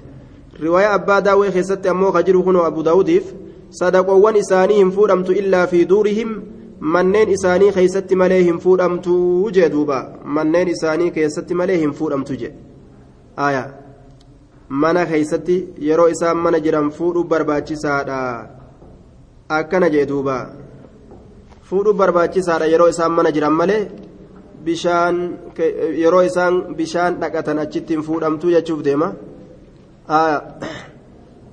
رواية 0.63 0.95
أبا 0.95 1.19
داوي 1.19 1.51
خيست 1.51 1.87
أمو 1.87 2.13
خجر 2.13 2.67
أبو 2.67 2.83
داوديف 2.83 3.35
صدقوا 3.71 4.39
إسانيهم 4.39 4.91
فورمت 4.91 5.31
إلا 5.31 5.67
في 5.67 5.85
دورهم 5.85 6.43
keeysatti 6.83 8.17
malee 8.17 8.43
hin 8.43 8.59
fuudhamtu 8.59 9.51
jee 9.55 9.69
duuba 9.71 9.99
manneen 10.25 10.69
isaanii 10.69 11.11
keessatti 11.19 11.55
malee 11.55 11.77
hin 11.83 11.93
fuudhamtu 11.99 12.35
jee 12.41 12.51
aayaa 13.45 13.69
mana 14.69 15.07
keeysatti 15.07 15.57
yeroo 15.89 16.09
isaan 16.15 16.37
mana 16.47 16.61
jiran 16.65 16.91
fuudhu 16.97 17.25
barbaachisaadha 17.33 18.19
akkana 19.59 19.91
jee 19.95 20.07
duuba 20.13 20.37
fuudhu 21.71 21.95
barbaachisaadha 22.01 22.67
yeroo 22.73 22.89
isaan 22.95 23.13
mana 23.19 23.31
jiran 23.37 23.55
malee 23.61 23.81
bishaan 24.65 25.17
yeroo 26.03 26.23
isaan 26.31 26.55
bishaan 26.81 27.21
dhaqatan 27.23 27.59
achitti 27.65 27.95
hin 27.95 28.03
fuudhamtu 28.09 28.55
jechuuf 28.57 28.83
deema. 28.89 29.13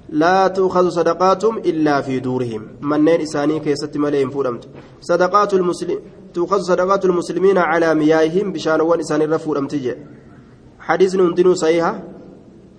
لا 0.10 0.48
تؤخذ 0.48 0.90
صدقاتهم 0.90 1.58
إلا 1.58 2.02
في 2.02 2.20
دورهم 2.20 2.68
منين 2.82 3.22
إساني 3.22 3.60
كيست 3.60 3.98
مليهم 3.98 4.30
فورمت 4.30 4.64
صدقات 5.02 5.54
المسلم 5.54 6.00
تؤخذ 6.34 6.60
صدقات 6.60 7.06
المسلمين 7.06 7.58
على 7.58 7.96
مياههم 7.96 8.54
بشان 8.54 8.82
وان 8.82 9.00
إساني 9.00 9.26
رفور 9.26 9.58
أمتجي 9.58 9.96
حديث 10.80 11.16
نندنو 11.16 11.54
صحيحة 11.54 12.04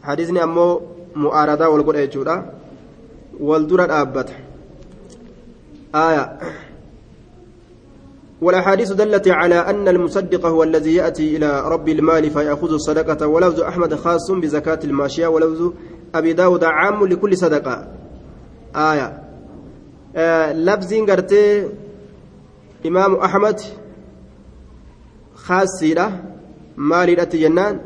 حديثني 0.03 0.43
أمو 0.43 0.81
مؤارضة 1.16 1.68
والقول 1.68 1.97
أيجورا 1.97 2.37
والدرة 3.41 4.01
أبت 4.03 4.28
آية 5.95 6.39
والأحاديث 8.41 8.93
دلت 8.93 9.28
على 9.28 9.55
أن 9.55 9.88
المصدق 9.88 10.47
هو 10.47 10.62
الذي 10.62 10.95
يأتي 10.95 11.36
إلى 11.36 11.68
رب 11.68 11.88
المال 11.88 12.30
فيأخذ 12.30 12.72
الصدقة 12.72 13.26
ولفظ 13.26 13.61
أحمد 13.61 13.95
خاص 13.95 14.30
بزكاة 14.30 14.78
الماشية 14.84 15.26
ولفظ 15.26 15.72
أبي 16.14 16.32
داود 16.32 16.64
عام 16.64 17.07
لكل 17.07 17.36
صدقة. 17.36 17.88
آية. 18.76 19.22
آه 20.16 20.53
لفظين 20.53 21.11
قرتي 21.11 21.68
إمام 22.86 23.14
أحمد 23.14 23.61
خاصيرة 25.34 26.22
مالي 26.76 27.14
جنان. 27.14 27.80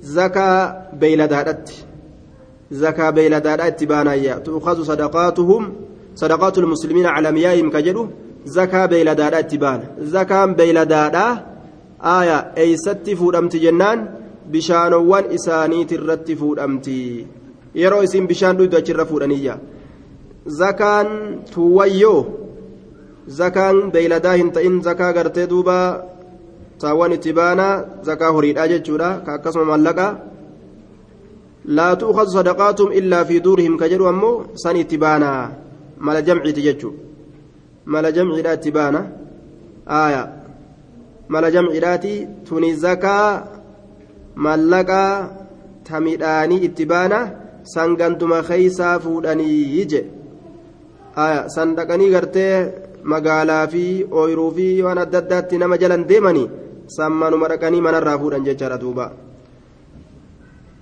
زكاة 0.00 0.86
بيلدادت 0.92 1.86
زكاة 2.70 3.10
بيلدادت 3.10 3.84
بانايا. 3.84 4.34
تؤخذ 4.34 4.82
صدقاتهم 4.82 5.72
صدقات 6.14 6.58
المسلمين 6.58 7.06
على 7.06 7.32
مياههم 7.32 7.70
كجدو. 7.70 8.08
Zakaa 8.44 8.88
beeyladaadhaa 8.88 9.40
itti 9.46 9.58
baana 9.58 9.84
zakaan 10.14 10.54
beeyladaadhaa 10.58 11.30
aaya 12.14 12.38
eeysatti 12.64 13.16
fuudhamti 13.16 13.60
jennaan 13.64 14.08
bishaanowwan 14.52 15.30
isaaniit 15.38 15.92
irratti 15.98 16.36
fuudhamti 16.36 17.26
yeroo 17.82 18.02
isin 18.06 18.26
bishaan 18.30 18.56
dhuydu 18.58 18.76
achirra 18.76 19.06
fuudhaniyya 19.10 19.58
zakaan 20.60 21.12
tuwwayyoo 21.54 22.20
zakaan 23.40 23.92
beeyladaa 23.92 24.34
hin 24.40 24.50
ta'in 24.56 24.82
zakaa 24.88 25.12
gartee 25.18 25.46
duuba 25.52 25.78
taawwan 26.84 27.12
itti 27.18 27.32
baanaa 27.38 28.02
zakaa 28.08 28.32
horiidhaa 28.38 28.68
jechuudha 28.74 29.10
ka 29.26 29.34
akkasuma 29.38 29.70
mallaqa 29.72 30.08
laa 31.78 31.94
tu'khadu 32.02 32.36
sadaqaatum 32.38 32.92
illaa 33.00 33.24
fi 33.30 33.40
duurihim 33.46 33.78
ka 33.78 33.88
jedhu 33.94 34.10
ammoo 34.12 34.34
san 34.64 34.76
itti 34.82 34.98
baanaa 35.06 35.40
mala 36.06 36.22
jamciiti 36.28 36.66
jechuudha 36.68 37.11
mala 37.84 38.12
jamciidhaatti 38.12 38.70
baana 38.76 39.00
aaya 40.00 40.22
mala 41.28 41.50
jamciidhaati 41.50 42.14
tuni 42.48 42.74
zakaa 42.84 43.28
mallaqaa 44.46 45.14
ta 45.88 46.00
midhaanii 46.06 46.64
itti 46.68 46.84
baana 46.92 47.18
san 47.74 47.96
ganduma 47.96 48.42
keeysaa 48.48 48.98
fuudhanii 49.04 49.86
je 49.92 50.00
aaya 51.24 51.48
san 51.54 51.74
dhaqanii 51.76 52.10
gartee 52.14 52.54
magaalaa 53.14 53.66
fi 53.72 53.84
ooyiruu 54.20 54.50
fi 54.56 54.68
waan 54.86 55.02
adda 55.04 55.18
addaatti 55.24 55.58
nama 55.58 55.80
jalan 55.82 56.08
deemanii 56.10 56.48
san 56.96 57.12
manuma 57.24 57.50
dhaqanii 57.52 57.84
manarraa 57.88 58.18
fuudhan 58.22 58.48
jechaadha 58.48 58.82
duuba 58.84 59.06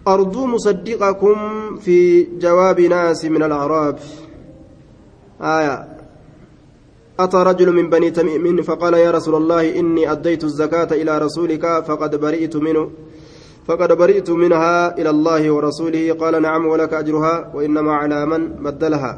أرجو 0.08 0.46
مصدقكم 0.46 1.36
في 1.76 2.22
جواب 2.38 2.80
ناس 2.80 3.24
من 3.24 3.42
الأعراب 3.42 3.98
آية 5.40 5.99
أتى 7.24 7.36
رجل 7.36 7.72
من 7.72 7.90
بني 7.90 8.10
تميم 8.10 8.62
فقال 8.62 8.94
يا 8.94 9.10
رسول 9.10 9.34
الله 9.34 9.78
إني 9.78 10.12
أديت 10.12 10.44
الزكاة 10.44 10.90
إلى 10.92 11.18
رسولك 11.18 11.84
فقد 11.84 12.20
برئت 12.20 12.56
منه 12.56 12.90
فقد 13.70 13.92
برئت 13.92 14.30
منها 14.30 14.98
إلى 14.98 15.10
الله 15.10 15.50
ورسوله. 15.50 16.12
قال 16.12 16.42
نعم 16.42 16.66
ولك 16.66 16.94
أجرها 16.94 17.50
وإنما 17.54 17.92
على 17.92 18.26
من 18.26 18.48
بدلها. 18.48 19.12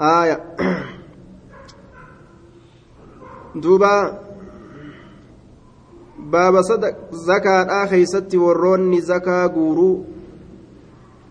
آية. 0.00 0.40
دوبا. 3.62 4.18
باب 6.18 6.60
صدق. 6.62 6.94
زكاة 7.12 7.84
آخي 7.84 8.06
ستي 8.06 8.36
وروني 8.36 9.00
زكاة 9.00 9.46
قورو. 9.46 10.04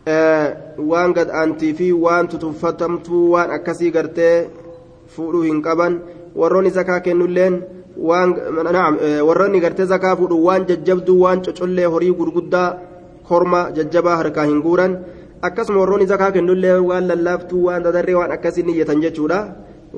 آه 0.07 0.75
وان 0.79 1.13
قد 1.13 1.29
أنتي 1.29 1.73
في 1.73 1.91
وان 1.93 2.27
تتفتمتو 2.27 3.13
وان 3.13 3.49
أكسي 3.51 3.89
قرتي. 3.91 4.58
Fuudhuu 5.15 5.43
hin 5.47 5.61
qaban 5.67 5.99
warroonni 6.41 6.71
zakaa 6.77 6.99
kennulleen 7.07 7.55
warroonni 9.27 9.61
gartee 9.65 9.85
zakaa 9.93 10.15
fuudhu 10.19 10.43
waan 10.45 10.67
jajjabduu 10.69 11.19
waan 11.23 11.41
cocollee 11.47 11.85
horii 11.95 12.11
gurguddaa 12.19 12.67
korma 13.29 13.61
jajjabaa 13.77 14.17
harkaa 14.21 14.47
hin 14.51 14.61
guuran 14.67 14.97
akkasuma 15.49 15.79
warroonni 15.83 16.09
zakaa 16.13 16.31
kennullee 16.37 16.77
waan 16.89 17.07
lallaaftuu 17.11 17.63
waan 17.67 17.83
dadarree 17.83 18.17
waan 18.21 18.35
akkasii 18.37 18.67
niyyatan 18.71 19.01
jechuudha 19.05 19.39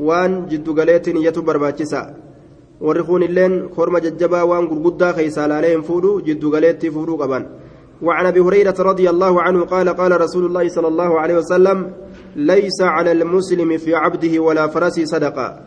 waan 0.09 0.37
jiddugaleetti 0.53 1.13
niyyatu 1.13 1.41
barbaachisa 1.49 2.05
warri 2.81 3.03
kun 3.03 3.27
korma 3.75 3.99
jajjabaa 4.07 4.45
waan 4.45 4.67
gurguddaa 4.67 5.13
keeysaa 5.13 5.47
laalee 5.47 5.73
hin 5.75 5.83
fuudhu 5.89 6.21
jiddu 6.29 6.51
galeetti 6.51 6.91
fuudhuu 6.91 7.17
qaban 7.17 7.45
وعن 8.01 8.25
ابي 8.25 8.39
هريره 8.39 8.75
رضي 8.79 9.09
الله 9.09 9.41
عنه 9.41 9.65
قال 9.65 9.89
قال 9.89 10.21
رسول 10.21 10.45
الله 10.45 10.65
صلى 10.69 10.87
الله 10.87 11.19
عليه 11.19 11.35
وسلم 11.37 11.77
ليس 12.35 12.81
على 12.81 13.11
المسلم 13.11 13.77
في 13.77 13.95
عبده 13.95 14.39
ولا 14.39 14.67
فرسه 14.67 15.05
صدقه 15.05 15.59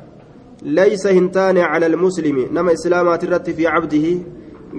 ليس 0.62 1.06
هنتان 1.06 1.58
على 1.58 1.86
المسلم 1.86 2.48
nama 2.52 2.72
islaamaa 2.72 3.24
tarratti 3.24 3.50
في 3.50 3.66
عبده 3.66 4.06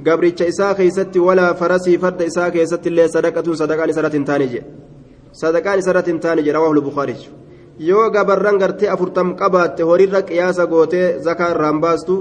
gabricha 0.08 0.42
isaa 0.42 0.74
keessatti 0.74 1.18
ولا 1.18 1.54
فرسي 1.54 1.98
farda 1.98 2.22
isaa 2.22 2.50
keessatti 2.50 2.88
اللي 2.88 3.08
صدقة 3.08 3.54
صدقان 3.54 3.92
سرة 3.92 4.08
تانجي 4.08 4.62
صدقان 5.34 5.82
سرة 5.82 6.18
تانجي 6.24 6.52
رواه 6.52 6.72
البخاري 6.72 7.16
yoo 7.80 8.10
gabarran 8.10 8.58
gartee 8.58 8.88
afurtam 8.88 9.36
qabaatte 9.36 9.84
horiirra 9.84 10.22
qiyaasa 10.22 10.66
gootee 10.66 11.20
zakaa 11.20 11.50
irraan 11.54 11.82
baastu 11.84 12.16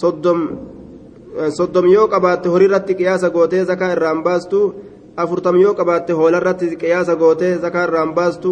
soddom 0.00 1.86
yoo 1.94 2.06
qabaatte 2.12 2.48
horiirratti 2.54 2.94
qiyaasa 3.00 3.30
gootee 3.30 3.64
zakaa 3.70 3.90
irraan 3.96 4.22
baastu 4.22 4.74
afurtam 5.16 5.56
yoo 5.64 5.74
qabaatte 5.74 6.12
hoolarratti 6.12 6.76
qiyaasa 6.82 7.16
gootee 7.16 7.58
zakaa 7.64 7.84
irraan 7.88 8.14
baastu 8.14 8.50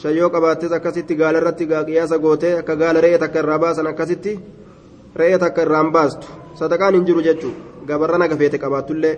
shan 0.00 0.16
yoo 0.16 0.30
qabaattes 0.34 0.72
akkasitti 0.78 1.14
gaalarratti 1.20 1.66
qiyaasa 1.66 2.18
gootee 2.18 2.54
akka 2.58 2.76
gaala 2.76 3.00
re'ee 3.00 3.18
takka 3.24 3.38
irraa 3.44 3.58
baasan 3.64 3.86
akkasitti 3.92 4.38
re'ee 5.20 5.38
takka 5.38 5.62
irraan 5.62 5.92
baastu 5.92 6.26
sadaqaan 6.60 6.94
hin 6.94 7.06
jiru 7.08 7.26
jechuudha 7.28 7.86
gabarran 7.86 8.22
agafeete 8.28 8.62
qabaattullee 8.64 9.16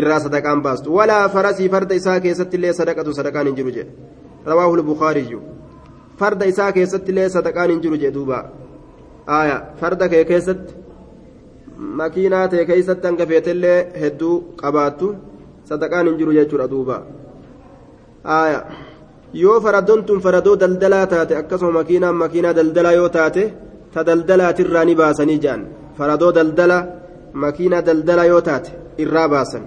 irraa 0.00 0.20
sadaqaan 0.26 0.62
baastu 0.68 0.94
walaa 0.98 1.24
farasii 1.28 1.72
farda 1.74 1.94
isaa 2.02 2.20
keessatti 2.20 2.56
illee 2.56 2.76
sadaqatu 2.82 3.18
sadaqaan 3.20 3.52
hin 3.52 3.58
jiru 3.62 3.74
jedhe 3.78 4.14
رواه 4.46 4.74
البخاري 4.74 5.38
فرد 6.18 6.42
إساء 6.42 6.70
كيست 6.70 7.10
لي 7.10 7.28
صدقان 7.28 7.70
إن 7.70 7.80
جرج 7.80 8.08
دوبا 8.08 8.50
آية 9.28 9.58
فرد 9.80 10.04
كي 10.04 10.24
كيست 10.24 10.64
مكينة 11.78 12.46
كيست 12.46 12.90
تنكفيت 12.90 13.48
لي 13.48 13.74
هدو 14.02 14.42
قباتو 14.58 15.14
صدقان 15.68 16.06
إن 16.08 16.16
جرج 16.16 16.38
دوبا 16.72 16.98
آية 18.26 18.60
yoo 19.42 19.58
faraddoon 19.64 20.04
tun 20.06 20.20
faradoo 20.24 20.56
daldalaa 20.62 21.06
taate 21.12 21.34
akkasuma 21.40 21.72
makiinaan 21.78 22.16
makiinaa 22.22 22.56
daldalaa 22.58 22.96
yoo 23.00 23.08
taate 23.16 23.42
ta 23.92 24.06
daldalaatirraa 24.08 24.84
ni 24.88 24.94
baasanii 25.00 25.38
jedhan 25.44 25.62
faradoo 25.98 26.32
daldala 26.38 26.78
makiinaa 27.44 27.86
daldalaa 27.88 28.30
yoo 28.32 28.40
taate 28.48 28.70
irraa 29.04 29.28
baasan 29.34 29.64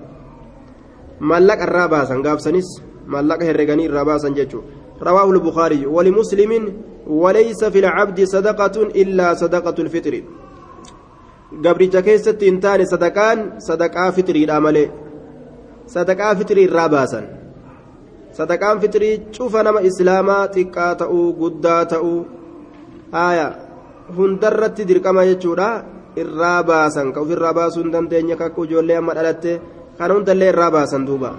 maallaqa 1.29 1.63
irraa 1.69 1.87
baasan 1.95 2.25
gaafsanis 2.27 2.69
maallaqa 3.13 3.49
herreganii 3.49 3.87
irraa 3.89 4.05
baasan 4.11 4.37
jechuudha 4.41 4.79
رواه 5.01 5.31
البخاري 5.31 5.85
ولمسلم 5.85 6.73
وليس 7.07 7.63
في 7.63 7.79
العبد 7.79 8.23
صدقة 8.23 8.75
إلا 9.01 9.33
صدقة 9.33 9.75
الفطر 9.83 10.23
قبرجة 11.65 11.99
كيست 11.99 12.43
انتان 12.43 12.85
صدقان 12.85 13.37
صدقاء 13.59 14.11
فطري 14.11 14.43
الأمل 14.43 14.89
صدقاء 15.87 16.35
فطري 16.35 16.65
الراباسا 16.65 17.21
صدقان 18.39 18.79
فطري 18.79 19.11
شوف 19.35 19.55
نما 19.55 19.87
إسلاما 19.87 20.45
تقا 20.55 20.93
تأو 20.93 21.19
قدا 21.39 21.83
تأو 21.83 22.23
آية 23.13 23.47
هندرت 24.17 24.81
درقما 24.81 25.23
يجورا 25.23 25.69
irraa 26.21 26.63
baasan 26.65 27.13
ka 27.13 27.21
ofirraa 27.21 27.53
baasuu 27.53 27.83
hin 27.83 27.91
dandeenye 27.93 28.35
kakka 28.39 28.63
ijoollee 28.65 28.97
amma 29.01 29.13
dhalatte 29.17 29.51
kan 29.97 30.11
hundallee 30.15 30.49
irraa 30.53 30.71
baasan 30.77 31.05
duuba. 31.09 31.31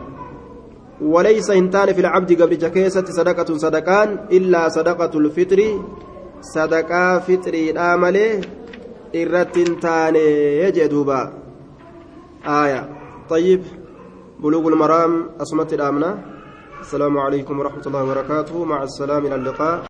وليس 1.00 1.50
هنتان 1.50 1.92
في 1.92 2.00
العبد 2.00 2.42
قبل 2.42 2.58
جكيسة 2.58 3.04
صدقة 3.04 3.48
صدقان 3.56 4.08
إلا 4.32 4.68
صدقة 4.68 5.18
الفطر 5.18 5.60
صدقة 6.40 7.18
فطري 7.18 7.70
الآمل 7.70 8.16
إرتنتان 9.16 10.16
يجدوبا 10.62 11.32
آية 12.44 12.88
طيب 13.30 13.62
بلوغ 14.40 14.68
المرام 14.68 15.12
أصمت 15.40 15.72
الآمنة 15.72 16.29
السلام 16.80 17.18
عليكم 17.18 17.58
ورحمة 17.58 17.82
الله 17.86 18.02
وبركاته. 18.04 18.64
مع 18.64 18.82
السلام 18.82 19.26
إلى 19.26 19.34
اللقاء. 19.34 19.84